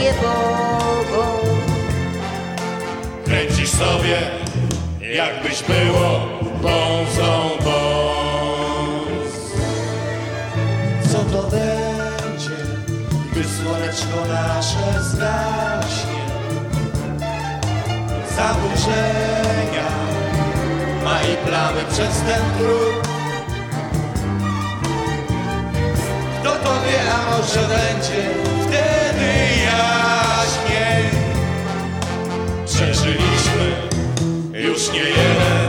niebogą. 0.00 1.26
Kręcisz 3.24 3.70
sobie, 3.70 4.18
jakbyś 5.14 5.62
było 5.62 6.20
bązą 6.62 7.50
bąz. 7.64 9.32
Co 11.12 11.18
to 11.18 11.42
będzie, 11.50 11.75
słoneczko 13.66 14.32
nasze 14.32 15.02
zgaśnie? 15.02 16.26
Zaburzenia 18.36 19.88
ma 21.04 21.22
i 21.22 21.36
plamy 21.46 21.80
przez 21.90 22.20
ten 22.20 22.42
próg. 22.58 23.06
Kto 26.40 26.50
to 26.50 26.74
wie, 26.80 27.00
a 27.12 27.30
może 27.30 27.68
będzie 27.68 28.28
wtedy 28.62 29.32
jaśniej. 29.64 31.10
Przeżyliśmy 32.66 33.66
już 34.52 34.92
nie 34.92 35.00
jeden 35.00 35.65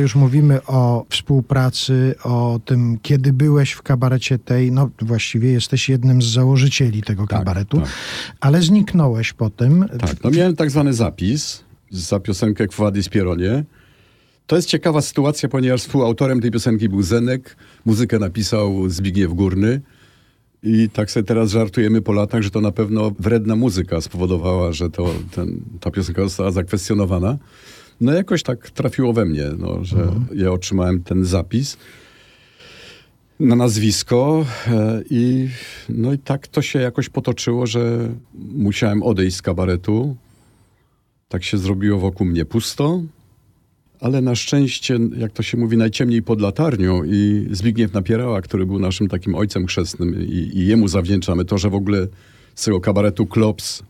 już 0.00 0.14
mówimy 0.14 0.66
o 0.66 1.06
współpracy, 1.08 2.14
o 2.24 2.60
tym, 2.64 2.98
kiedy 3.02 3.32
byłeś 3.32 3.72
w 3.72 3.82
kabarecie 3.82 4.38
tej, 4.38 4.72
no 4.72 4.90
właściwie 5.02 5.52
jesteś 5.52 5.88
jednym 5.88 6.22
z 6.22 6.26
założycieli 6.26 7.02
tego 7.02 7.26
Tak, 7.26 7.38
kabaretu, 7.38 7.80
tak. 7.80 7.88
ale 8.40 8.62
zniknąłeś 8.62 9.32
potem. 9.32 9.88
Tak, 10.00 10.24
no 10.24 10.30
miałem 10.30 10.56
tak 10.56 10.70
zwany 10.70 10.94
zapis 10.94 11.64
za 11.90 12.20
piosenkę 12.20 12.66
Kwadis 12.66 13.08
Pieronie. 13.08 13.64
To 14.46 14.56
jest 14.56 14.68
ciekawa 14.68 15.00
sytuacja, 15.02 15.48
ponieważ 15.48 15.80
współautorem 15.80 16.40
tej 16.40 16.50
piosenki 16.50 16.88
był 16.88 17.02
Zenek, 17.02 17.56
muzykę 17.84 18.18
napisał 18.18 18.88
Zbigniew 18.88 19.32
Górny 19.34 19.80
i 20.62 20.88
tak 20.92 21.10
sobie 21.10 21.24
teraz 21.24 21.50
żartujemy 21.50 22.02
po 22.02 22.12
latach, 22.12 22.42
że 22.42 22.50
to 22.50 22.60
na 22.60 22.72
pewno 22.72 23.12
wredna 23.18 23.56
muzyka 23.56 24.00
spowodowała, 24.00 24.72
że 24.72 24.90
to, 24.90 25.14
ten, 25.34 25.60
ta 25.80 25.90
piosenka 25.90 26.22
została 26.22 26.50
zakwestionowana. 26.50 27.38
No 28.00 28.12
jakoś 28.12 28.42
tak 28.42 28.70
trafiło 28.70 29.12
we 29.12 29.24
mnie, 29.24 29.44
no, 29.58 29.84
że 29.84 30.12
ja 30.34 30.52
otrzymałem 30.52 31.02
ten 31.02 31.24
zapis 31.24 31.76
na 33.40 33.56
nazwisko 33.56 34.46
e, 34.66 35.02
i 35.10 35.48
no 35.88 36.12
i 36.12 36.18
tak 36.18 36.48
to 36.48 36.62
się 36.62 36.78
jakoś 36.78 37.08
potoczyło, 37.08 37.66
że 37.66 38.08
musiałem 38.34 39.02
odejść 39.02 39.36
z 39.36 39.42
kabaretu. 39.42 40.16
Tak 41.28 41.44
się 41.44 41.58
zrobiło 41.58 41.98
wokół 41.98 42.26
mnie 42.26 42.44
pusto, 42.44 43.02
ale 44.00 44.20
na 44.20 44.34
szczęście, 44.34 44.98
jak 45.16 45.32
to 45.32 45.42
się 45.42 45.56
mówi, 45.56 45.76
najciemniej 45.76 46.22
pod 46.22 46.40
latarnią 46.40 47.04
i 47.04 47.48
Zbigniew 47.50 47.92
Napierała, 47.92 48.40
który 48.40 48.66
był 48.66 48.78
naszym 48.78 49.08
takim 49.08 49.34
ojcem 49.34 49.66
chrzestnym 49.66 50.22
i, 50.28 50.50
i 50.58 50.66
jemu 50.66 50.88
zawdzięczamy 50.88 51.44
to, 51.44 51.58
że 51.58 51.70
w 51.70 51.74
ogóle 51.74 52.06
z 52.54 52.64
tego 52.64 52.80
kabaretu 52.80 53.26
Klops 53.26 53.82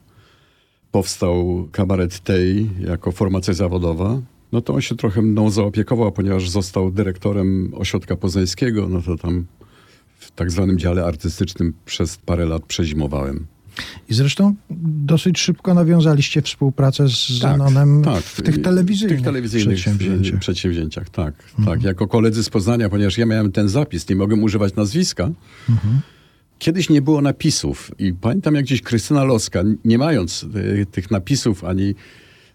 powstał 0.93 1.69
kabaret 1.73 2.21
tej 2.21 2.71
jako 2.81 3.13
formacja 3.13 3.55
zawodowa. 3.55 4.21
No 4.53 4.61
to 4.61 4.75
on 4.75 4.81
się 4.81 4.97
trochę 4.97 5.23
mną 5.23 5.51
zaopiekował, 5.51 6.13
ponieważ 6.13 6.49
został 6.49 6.91
dyrektorem 6.91 7.73
ośrodka 7.77 8.17
poznańskiego, 8.17 8.89
no 8.89 9.03
to 9.03 9.17
tam 9.17 9.47
w 10.19 10.31
tak 10.31 10.51
zwanym 10.51 10.79
dziale 10.79 11.05
artystycznym 11.05 11.73
przez 11.87 12.17
parę 12.17 12.47
lat 12.47 12.63
przezimowałem. 12.63 13.47
I 14.09 14.15
zresztą 14.15 14.55
dosyć 15.05 15.39
szybko 15.39 15.75
nawiązaliście 15.75 16.43
współpracę 16.43 17.09
z 17.09 17.29
Zenonem 17.29 18.03
w 18.23 18.43
tych 18.43 18.63
telewizyjnych, 18.63 19.19
tych 19.19 19.25
telewizyjnych 19.25 19.77
przedsięwzięciach. 19.77 20.41
przedsięwciach. 20.41 21.09
tak, 21.11 21.35
tak. 21.67 21.83
Jako 21.83 22.09
koledzy 22.09 22.45
z 22.45 22.51
Poznania, 22.51 22.89
ponieważ 22.89 23.19
ja 23.19 23.27
miałem 23.27 23.53
ten 23.53 23.69
zapis, 23.69 24.09
nie 24.09 24.17
mogłem 24.17 24.43
używać 24.43 24.75
nazwiska, 24.75 25.31
kiedyś 26.61 26.91
nie 26.91 27.03
było 27.03 27.21
napisów 27.21 27.91
i 27.99 28.13
pamiętam 28.13 28.55
jak 28.55 28.65
gdzieś 28.65 28.83
Krystyna 28.83 29.25
Loska, 29.25 29.63
nie 29.85 29.99
mając 29.99 30.43
y, 30.43 30.87
tych 30.91 31.11
napisów 31.11 31.65
ani 31.65 31.95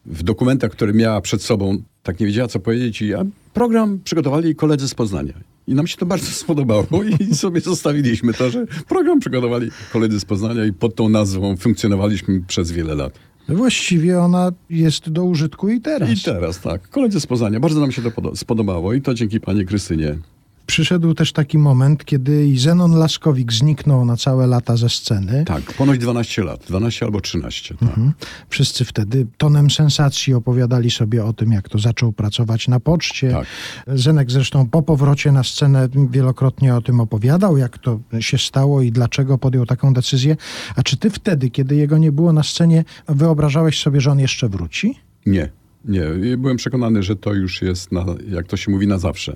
w 0.05 0.23
dokumentach, 0.23 0.71
które 0.71 0.93
miała 0.93 1.21
przed 1.21 1.41
sobą, 1.41 1.77
tak 2.03 2.19
nie 2.19 2.25
wiedziała 2.25 2.47
co 2.47 2.59
powiedzieć 2.59 3.01
i 3.01 3.13
a 3.13 3.25
program 3.53 3.99
przygotowali 4.03 4.55
koledzy 4.55 4.87
z 4.87 4.95
Poznania. 4.95 5.33
I 5.67 5.75
nam 5.75 5.87
się 5.87 5.97
to 5.97 6.05
bardzo 6.05 6.27
spodobało 6.43 6.87
i 7.29 7.35
sobie 7.35 7.61
zostawiliśmy 7.61 8.33
to, 8.33 8.49
że 8.49 8.65
program 8.87 9.19
przygotowali 9.19 9.69
koledzy 9.93 10.19
z 10.19 10.25
Poznania 10.25 10.65
i 10.65 10.73
pod 10.73 10.95
tą 10.95 11.09
nazwą 11.09 11.57
funkcjonowaliśmy 11.57 12.41
przez 12.47 12.71
wiele 12.71 12.95
lat. 12.95 13.19
Właściwie 13.49 14.19
ona 14.19 14.51
jest 14.69 15.09
do 15.09 15.23
użytku 15.23 15.69
i 15.69 15.81
teraz. 15.81 16.09
I 16.09 16.23
teraz 16.23 16.59
tak, 16.59 16.89
koledzy 16.89 17.19
z 17.19 17.27
Poznania, 17.27 17.59
bardzo 17.59 17.79
nam 17.79 17.91
się 17.91 18.01
to 18.01 18.09
podo- 18.09 18.35
spodobało 18.35 18.93
i 18.93 19.01
to 19.01 19.13
dzięki 19.13 19.39
pani 19.39 19.65
Krystynie. 19.65 20.17
Przyszedł 20.65 21.13
też 21.13 21.33
taki 21.33 21.57
moment, 21.57 22.05
kiedy 22.05 22.47
i 22.47 22.57
Zenon 22.59 22.91
Laskowik 22.91 23.53
zniknął 23.53 24.05
na 24.05 24.17
całe 24.17 24.47
lata 24.47 24.77
ze 24.77 24.89
sceny. 24.89 25.43
Tak, 25.45 25.63
ponoć 25.73 25.99
12 25.99 26.43
lat, 26.43 26.63
12 26.67 27.05
albo 27.05 27.21
13. 27.21 27.75
Tak. 27.75 27.89
Mhm. 27.89 28.13
Wszyscy 28.49 28.85
wtedy 28.85 29.27
tonem 29.37 29.71
sensacji 29.71 30.33
opowiadali 30.33 30.91
sobie 30.91 31.25
o 31.25 31.33
tym, 31.33 31.51
jak 31.51 31.69
to 31.69 31.79
zaczął 31.79 32.11
pracować 32.11 32.67
na 32.67 32.79
poczcie. 32.79 33.31
Tak. 33.31 33.47
Zenek 33.87 34.31
zresztą 34.31 34.69
po 34.69 34.81
powrocie 34.81 35.31
na 35.31 35.43
scenę 35.43 35.89
wielokrotnie 36.09 36.75
o 36.75 36.81
tym 36.81 36.99
opowiadał, 36.99 37.57
jak 37.57 37.77
to 37.77 37.99
się 38.19 38.37
stało 38.37 38.81
i 38.81 38.91
dlaczego 38.91 39.37
podjął 39.37 39.65
taką 39.65 39.93
decyzję. 39.93 40.37
A 40.75 40.83
czy 40.83 40.97
ty 40.97 41.09
wtedy, 41.09 41.49
kiedy 41.49 41.75
jego 41.75 41.97
nie 41.97 42.11
było 42.11 42.33
na 42.33 42.43
scenie, 42.43 42.83
wyobrażałeś 43.07 43.81
sobie, 43.81 44.01
że 44.01 44.11
on 44.11 44.19
jeszcze 44.19 44.49
wróci? 44.49 44.99
Nie, 45.25 45.49
nie. 45.85 46.37
Byłem 46.37 46.57
przekonany, 46.57 47.03
że 47.03 47.15
to 47.15 47.33
już 47.33 47.61
jest, 47.61 47.91
na, 47.91 48.05
jak 48.29 48.47
to 48.47 48.57
się 48.57 48.71
mówi, 48.71 48.87
na 48.87 48.97
zawsze. 48.97 49.35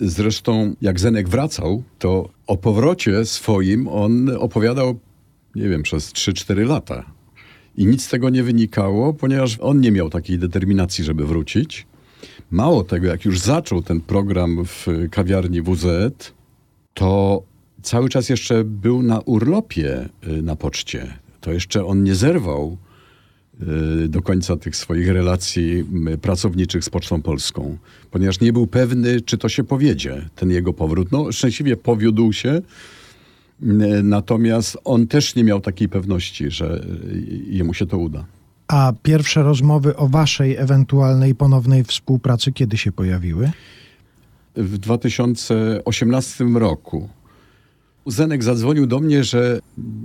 Zresztą, 0.00 0.74
jak 0.80 1.00
Zenek 1.00 1.28
wracał, 1.28 1.82
to 1.98 2.28
o 2.46 2.56
powrocie 2.56 3.24
swoim 3.24 3.88
on 3.88 4.30
opowiadał, 4.38 4.98
nie 5.54 5.68
wiem, 5.68 5.82
przez 5.82 6.12
3-4 6.12 6.66
lata. 6.66 7.04
I 7.76 7.86
nic 7.86 8.04
z 8.04 8.08
tego 8.08 8.30
nie 8.30 8.42
wynikało, 8.42 9.12
ponieważ 9.12 9.58
on 9.60 9.80
nie 9.80 9.92
miał 9.92 10.10
takiej 10.10 10.38
determinacji, 10.38 11.04
żeby 11.04 11.26
wrócić. 11.26 11.86
Mało 12.50 12.84
tego, 12.84 13.06
jak 13.06 13.24
już 13.24 13.40
zaczął 13.40 13.82
ten 13.82 14.00
program 14.00 14.64
w 14.64 14.86
kawiarni 15.10 15.62
WZ, 15.62 15.86
to 16.94 17.42
cały 17.82 18.08
czas 18.08 18.28
jeszcze 18.28 18.64
był 18.64 19.02
na 19.02 19.20
urlopie 19.20 20.08
y, 20.28 20.42
na 20.42 20.56
poczcie. 20.56 21.18
To 21.40 21.52
jeszcze 21.52 21.86
on 21.86 22.02
nie 22.02 22.14
zerwał 22.14 22.76
do 24.08 24.22
końca 24.22 24.56
tych 24.56 24.76
swoich 24.76 25.08
relacji 25.08 25.84
pracowniczych 26.22 26.84
z 26.84 26.90
Pocztą 26.90 27.22
Polską, 27.22 27.76
ponieważ 28.10 28.40
nie 28.40 28.52
był 28.52 28.66
pewny, 28.66 29.20
czy 29.20 29.38
to 29.38 29.48
się 29.48 29.64
powiedzie, 29.64 30.28
ten 30.36 30.50
jego 30.50 30.72
powrót. 30.72 31.12
No, 31.12 31.32
szczęśliwie 31.32 31.76
powiódł 31.76 32.32
się, 32.32 32.62
natomiast 34.02 34.78
on 34.84 35.06
też 35.06 35.34
nie 35.34 35.44
miał 35.44 35.60
takiej 35.60 35.88
pewności, 35.88 36.50
że 36.50 36.84
y, 37.12 37.42
jemu 37.46 37.74
się 37.74 37.86
to 37.86 37.98
uda. 37.98 38.24
A 38.68 38.92
pierwsze 39.02 39.42
rozmowy 39.42 39.96
o 39.96 40.08
waszej 40.08 40.56
ewentualnej 40.56 41.34
ponownej 41.34 41.84
współpracy 41.84 42.52
kiedy 42.52 42.78
się 42.78 42.92
pojawiły? 42.92 43.50
w 44.56 44.78
2018 44.78 46.44
roku 46.44 47.08
Zenek 48.06 48.44
zadzwonił 48.44 48.86
do 48.86 49.00
mnie, 49.00 49.24
że, 49.24 49.60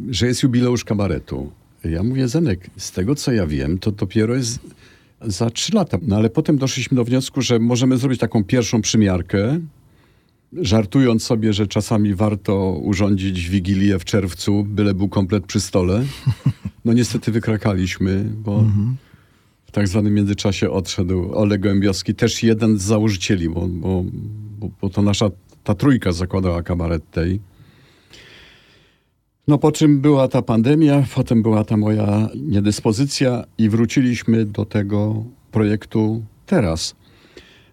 że 0.09 0.27
jest 0.27 0.43
jubileusz 0.43 0.83
kabaretu. 0.85 1.51
Ja 1.83 2.03
mówię, 2.03 2.27
Zenek, 2.27 2.69
z 2.77 2.91
tego 2.91 3.15
co 3.15 3.31
ja 3.31 3.47
wiem, 3.47 3.77
to 3.77 3.91
dopiero 3.91 4.35
jest 4.35 4.59
za 5.21 5.49
trzy 5.49 5.75
lata. 5.75 5.97
No 6.01 6.15
ale 6.15 6.29
potem 6.29 6.57
doszliśmy 6.57 6.95
do 6.95 7.03
wniosku, 7.03 7.41
że 7.41 7.59
możemy 7.59 7.97
zrobić 7.97 8.19
taką 8.19 8.43
pierwszą 8.43 8.81
przymiarkę, 8.81 9.59
żartując 10.53 11.23
sobie, 11.23 11.53
że 11.53 11.67
czasami 11.67 12.15
warto 12.15 12.71
urządzić 12.71 13.49
wigilię 13.49 13.99
w 13.99 14.05
czerwcu, 14.05 14.63
byle 14.63 14.93
był 14.93 15.09
komplet 15.09 15.45
przy 15.45 15.59
stole. 15.59 16.03
No 16.85 16.93
niestety 16.93 17.31
wykrakaliśmy, 17.31 18.25
bo 18.43 18.63
w 19.65 19.71
tak 19.71 19.87
zwanym 19.87 20.13
międzyczasie 20.13 20.69
odszedł 20.69 21.33
Oleg 21.33 21.61
Gołębiowski, 21.61 22.15
też 22.15 22.43
jeden 22.43 22.77
z 22.77 22.81
założycieli, 22.81 23.49
bo, 23.49 23.67
bo, 23.67 24.03
bo, 24.81 24.89
to 24.89 25.01
nasza, 25.01 25.29
ta 25.63 25.75
trójka 25.75 26.11
zakładała 26.11 26.63
kabaret 26.63 27.11
tej. 27.11 27.39
No 29.49 29.57
po 29.57 29.71
czym 29.71 30.01
była 30.01 30.27
ta 30.27 30.41
pandemia, 30.41 31.03
potem 31.15 31.41
była 31.41 31.63
ta 31.63 31.77
moja 31.77 32.29
niedyspozycja 32.35 33.43
i 33.57 33.69
wróciliśmy 33.69 34.45
do 34.45 34.65
tego 34.65 35.23
projektu 35.51 36.23
teraz. 36.45 36.95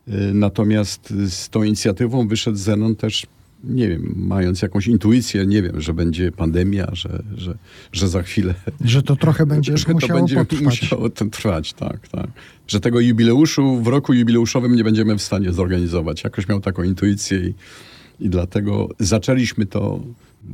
Y, 0.08 0.12
Natomiast 0.34 1.14
z 1.28 1.48
tą 1.48 1.62
inicjatywą 1.62 2.28
wyszedł 2.28 2.56
Zenon 2.56 2.96
też, 2.96 3.26
nie 3.64 3.88
wiem, 3.88 4.14
mając 4.16 4.62
jakąś 4.62 4.86
intuicję, 4.86 5.46
nie 5.46 5.62
wiem, 5.62 5.80
że 5.80 5.94
będzie 5.94 6.32
pandemia, 6.32 6.86
że, 6.92 7.22
że, 7.36 7.58
że 7.92 8.08
za 8.08 8.22
chwilę 8.22 8.54
Że 8.84 9.02
to 9.02 9.16
trochę 9.16 9.46
będzie 9.52 9.76
że 9.76 9.84
to 9.84 9.92
musiało 9.92 10.20
będzie 10.20 10.36
potrwać. 10.36 10.82
musiało 10.82 11.10
to 11.10 11.24
trwać, 11.24 11.72
tak, 11.72 12.08
tak. 12.08 12.26
Że 12.68 12.80
tego 12.80 13.00
jubileuszu 13.00 13.82
w 13.82 13.86
roku 13.86 14.14
jubileuszowym 14.14 14.74
nie 14.76 14.84
będziemy 14.84 15.18
w 15.18 15.22
stanie 15.22 15.52
zorganizować. 15.52 16.24
Jakoś 16.24 16.48
miał 16.48 16.60
taką 16.60 16.82
intuicję 16.82 17.38
i, 17.38 17.54
i 18.20 18.28
dlatego 18.28 18.88
zaczęliśmy 18.98 19.66
to 19.66 20.00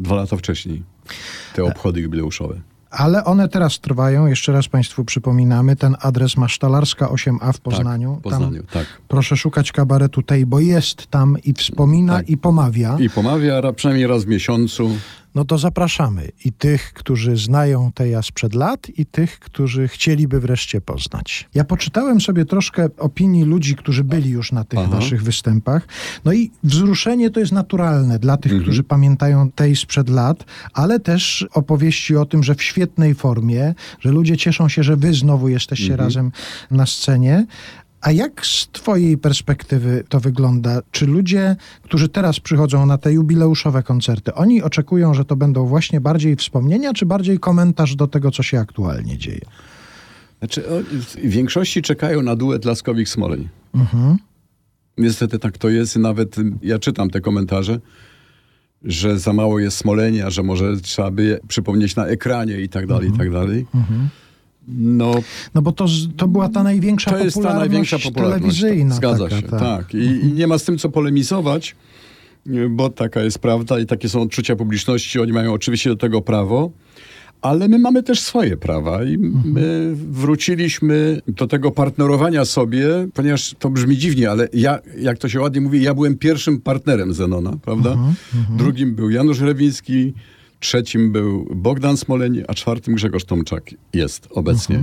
dwa 0.01 0.15
lata 0.17 0.37
wcześniej, 0.37 0.83
te 1.55 1.65
obchody 1.65 2.01
jubileuszowe. 2.01 2.61
Ale 2.91 3.25
one 3.25 3.49
teraz 3.49 3.81
trwają. 3.81 4.27
Jeszcze 4.27 4.53
raz 4.53 4.69
Państwu 4.69 5.05
przypominamy. 5.05 5.77
Ten 5.77 5.97
adres 6.01 6.37
ma 6.37 6.49
Sztalarska 6.49 7.07
8A 7.07 7.53
w 7.53 7.61
Poznaniu. 7.61 8.13
Tak, 8.15 8.23
Poznaniu, 8.23 8.63
Tam 8.63 8.67
tak. 8.73 8.87
proszę 9.09 9.37
szukać 9.37 9.73
kabaretu 9.73 10.23
tej, 10.23 10.47
bo 10.47 10.61
jest 10.61 11.07
tam 11.07 11.37
i 11.45 11.53
wspomina 11.53 12.17
Tak. 12.17 12.31
i 12.31 12.37
pomawia. 12.37 12.97
I 13.01 13.11
pomawia 13.11 13.73
przynajmniej 13.73 14.07
raz 14.07 14.25
w 14.25 14.27
miesiącu. 14.29 14.91
No 15.35 15.45
to 15.45 15.59
zapraszamy 15.59 16.29
i 16.45 16.53
tych, 16.53 16.93
którzy 16.93 17.37
znają 17.37 17.93
Teja 17.95 18.23
sprzed 18.23 18.55
lat 18.55 18.87
i 18.97 19.07
tych, 19.07 19.39
którzy 19.39 19.89
chcieliby 19.89 20.41
wreszcie 20.41 20.81
poznać. 20.81 21.49
Ja 21.55 21.65
poczytałem 21.65 22.21
sobie 22.21 22.45
troszkę 22.45 22.89
opinii 22.99 23.45
ludzi, 23.45 23.75
którzy 23.77 24.05
byli 24.05 24.31
już 24.31 24.53
na 24.53 24.65
tych 24.65 24.79
Aha. 24.79 24.89
waszych 24.89 25.23
występach. 25.23 25.89
No 26.25 26.33
i 26.33 26.51
wzruszenie 26.65 27.31
to 27.31 27.41
jest 27.41 27.53
naturalne 27.53 28.19
dla 28.19 28.37
tych, 28.37 28.53
Mhm. 28.53 28.63
którzy 28.63 28.83
pamiętają 28.85 29.51
Tej 29.51 29.77
sprzed 29.77 30.09
lat, 30.09 30.45
ale 30.73 31.01
też 31.01 31.47
opowieści 31.55 32.17
o 32.17 32.25
tym, 32.27 32.43
że 32.43 32.55
w 32.55 32.63
świetnej 32.63 33.15
formie, 33.15 33.75
że 34.01 34.11
ludzie 34.11 34.37
cieszą 34.37 34.69
się, 34.69 34.83
że 34.83 34.97
wy 34.97 35.15
znowu 35.15 35.49
jesteście 35.49 35.93
Mhm. 35.93 36.07
razem 36.09 36.33
na 36.71 36.87
scenie. 36.87 37.47
A 38.03 38.13
jak 38.13 38.47
z 38.47 38.69
Twojej 38.69 39.19
perspektywy 39.19 40.05
to 40.09 40.21
wygląda? 40.21 40.81
Czy 40.91 41.07
ludzie, 41.07 41.57
którzy 41.83 42.09
teraz 42.09 42.41
przychodzą 42.41 42.87
na 42.87 42.99
te 42.99 43.13
jubileuszowe 43.13 43.83
koncerty, 43.83 44.35
oni 44.35 44.63
oczekują, 44.63 45.15
że 45.15 45.25
to 45.25 45.37
będą 45.37 45.67
właśnie 45.67 46.01
bardziej 46.01 46.37
wspomnienia, 46.37 46.93
czy 46.95 47.07
bardziej 47.07 47.39
komentarz 47.39 47.97
do 47.97 48.07
tego, 48.07 48.31
co 48.31 48.43
się 48.43 48.61
aktualnie 48.61 49.19
dzieje? 49.19 49.41
Znaczy, 50.39 50.63
w 51.25 51.31
większości 51.31 51.83
czekają 51.83 52.23
na 52.23 52.37
duet 52.37 52.65
Laskowik-Smoleń. 52.65 53.49
Mhm. 53.75 54.17
Niestety 54.99 55.39
tak 55.39 55.59
to 55.59 55.69
jest. 55.69 55.97
Nawet 55.97 56.39
y, 56.39 56.53
ja 56.63 56.79
czytam 56.79 57.11
te 57.11 57.21
komentarze, 57.21 57.81
że 58.85 59.19
za 59.19 59.33
mało 59.33 59.59
jest 59.59 59.77
Smolenia, 59.77 60.31
że 60.31 60.43
może 60.43 60.77
trzeba 60.77 61.11
by 61.11 61.25
je 61.25 61.39
przypomnieć 61.49 61.97
na 61.97 62.07
ekranie 62.07 62.61
i 62.61 62.69
tak 62.69 62.87
dalej, 62.87 63.09
i 63.09 63.13
tak 63.19 63.31
dalej. 63.31 63.67
No, 64.69 65.15
No 65.55 65.63
bo 65.63 65.73
to, 65.73 65.87
to 66.17 66.29
była 66.29 66.49
ta 66.49 66.63
największa 66.63 67.11
to 67.11 67.25
jest 67.25 67.37
ta 67.37 67.43
popularność 67.43 67.71
największa 67.71 67.99
popularność. 67.99 68.61
telewizyjna. 68.61 68.95
Zgadza 68.95 69.25
taka, 69.25 69.41
się, 69.41 69.49
tak. 69.49 69.61
tak. 69.61 69.95
I, 69.95 69.99
I 69.99 70.33
nie 70.33 70.47
ma 70.47 70.59
z 70.59 70.65
tym 70.65 70.79
co 70.79 70.89
polemizować, 70.89 71.77
bo 72.71 72.91
taka 72.91 73.21
jest 73.23 73.39
prawda 73.39 73.79
i 73.79 73.87
takie 73.87 74.09
są 74.09 74.23
odczucia 74.23 74.57
publiczności. 74.57 75.21
Oni 75.21 75.33
mają 75.33 75.53
oczywiście 75.53 75.91
do 75.91 75.97
tego 75.97 76.21
prawo. 76.21 76.71
Ale 77.43 77.69
my 77.69 77.79
mamy 77.79 78.03
też 78.03 78.21
swoje 78.21 78.57
prawa 78.57 79.05
i 79.05 79.19
my 79.45 79.93
wróciliśmy 79.95 81.21
do 81.29 81.47
tego 81.47 81.71
partnerowania 81.71 82.45
sobie, 82.45 82.87
ponieważ 83.15 83.55
to 83.59 83.71
brzmi 83.71 83.99
dziwnie, 83.99 84.31
ale 84.31 84.49
ja, 84.53 84.79
jak 84.99 85.19
to 85.19 85.29
się 85.29 85.41
ładnie 85.41 85.61
mówi, 85.61 85.83
ja 85.83 85.95
byłem 85.95 86.19
pierwszym 86.19 86.61
partnerem 86.61 87.15
Zenona, 87.15 87.57
prawda? 87.63 87.97
Drugim 88.57 88.95
był 88.95 89.11
Janusz 89.11 89.41
Rewiński, 89.41 90.13
trzecim 90.63 91.13
był 91.13 91.49
Bogdan 91.55 91.97
Smoleń, 91.97 92.43
a 92.49 92.55
czwartym 92.55 92.95
Grzegorz 92.95 93.25
Tomczak 93.25 93.71
jest 93.93 94.29
obecnie. 94.31 94.77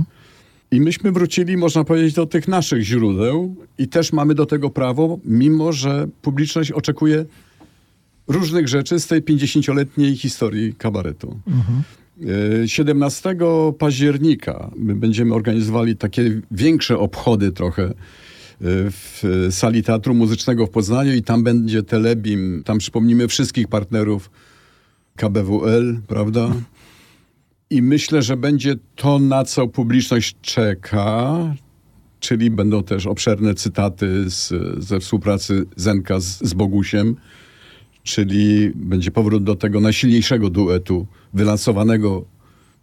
I 0.70 0.80
myśmy 0.80 1.12
wrócili, 1.12 1.56
można 1.56 1.84
powiedzieć, 1.84 2.14
do 2.14 2.26
tych 2.26 2.48
naszych 2.48 2.82
źródeł 2.82 3.56
i 3.78 3.88
też 3.88 4.12
mamy 4.12 4.34
do 4.34 4.46
tego 4.46 4.70
prawo, 4.70 5.18
mimo 5.24 5.72
że 5.72 6.08
publiczność 6.22 6.72
oczekuje 6.72 7.24
różnych 8.28 8.68
rzeczy 8.68 9.00
z 9.00 9.06
tej 9.06 9.22
50-letniej 9.22 10.16
historii 10.16 10.74
kabaretu. 10.74 11.40
E, 12.64 12.68
17 12.68 13.36
października 13.78 14.70
my 14.76 14.94
będziemy 14.94 15.34
organizowali 15.34 15.96
takie 15.96 16.40
większe 16.50 16.98
obchody 16.98 17.52
trochę 17.52 17.82
e, 17.84 17.92
w 18.90 19.22
sali 19.50 19.82
Teatru 19.82 20.14
Muzycznego 20.14 20.66
w 20.66 20.70
Poznaniu 20.70 21.14
i 21.14 21.22
tam 21.22 21.42
będzie 21.44 21.82
Telebim, 21.82 22.62
tam 22.64 22.78
przypomnimy 22.78 23.28
wszystkich 23.28 23.68
partnerów 23.68 24.30
KBWL, 25.20 26.00
prawda? 26.06 26.50
I 27.70 27.82
myślę, 27.82 28.22
że 28.22 28.36
będzie 28.36 28.74
to, 28.96 29.18
na 29.18 29.44
co 29.44 29.68
publiczność 29.68 30.36
czeka, 30.42 31.36
czyli 32.20 32.50
będą 32.50 32.82
też 32.82 33.06
obszerne 33.06 33.54
cytaty 33.54 34.30
z, 34.30 34.52
ze 34.84 35.00
współpracy 35.00 35.64
Zenka 35.76 36.20
z, 36.20 36.40
z 36.42 36.54
Bogusiem, 36.54 37.16
czyli 38.02 38.72
będzie 38.74 39.10
powrót 39.10 39.44
do 39.44 39.54
tego 39.54 39.80
najsilniejszego 39.80 40.50
duetu, 40.50 41.06
wylansowanego 41.34 42.24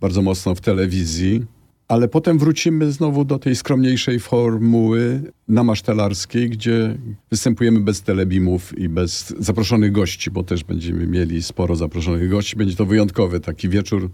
bardzo 0.02 0.22
mocno 0.22 0.56
w 0.56 0.62
telewizji, 0.62 1.46
ale 1.88 2.08
potem 2.08 2.38
wrócimy 2.40 2.92
znowu 2.92 3.26
do 3.26 3.40
tej 3.40 3.56
skromniejszej 3.56 4.20
formuły 4.20 5.22
na 5.48 5.64
masztelarskiej, 5.64 6.50
gdzie 6.50 6.98
występujemy 7.32 7.80
bez 7.80 8.02
telebimów 8.02 8.78
i 8.78 8.90
bez 8.90 9.34
zaproszonych 9.40 9.92
gości, 9.92 10.32
bo 10.32 10.44
też 10.44 10.64
będziemy 10.64 11.08
mieli 11.08 11.44
sporo 11.44 11.76
zaproszonych 11.76 12.30
gości. 12.30 12.56
Będzie 12.56 12.76
to 12.76 12.86
wyjątkowy 12.86 13.40
taki 13.40 13.70
wieczór. 13.70 14.10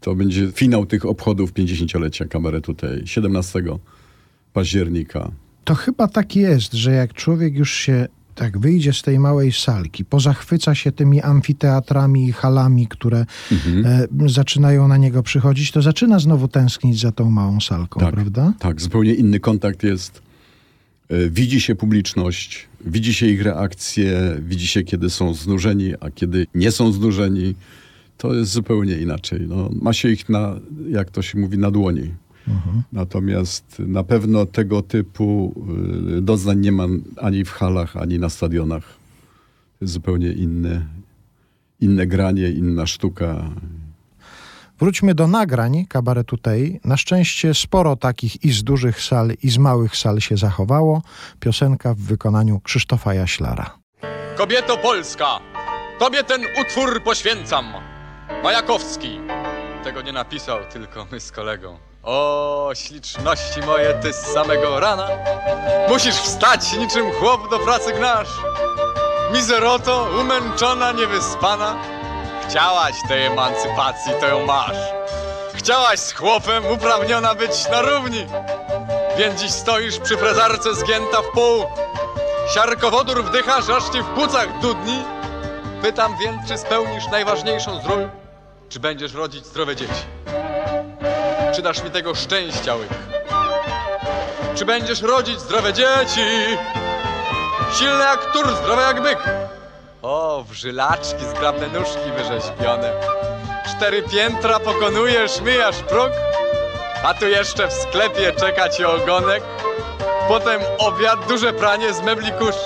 To 0.00 0.14
będzie 0.14 0.52
finał 0.52 0.86
tych 0.86 1.06
obchodów 1.06 1.52
50-lecia 1.52 2.24
kabaretu 2.24 2.74
tej 2.74 3.06
17 3.06 3.62
października. 4.52 5.30
To 5.64 5.74
chyba 5.74 6.08
tak 6.08 6.36
jest, 6.36 6.72
że 6.72 6.92
jak 6.92 7.14
człowiek 7.14 7.54
już 7.54 7.72
się 7.72 8.08
tak 8.34 8.58
wyjdzie 8.58 8.92
z 8.92 9.02
tej 9.02 9.18
małej 9.18 9.52
salki, 9.52 10.04
pozachwyca 10.04 10.74
się 10.74 10.92
tymi 10.92 11.20
amfiteatrami 11.20 12.28
i 12.28 12.32
halami, 12.32 12.86
które 12.86 13.26
e, 13.84 14.06
zaczynają 14.26 14.88
na 14.88 14.96
niego 14.96 15.22
przychodzić, 15.22 15.70
to 15.72 15.82
zaczyna 15.82 16.18
znowu 16.18 16.48
tęsknić 16.48 17.00
za 17.00 17.12
tą 17.12 17.30
małą 17.30 17.60
salką, 17.60 18.00
Tak, 18.00 18.14
prawda? 18.14 18.52
tak, 18.58 18.80
zupełnie 18.80 19.14
inny 19.14 19.40
kontakt 19.40 19.82
jest. 19.82 20.22
E, 21.08 21.30
Widzi 21.30 21.60
się 21.60 21.74
publiczność, 21.74 22.68
widzi 22.86 23.14
się 23.14 23.26
ich 23.26 23.42
reakcje, 23.42 24.36
widzi 24.40 24.66
się, 24.66 24.82
kiedy 24.82 25.10
są 25.10 25.34
znużeni, 25.34 25.92
a 26.00 26.10
kiedy 26.10 26.46
nie 26.54 26.70
są 26.70 26.92
znużeni. 26.92 27.54
To 28.18 28.34
jest 28.34 28.50
zupełnie 28.52 28.96
inaczej. 28.98 29.40
No, 29.48 29.70
ma 29.82 29.92
się 29.92 30.08
ich 30.10 30.28
na, 30.28 30.54
jak 30.90 31.10
to 31.10 31.22
się 31.22 31.38
mówi, 31.38 31.58
na 31.58 31.70
dłoni. 31.70 32.14
Natomiast 32.92 33.78
na 33.78 34.04
pewno 34.04 34.46
tego 34.46 34.82
typu 34.82 35.54
y, 36.18 36.20
doznań 36.20 36.58
nie 36.58 36.72
ma 36.72 36.86
ani 37.16 37.44
w 37.44 37.50
halach, 37.50 37.96
ani 37.96 38.18
na 38.18 38.28
stadionach. 38.28 38.84
To 39.78 39.84
jest 39.84 39.92
zupełnie 39.92 40.32
inne, 40.32 40.86
inne 41.80 42.06
granie, 42.06 42.50
inna 42.50 42.86
sztuka. 42.86 43.50
Wróćmy 44.78 45.14
do 45.14 45.28
nagrań 45.28 45.86
kabaretu 45.88 46.38
tej. 46.38 46.80
Na 46.84 46.96
szczęście 46.96 47.54
sporo 47.54 47.96
takich 47.96 48.44
i 48.44 48.52
z 48.52 48.64
dużych 48.64 49.00
sal, 49.00 49.32
i 49.42 49.50
z 49.50 49.58
małych 49.58 49.96
sal 49.96 50.20
się 50.20 50.36
zachowało. 50.36 51.02
Piosenka 51.40 51.94
w 51.94 51.98
wykonaniu 51.98 52.60
Krzysztofa 52.60 53.14
Jaślara. 53.14 53.78
Kobieto 54.36 54.76
Polska, 54.76 55.40
tobie 55.98 56.24
ten 56.24 56.40
utwór 56.60 57.02
poświęcam. 57.02 57.64
Majakowski. 58.42 59.18
Tego 59.84 60.02
nie 60.02 60.12
napisał, 60.12 60.58
tylko 60.72 61.06
my 61.12 61.20
z 61.20 61.32
kolegą. 61.32 61.91
O, 62.02 62.70
śliczności 62.74 63.60
moje, 63.60 63.94
ty 63.94 64.12
z 64.12 64.16
samego 64.16 64.80
rana 64.80 65.08
musisz 65.88 66.14
wstać 66.14 66.72
niczym 66.72 67.12
chłop 67.12 67.50
do 67.50 67.58
pracy 67.58 67.92
gnasz. 67.92 68.28
Mizeroto, 69.32 70.08
umęczona, 70.20 70.92
niewyspana, 70.92 71.76
chciałaś 72.48 72.94
tej 73.08 73.26
emancypacji, 73.26 74.12
to 74.20 74.26
ją 74.26 74.46
masz. 74.46 74.76
Chciałaś 75.54 75.98
z 75.98 76.12
chłopem 76.12 76.66
uprawniona 76.66 77.34
być 77.34 77.68
na 77.70 77.82
równi, 77.82 78.26
więc 79.18 79.40
dziś 79.40 79.50
stoisz 79.50 79.98
przy 79.98 80.16
frezarce 80.16 80.74
zgięta 80.74 81.22
w 81.22 81.30
pół. 81.34 81.64
Siarkowodór 82.54 83.24
wdychasz, 83.24 83.68
aż 83.68 83.84
ci 83.84 84.02
w 84.02 84.06
płucach 84.06 84.60
dudni. 84.60 85.04
Pytam 85.82 86.16
więc, 86.18 86.48
czy 86.48 86.58
spełnisz 86.58 87.06
najważniejszą 87.06 87.80
z 87.80 87.86
ról? 87.86 88.08
Czy 88.68 88.80
będziesz 88.80 89.14
rodzić 89.14 89.46
zdrowe 89.46 89.76
dzieci? 89.76 89.92
Czy 91.54 91.62
dasz 91.62 91.82
mi 91.82 91.90
tego 91.90 92.14
szczęścia 92.14 92.74
łyk? 92.74 92.88
Czy 94.54 94.64
będziesz 94.64 95.02
rodzić 95.02 95.40
zdrowe 95.40 95.72
dzieci? 95.72 96.20
Silne 97.78 98.04
jak 98.04 98.32
tur, 98.32 98.56
zdrowe 98.56 98.82
jak 98.82 99.02
byk. 99.02 99.18
O, 100.02 100.44
w 100.48 100.52
żylaczki, 100.52 101.24
zgrabne 101.24 101.68
nóżki 101.68 102.10
wyrzeźbione. 102.16 102.92
Cztery 103.70 104.02
piętra 104.02 104.60
pokonujesz, 104.60 105.40
myjasz 105.40 105.76
próg. 105.76 106.10
A 107.04 107.14
tu 107.14 107.28
jeszcze 107.28 107.68
w 107.68 107.72
sklepie 107.72 108.32
czeka 108.32 108.68
ci 108.68 108.84
ogonek. 108.84 109.42
Potem 110.28 110.60
obiad, 110.78 111.26
duże 111.28 111.52
pranie 111.52 111.94
z 111.94 112.02
mebli 112.02 112.32
kurz. 112.32 112.56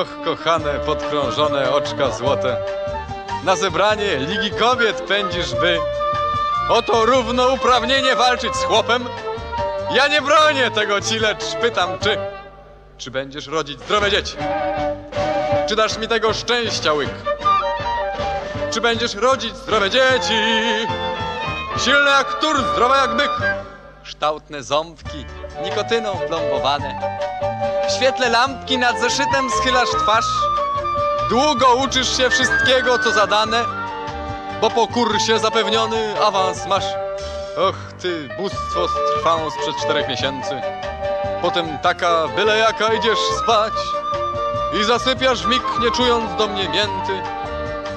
Och, 0.00 0.24
kochane, 0.24 0.74
podkrążone 0.86 1.70
oczka 1.70 2.10
złote. 2.10 2.56
Na 3.44 3.56
zebranie 3.56 4.16
Ligi 4.16 4.50
Kobiet 4.50 5.00
pędzisz 5.00 5.54
by. 5.54 5.78
Oto 6.68 7.06
równouprawnienie 7.06 8.16
walczyć 8.16 8.56
z 8.56 8.64
chłopem. 8.64 9.08
Ja 9.94 10.08
nie 10.08 10.22
bronię 10.22 10.70
tego 10.70 11.00
ci, 11.00 11.18
lecz 11.18 11.44
pytam, 11.60 11.98
czy... 11.98 12.18
Czy 12.98 13.10
będziesz 13.10 13.46
rodzić 13.46 13.80
zdrowe 13.80 14.10
dzieci? 14.10 14.36
Czy 15.68 15.76
dasz 15.76 15.98
mi 15.98 16.08
tego 16.08 16.34
szczęścia 16.34 16.92
łyk? 16.92 17.10
Czy 18.70 18.80
będziesz 18.80 19.14
rodzić 19.14 19.56
zdrowe 19.56 19.90
dzieci? 19.90 20.38
Silne 21.84 22.10
jak 22.10 22.40
tur, 22.40 22.64
zdrowe 22.72 22.96
jak 22.96 23.16
byk. 23.16 23.30
Kształtne 24.04 24.62
ząbki, 24.62 25.24
nikotyną 25.62 26.14
plombowane. 26.28 27.18
W 27.88 27.92
świetle 27.92 28.28
lampki 28.28 28.78
nad 28.78 29.00
zeszytem 29.00 29.50
schylasz 29.50 29.88
twarz. 29.88 30.26
Długo 31.30 31.74
uczysz 31.74 32.16
się 32.16 32.30
wszystkiego, 32.30 32.98
co 32.98 33.10
zadane, 33.10 33.64
bo 34.60 34.70
po 34.70 34.86
kursie 34.86 35.38
zapewniony 35.38 36.20
awans 36.20 36.66
masz. 36.66 36.84
Och, 37.56 37.76
ty 38.02 38.28
bóstwo 38.38 38.88
z 38.88 38.92
trwałą 39.16 39.50
sprzed 39.50 39.76
czterech 39.76 40.08
miesięcy. 40.08 40.60
Potem 41.42 41.78
taka 41.78 42.28
byle 42.36 42.58
jaka 42.58 42.94
idziesz 42.94 43.18
spać 43.42 43.72
i 44.80 44.84
zasypiasz 44.84 45.46
mig, 45.46 45.62
nie 45.80 45.90
czując 45.90 46.36
do 46.36 46.46
mnie 46.46 46.68
mięty. 46.68 47.22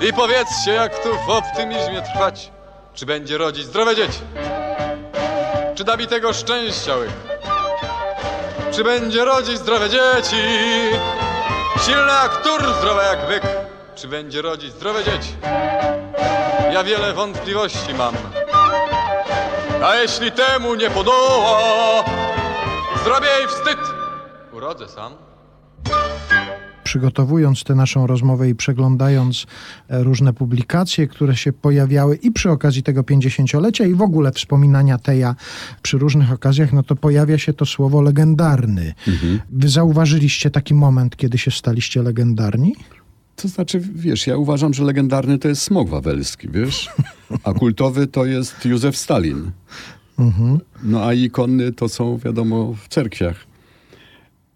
I 0.09 0.13
powiedzcie, 0.13 0.71
jak 0.71 1.03
tu 1.03 1.09
w 1.27 1.29
optymizmie 1.29 2.01
trwać, 2.01 2.51
czy 2.93 3.05
będzie 3.05 3.37
rodzić 3.37 3.65
zdrowe 3.65 3.95
dzieci? 3.95 4.19
Czy 5.75 5.83
da 5.83 5.97
mi 5.97 6.07
tego 6.07 6.33
szczęścia 6.33 6.95
łyk? 6.95 7.09
Czy 8.71 8.83
będzie 8.83 9.25
rodzić 9.25 9.57
zdrowe 9.57 9.89
dzieci? 9.89 10.41
Silne 11.85 12.13
jak 12.23 12.41
tur, 12.43 12.73
zdrowe 12.79 13.03
jak 13.03 13.27
byk. 13.27 13.43
Czy 13.95 14.07
będzie 14.07 14.41
rodzić 14.41 14.73
zdrowe 14.73 15.03
dzieci? 15.03 15.35
Ja 16.73 16.83
wiele 16.83 17.13
wątpliwości 17.13 17.93
mam. 17.97 18.15
A 19.83 19.95
jeśli 19.95 20.31
temu 20.31 20.75
nie 20.75 20.89
podoła, 20.89 22.05
zrobię 23.03 23.27
jej 23.39 23.47
wstyd. 23.47 23.79
Urodzę 24.53 24.87
sam. 24.89 25.13
przygotowując 26.83 27.63
tę 27.63 27.75
naszą 27.75 28.07
rozmowę 28.07 28.49
i 28.49 28.55
przeglądając 28.55 29.45
e, 29.89 30.03
różne 30.03 30.33
publikacje, 30.33 31.07
które 31.07 31.35
się 31.35 31.53
pojawiały 31.53 32.15
i 32.15 32.31
przy 32.31 32.51
okazji 32.51 32.83
tego 32.83 33.01
50-lecia 33.01 33.85
i 33.85 33.93
w 33.93 34.01
ogóle 34.01 34.31
wspominania 34.31 34.97
Teja 34.97 35.35
przy 35.81 35.97
różnych 35.97 36.31
okazjach, 36.31 36.73
no 36.73 36.83
to 36.83 36.95
pojawia 36.95 37.37
się 37.37 37.53
to 37.53 37.65
słowo 37.65 38.01
legendarny. 38.01 38.93
Wy 39.49 39.69
zauważyliście 39.69 40.49
taki 40.49 40.73
moment, 40.73 41.15
kiedy 41.15 41.37
się 41.37 41.51
staliście 41.51 42.01
legendarni? 42.01 42.75
To 43.35 43.47
znaczy, 43.47 43.81
wiesz, 43.95 44.27
ja 44.27 44.37
uważam, 44.37 44.73
że 44.73 44.83
legendarny 44.83 45.37
to 45.39 45.47
jest 45.47 45.61
smog 45.61 45.89
wawelski, 45.89 46.47
wiesz? 46.51 46.89
A 47.43 47.53
kultowy 47.53 48.07
to 48.07 48.25
jest 48.25 48.65
Józef 48.65 48.97
Stalin. 48.97 49.51
No 50.83 51.05
a 51.05 51.13
ikonny 51.13 51.71
to 51.73 51.89
są, 51.89 52.17
wiadomo, 52.17 52.73
w 52.73 52.87
cerkwiach. 52.87 53.35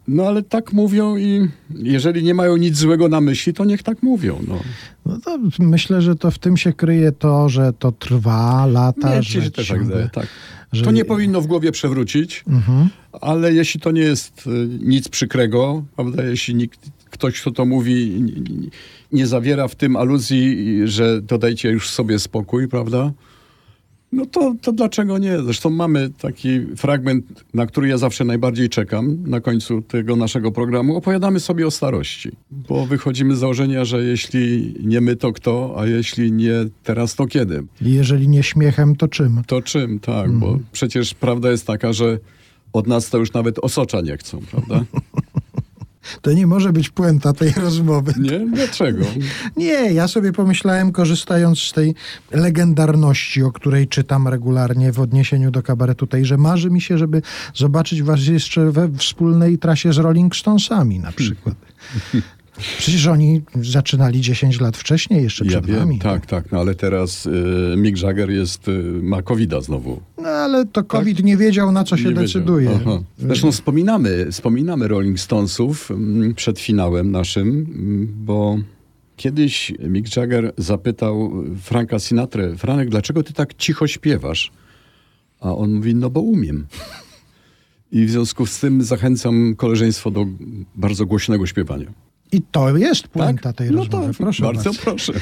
No 0.08 0.26
ale 0.26 0.42
tak 0.42 0.72
mówią 0.72 1.16
i 1.16 1.48
jeżeli 1.74 2.22
nie 2.22 2.34
mają 2.34 2.56
nic 2.56 2.76
złego 2.76 3.08
na 3.08 3.20
myśli, 3.20 3.52
to 3.54 3.64
niech 3.64 3.82
tak 3.82 4.02
mówią. 4.02 4.40
No. 4.48 4.60
No 5.06 5.18
to 5.20 5.38
myślę, 5.58 6.02
że 6.02 6.16
to 6.16 6.30
w 6.30 6.38
tym 6.38 6.56
się 6.56 6.72
kryje 6.72 7.12
to, 7.12 7.48
że 7.48 7.72
to 7.78 7.92
trwa 7.92 8.66
lata, 8.66 9.08
Mnie 9.10 9.22
że 9.22 9.42
się 9.42 9.50
też 9.50 9.68
tak 9.68 9.84
zdaje, 9.84 10.08
tak. 10.12 10.26
że- 10.72 10.84
To 10.84 10.90
nie 10.90 11.04
powinno 11.04 11.40
w 11.40 11.46
głowie 11.46 11.72
przewrócić, 11.72 12.44
ale 13.20 13.52
jeśli 13.52 13.80
to 13.80 13.90
nie 13.90 14.00
jest 14.00 14.46
y, 14.46 14.50
nic 14.82 15.08
przykrego, 15.08 15.84
prawda, 15.96 16.22
jeśli 16.24 16.54
nikt, 16.54 16.80
ktoś, 17.16 17.40
kto 17.40 17.50
to 17.50 17.64
mówi, 17.64 18.20
nie, 18.20 18.32
nie- 19.12 19.26
zawiera 19.26 19.68
w 19.68 19.74
tym 19.74 19.96
aluzji, 19.96 20.56
że 20.84 21.22
dodajcie 21.22 21.70
już 21.70 21.90
sobie 21.90 22.18
spokój, 22.18 22.68
prawda, 22.68 23.12
no 24.12 24.26
to, 24.26 24.54
to 24.62 24.72
dlaczego 24.72 25.18
nie? 25.18 25.38
Zresztą 25.42 25.70
mamy 25.70 26.10
taki 26.20 26.60
fragment, 26.76 27.44
na 27.54 27.66
który 27.66 27.88
ja 27.88 27.98
zawsze 27.98 28.24
najbardziej 28.24 28.68
czekam 28.68 29.16
na 29.26 29.40
końcu 29.40 29.82
tego 29.82 30.16
naszego 30.16 30.52
programu. 30.52 30.96
Opowiadamy 30.96 31.40
sobie 31.40 31.66
o 31.66 31.70
starości, 31.70 32.30
bo 32.50 32.86
wychodzimy 32.86 33.36
z 33.36 33.38
założenia, 33.38 33.84
że 33.84 34.04
jeśli 34.04 34.74
nie 34.84 35.00
my, 35.00 35.16
to 35.16 35.32
kto, 35.32 35.74
a 35.78 35.86
jeśli 35.86 36.32
nie 36.32 36.54
teraz, 36.84 37.14
to 37.14 37.26
kiedy? 37.26 37.62
Jeżeli 37.80 38.28
nie 38.28 38.42
śmiechem, 38.42 38.96
to 38.96 39.08
czym? 39.08 39.42
To 39.46 39.62
czym, 39.62 40.00
tak, 40.00 40.30
bo 40.32 40.58
przecież 40.72 41.14
prawda 41.14 41.50
jest 41.50 41.66
taka, 41.66 41.92
że 41.92 42.18
od 42.72 42.86
nas 42.86 43.10
to 43.10 43.18
już 43.18 43.32
nawet 43.32 43.58
osocza 43.58 44.00
nie 44.00 44.16
chcą, 44.16 44.40
prawda? 44.50 44.84
To 46.20 46.32
nie 46.32 46.46
może 46.46 46.72
być 46.72 46.90
puenta 46.90 47.32
tej 47.32 47.52
rozmowy. 47.64 48.12
Nie? 48.18 48.38
Dlaczego? 48.38 49.04
Nie, 49.56 49.92
ja 49.92 50.08
sobie 50.08 50.32
pomyślałem, 50.32 50.92
korzystając 50.92 51.58
z 51.58 51.72
tej 51.72 51.94
legendarności, 52.30 53.42
o 53.42 53.52
której 53.52 53.88
czytam 53.88 54.28
regularnie 54.28 54.92
w 54.92 55.00
odniesieniu 55.00 55.50
do 55.50 55.62
kabaretu 55.62 56.06
tej, 56.06 56.24
że 56.24 56.36
marzy 56.36 56.70
mi 56.70 56.80
się, 56.80 56.98
żeby 56.98 57.22
zobaczyć 57.54 58.02
was 58.02 58.26
jeszcze 58.26 58.72
we 58.72 58.92
wspólnej 58.98 59.58
trasie 59.58 59.92
z 59.92 59.98
Rolling 59.98 60.36
Stonesami 60.36 60.98
na 60.98 61.12
przykład. 61.12 61.56
Przecież 62.58 63.06
oni 63.06 63.42
zaczynali 63.62 64.20
10 64.20 64.60
lat 64.60 64.76
wcześniej, 64.76 65.22
jeszcze 65.22 65.44
przed 65.44 65.66
wami. 65.66 65.98
tak, 65.98 66.26
tak, 66.26 66.52
no 66.52 66.60
ale 66.60 66.74
teraz 66.74 67.26
y, 67.26 67.74
Mick 67.76 68.02
Jagger 68.02 68.30
jest, 68.30 68.68
y, 68.68 68.82
ma 69.02 69.22
covid 69.22 69.52
znowu. 69.60 70.00
No 70.18 70.28
ale 70.28 70.66
to 70.66 70.84
COVID 70.84 71.24
nie 71.24 71.36
wiedział, 71.36 71.72
na 71.72 71.84
co 71.84 71.96
się 71.96 72.04
Tak? 72.04 72.14
Nie 72.14 72.20
decyduje. 72.20 72.70
Aha. 72.80 72.98
Zresztą 73.18 73.52
wspominamy, 73.52 74.26
wspominamy 74.30 74.88
Rolling 74.88 75.20
Stonesów 75.20 75.90
mm, 75.90 76.34
przed 76.34 76.60
finałem 76.60 77.10
naszym, 77.10 77.48
mm, 77.48 78.08
bo 78.16 78.58
kiedyś 79.16 79.72
Mick 79.78 80.16
Jagger 80.16 80.52
zapytał 80.58 81.32
Franka 81.62 81.98
Sinatrę, 81.98 82.56
Franek, 82.56 82.88
dlaczego 82.88 83.22
ty 83.22 83.32
tak 83.32 83.54
cicho 83.54 83.86
śpiewasz? 83.86 84.52
A 85.40 85.54
on 85.54 85.74
mówi, 85.74 85.94
no 85.94 86.10
bo 86.10 86.20
umiem. 86.20 86.66
I 87.92 88.04
w 88.04 88.10
związku 88.10 88.46
z 88.46 88.60
tym 88.60 88.82
zachęcam 88.82 89.54
koleżeństwo 89.56 90.10
do 90.10 90.26
bardzo 90.74 91.06
głośnego 91.06 91.46
śpiewania. 91.46 92.05
I 92.32 92.42
to 92.42 92.76
jest 92.76 93.08
puenta 93.08 93.52
tej 93.52 93.70
No 93.70 93.76
rozmowy. 93.78 94.06
tak, 94.06 94.16
proszę 94.16 94.42
bardzo 94.42 94.70
proszę. 94.84 95.12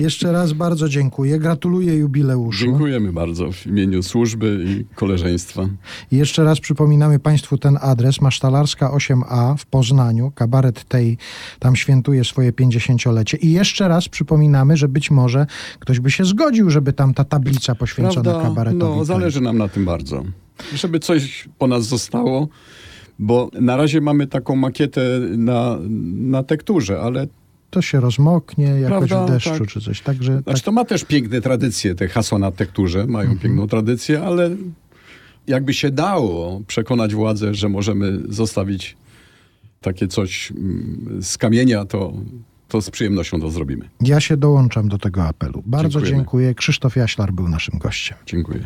Jeszcze 0.00 0.32
raz 0.32 0.52
bardzo 0.52 0.88
dziękuję. 0.88 1.38
Gratuluję 1.38 1.94
jubileuszu. 1.94 2.64
Dziękujemy 2.64 3.12
bardzo 3.12 3.52
w 3.52 3.66
imieniu 3.66 4.02
służby 4.02 4.64
i 4.68 4.94
koleżeństwa. 4.94 5.68
I 6.12 6.16
jeszcze 6.16 6.44
raz 6.44 6.60
przypominamy 6.60 7.18
Państwu 7.18 7.58
ten 7.58 7.78
adres. 7.80 8.20
Masztalarska 8.20 8.90
8A 8.96 9.56
w 9.56 9.66
Poznaniu. 9.66 10.32
Kabaret 10.34 10.84
tej 10.84 11.18
tam 11.58 11.76
świętuje 11.76 12.24
swoje 12.24 12.52
50-lecie. 12.52 13.36
I 13.36 13.52
jeszcze 13.52 13.88
raz 13.88 14.08
przypominamy, 14.08 14.76
że 14.76 14.88
być 14.88 15.10
może 15.10 15.46
ktoś 15.80 16.00
by 16.00 16.10
się 16.10 16.24
zgodził, 16.24 16.70
żeby 16.70 16.92
tam 16.92 17.14
ta 17.14 17.24
tablica 17.24 17.74
poświęcona 17.74 18.32
kabaretowi. 18.42 18.98
No, 18.98 19.04
zależy 19.04 19.40
nam 19.40 19.58
na 19.58 19.68
tym 19.68 19.84
bardzo. 19.84 20.24
Żeby 20.74 21.00
coś 21.00 21.48
po 21.58 21.66
nas 21.66 21.86
zostało, 21.86 22.48
bo 23.18 23.50
na 23.60 23.76
razie 23.76 24.00
mamy 24.00 24.26
taką 24.26 24.56
makietę 24.56 25.20
na, 25.36 25.78
na 26.14 26.42
tekturze, 26.42 27.00
ale 27.00 27.26
To 27.70 27.82
się 27.82 28.00
rozmoknie 28.00 28.64
jakoś 28.64 29.08
Prawda, 29.08 29.26
w 29.26 29.30
deszczu 29.30 29.58
tak. 29.58 29.68
czy 29.68 29.80
coś. 29.80 30.00
Także 30.00 30.32
znaczy 30.32 30.44
tak, 30.60 30.64
to 30.64 30.72
ma 30.72 30.84
też 30.84 31.04
piękne 31.04 31.40
tradycje, 31.40 31.94
te 31.94 32.08
hasła 32.08 32.38
na 32.38 32.50
tekturze 32.50 33.06
mają 33.06 33.30
Mhm. 33.30 33.38
piękną 33.38 33.66
tradycję, 33.66 34.22
ale 34.22 34.50
jakby 35.46 35.74
się 35.74 35.90
dało 35.90 36.60
przekonać 36.66 37.14
władzę, 37.14 37.54
że 37.54 37.68
możemy 37.68 38.18
zostawić 38.28 38.96
takie 39.80 40.08
coś 40.08 40.50
mm, 40.52 41.18
z 41.22 41.38
kamienia, 41.38 41.84
to, 41.84 42.12
to 42.68 42.80
z 42.82 42.90
przyjemnością 42.90 43.40
to 43.40 43.50
zrobimy. 43.50 43.88
ja 44.00 44.20
się 44.20 44.36
dołączam 44.36 44.88
do 44.88 44.98
tego 44.98 45.24
apelu. 45.24 45.62
Bardzo 45.66 45.88
Dziękujemy. 45.88 46.16
dziękuję. 46.18 46.54
Krzysztof 46.54 46.96
Jaślar 46.96 47.32
był 47.32 47.48
naszym 47.48 47.78
gościem. 47.78 48.16
Dziękuję. 48.26 48.60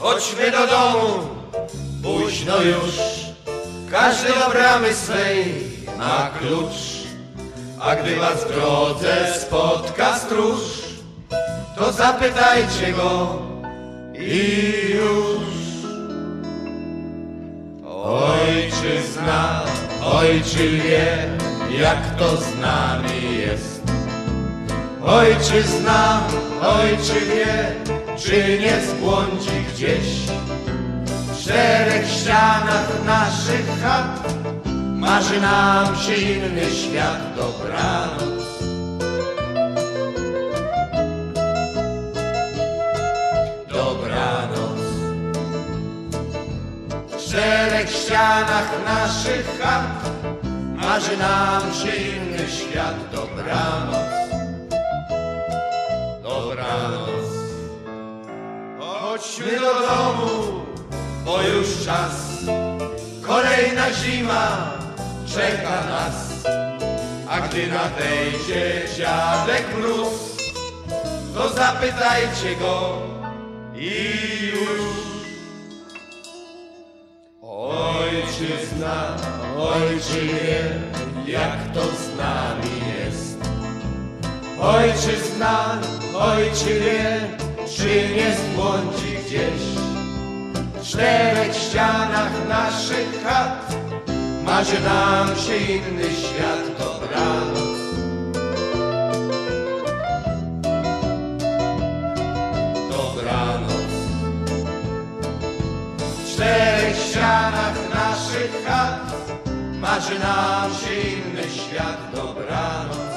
Chodźmy 0.00 0.50
do 0.50 0.66
domu, 0.66 1.28
późno 2.02 2.62
już. 2.62 2.94
Każdy 3.90 4.28
do 4.28 4.50
bramy 4.50 4.94
swej 4.94 5.54
ma 5.98 6.30
klucz. 6.38 7.00
A 7.80 7.96
gdy 7.96 8.16
was 8.16 8.44
w 8.44 8.54
drodze 8.54 9.34
spotka 9.40 10.18
stróż, 10.18 10.60
to 11.76 11.92
zapytajcie 11.92 12.92
go 12.92 13.38
i 14.14 14.54
już. 14.94 15.50
Ojczyzna, 18.04 19.62
ojczy 20.04 20.68
wie, 20.68 21.28
jak 21.78 22.16
to 22.18 22.36
z 22.36 22.58
nami 22.58 23.38
jest. 23.38 23.82
Ojczyzna, 25.04 26.20
ojczy 26.62 27.20
wie, 27.20 27.74
czy 28.20 28.58
nie 28.58 28.80
zbłądzi 28.80 29.50
gdzieś. 29.74 30.20
W 31.30 32.10
ścianach 32.10 33.04
naszych 33.06 33.82
chat 33.82 34.34
marzy 34.74 35.40
nam 35.40 35.96
się 35.96 36.14
inny 36.14 36.70
świat, 36.70 37.34
dobranoc. 37.36 38.44
Dobranoc. 43.68 44.80
W 47.08 47.16
czterech 47.16 47.90
ścianach 47.90 48.70
naszych 48.86 49.58
chat 49.62 50.10
marzy 50.76 51.16
nam 51.16 51.62
się 51.74 51.96
inny 51.96 52.48
świat. 52.48 52.94
Dobranoc. 53.12 54.19
Chodźmy 59.20 59.60
do 59.60 59.74
domu, 59.74 60.64
bo 61.24 61.42
już 61.42 61.84
czas. 61.84 62.12
Kolejna 63.22 63.92
zima 63.92 64.72
czeka 65.34 65.84
nas. 65.84 66.46
A 67.28 67.40
gdy 67.40 67.66
nadejdzie 67.66 68.82
dziadek 68.96 69.78
mróz, 69.78 70.36
to 71.34 71.48
zapytajcie 71.48 72.56
go 72.60 72.98
i 73.74 73.92
już. 74.52 74.80
Ojczyzna, 77.42 79.16
ojczy 79.58 80.20
wie, 80.26 80.80
jak 81.32 81.72
to 81.74 81.80
z 81.80 82.16
nami 82.18 82.70
jest. 82.98 83.38
Ojczyzna, 84.60 85.78
ojczy 86.14 86.80
wie, 86.80 87.39
czy 87.76 88.08
nie 88.16 88.36
zbłądzi 88.36 89.16
gdzieś. 89.26 89.62
W 90.74 90.86
czterech 90.86 91.56
ścianach 91.56 92.48
naszych 92.48 93.22
chat 93.24 93.74
marzy 94.44 94.80
nam 94.80 95.36
się 95.36 95.56
inny 95.56 96.04
świat, 96.04 96.78
dobranoc. 96.78 97.80
Dobranoc. 102.90 103.90
W 105.98 106.34
czterech 106.34 106.96
ścianach 106.96 107.76
naszych 107.94 108.64
chat 108.66 109.14
marzy 109.80 110.18
nam 110.18 110.70
się 110.74 110.94
inny 110.94 111.42
świat, 111.42 111.98
dobranoc. 112.14 113.09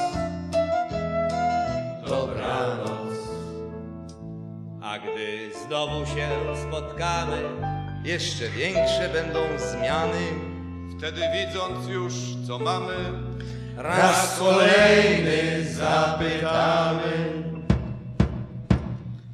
Znowu 5.74 6.06
się 6.06 6.30
spotkamy, 6.68 7.42
jeszcze 8.04 8.50
większe 8.50 9.10
będą 9.14 9.40
zmiany. 9.58 10.32
Wtedy 10.98 11.22
widząc 11.34 11.88
już, 11.88 12.14
co 12.48 12.60
mamy, 12.60 12.96
Raz 13.78 14.40
kolejny 14.40 15.66
zapytamy. 15.74 17.44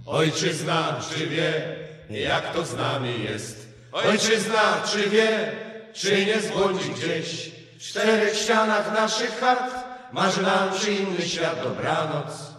Ojczyzna, 0.06 1.00
czy 1.10 1.28
wie, 1.28 1.76
jak 2.10 2.54
to 2.54 2.66
z 2.66 2.76
nami 2.76 3.24
jest? 3.24 3.68
Ojczyzna, 3.92 4.82
czy 4.92 5.10
wie, 5.10 5.52
czy 5.94 6.26
nie 6.26 6.42
zbłądzi 6.42 6.90
gdzieś? 6.90 7.52
W 7.80 7.82
czterech 7.82 8.36
ścianach 8.36 8.94
naszych 8.94 9.40
chat 9.40 9.86
marzy 10.14 10.42
nam 10.42 10.78
się 10.78 10.92
inny 10.92 11.22
świat, 11.22 11.64
dobranoc. 11.64 12.54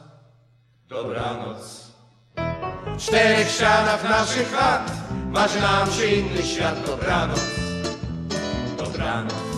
Dobranoc. 0.88 1.89
W 2.98 3.02
czterech 3.02 3.50
ścianach 3.50 4.04
naszych 4.10 4.52
chat 4.52 4.92
marzy 5.26 5.60
nam 5.60 5.90
się 5.92 6.06
inny 6.06 6.42
świat, 6.42 6.86
dobranoc. 6.86 7.40
Dobranoc. 8.78 9.49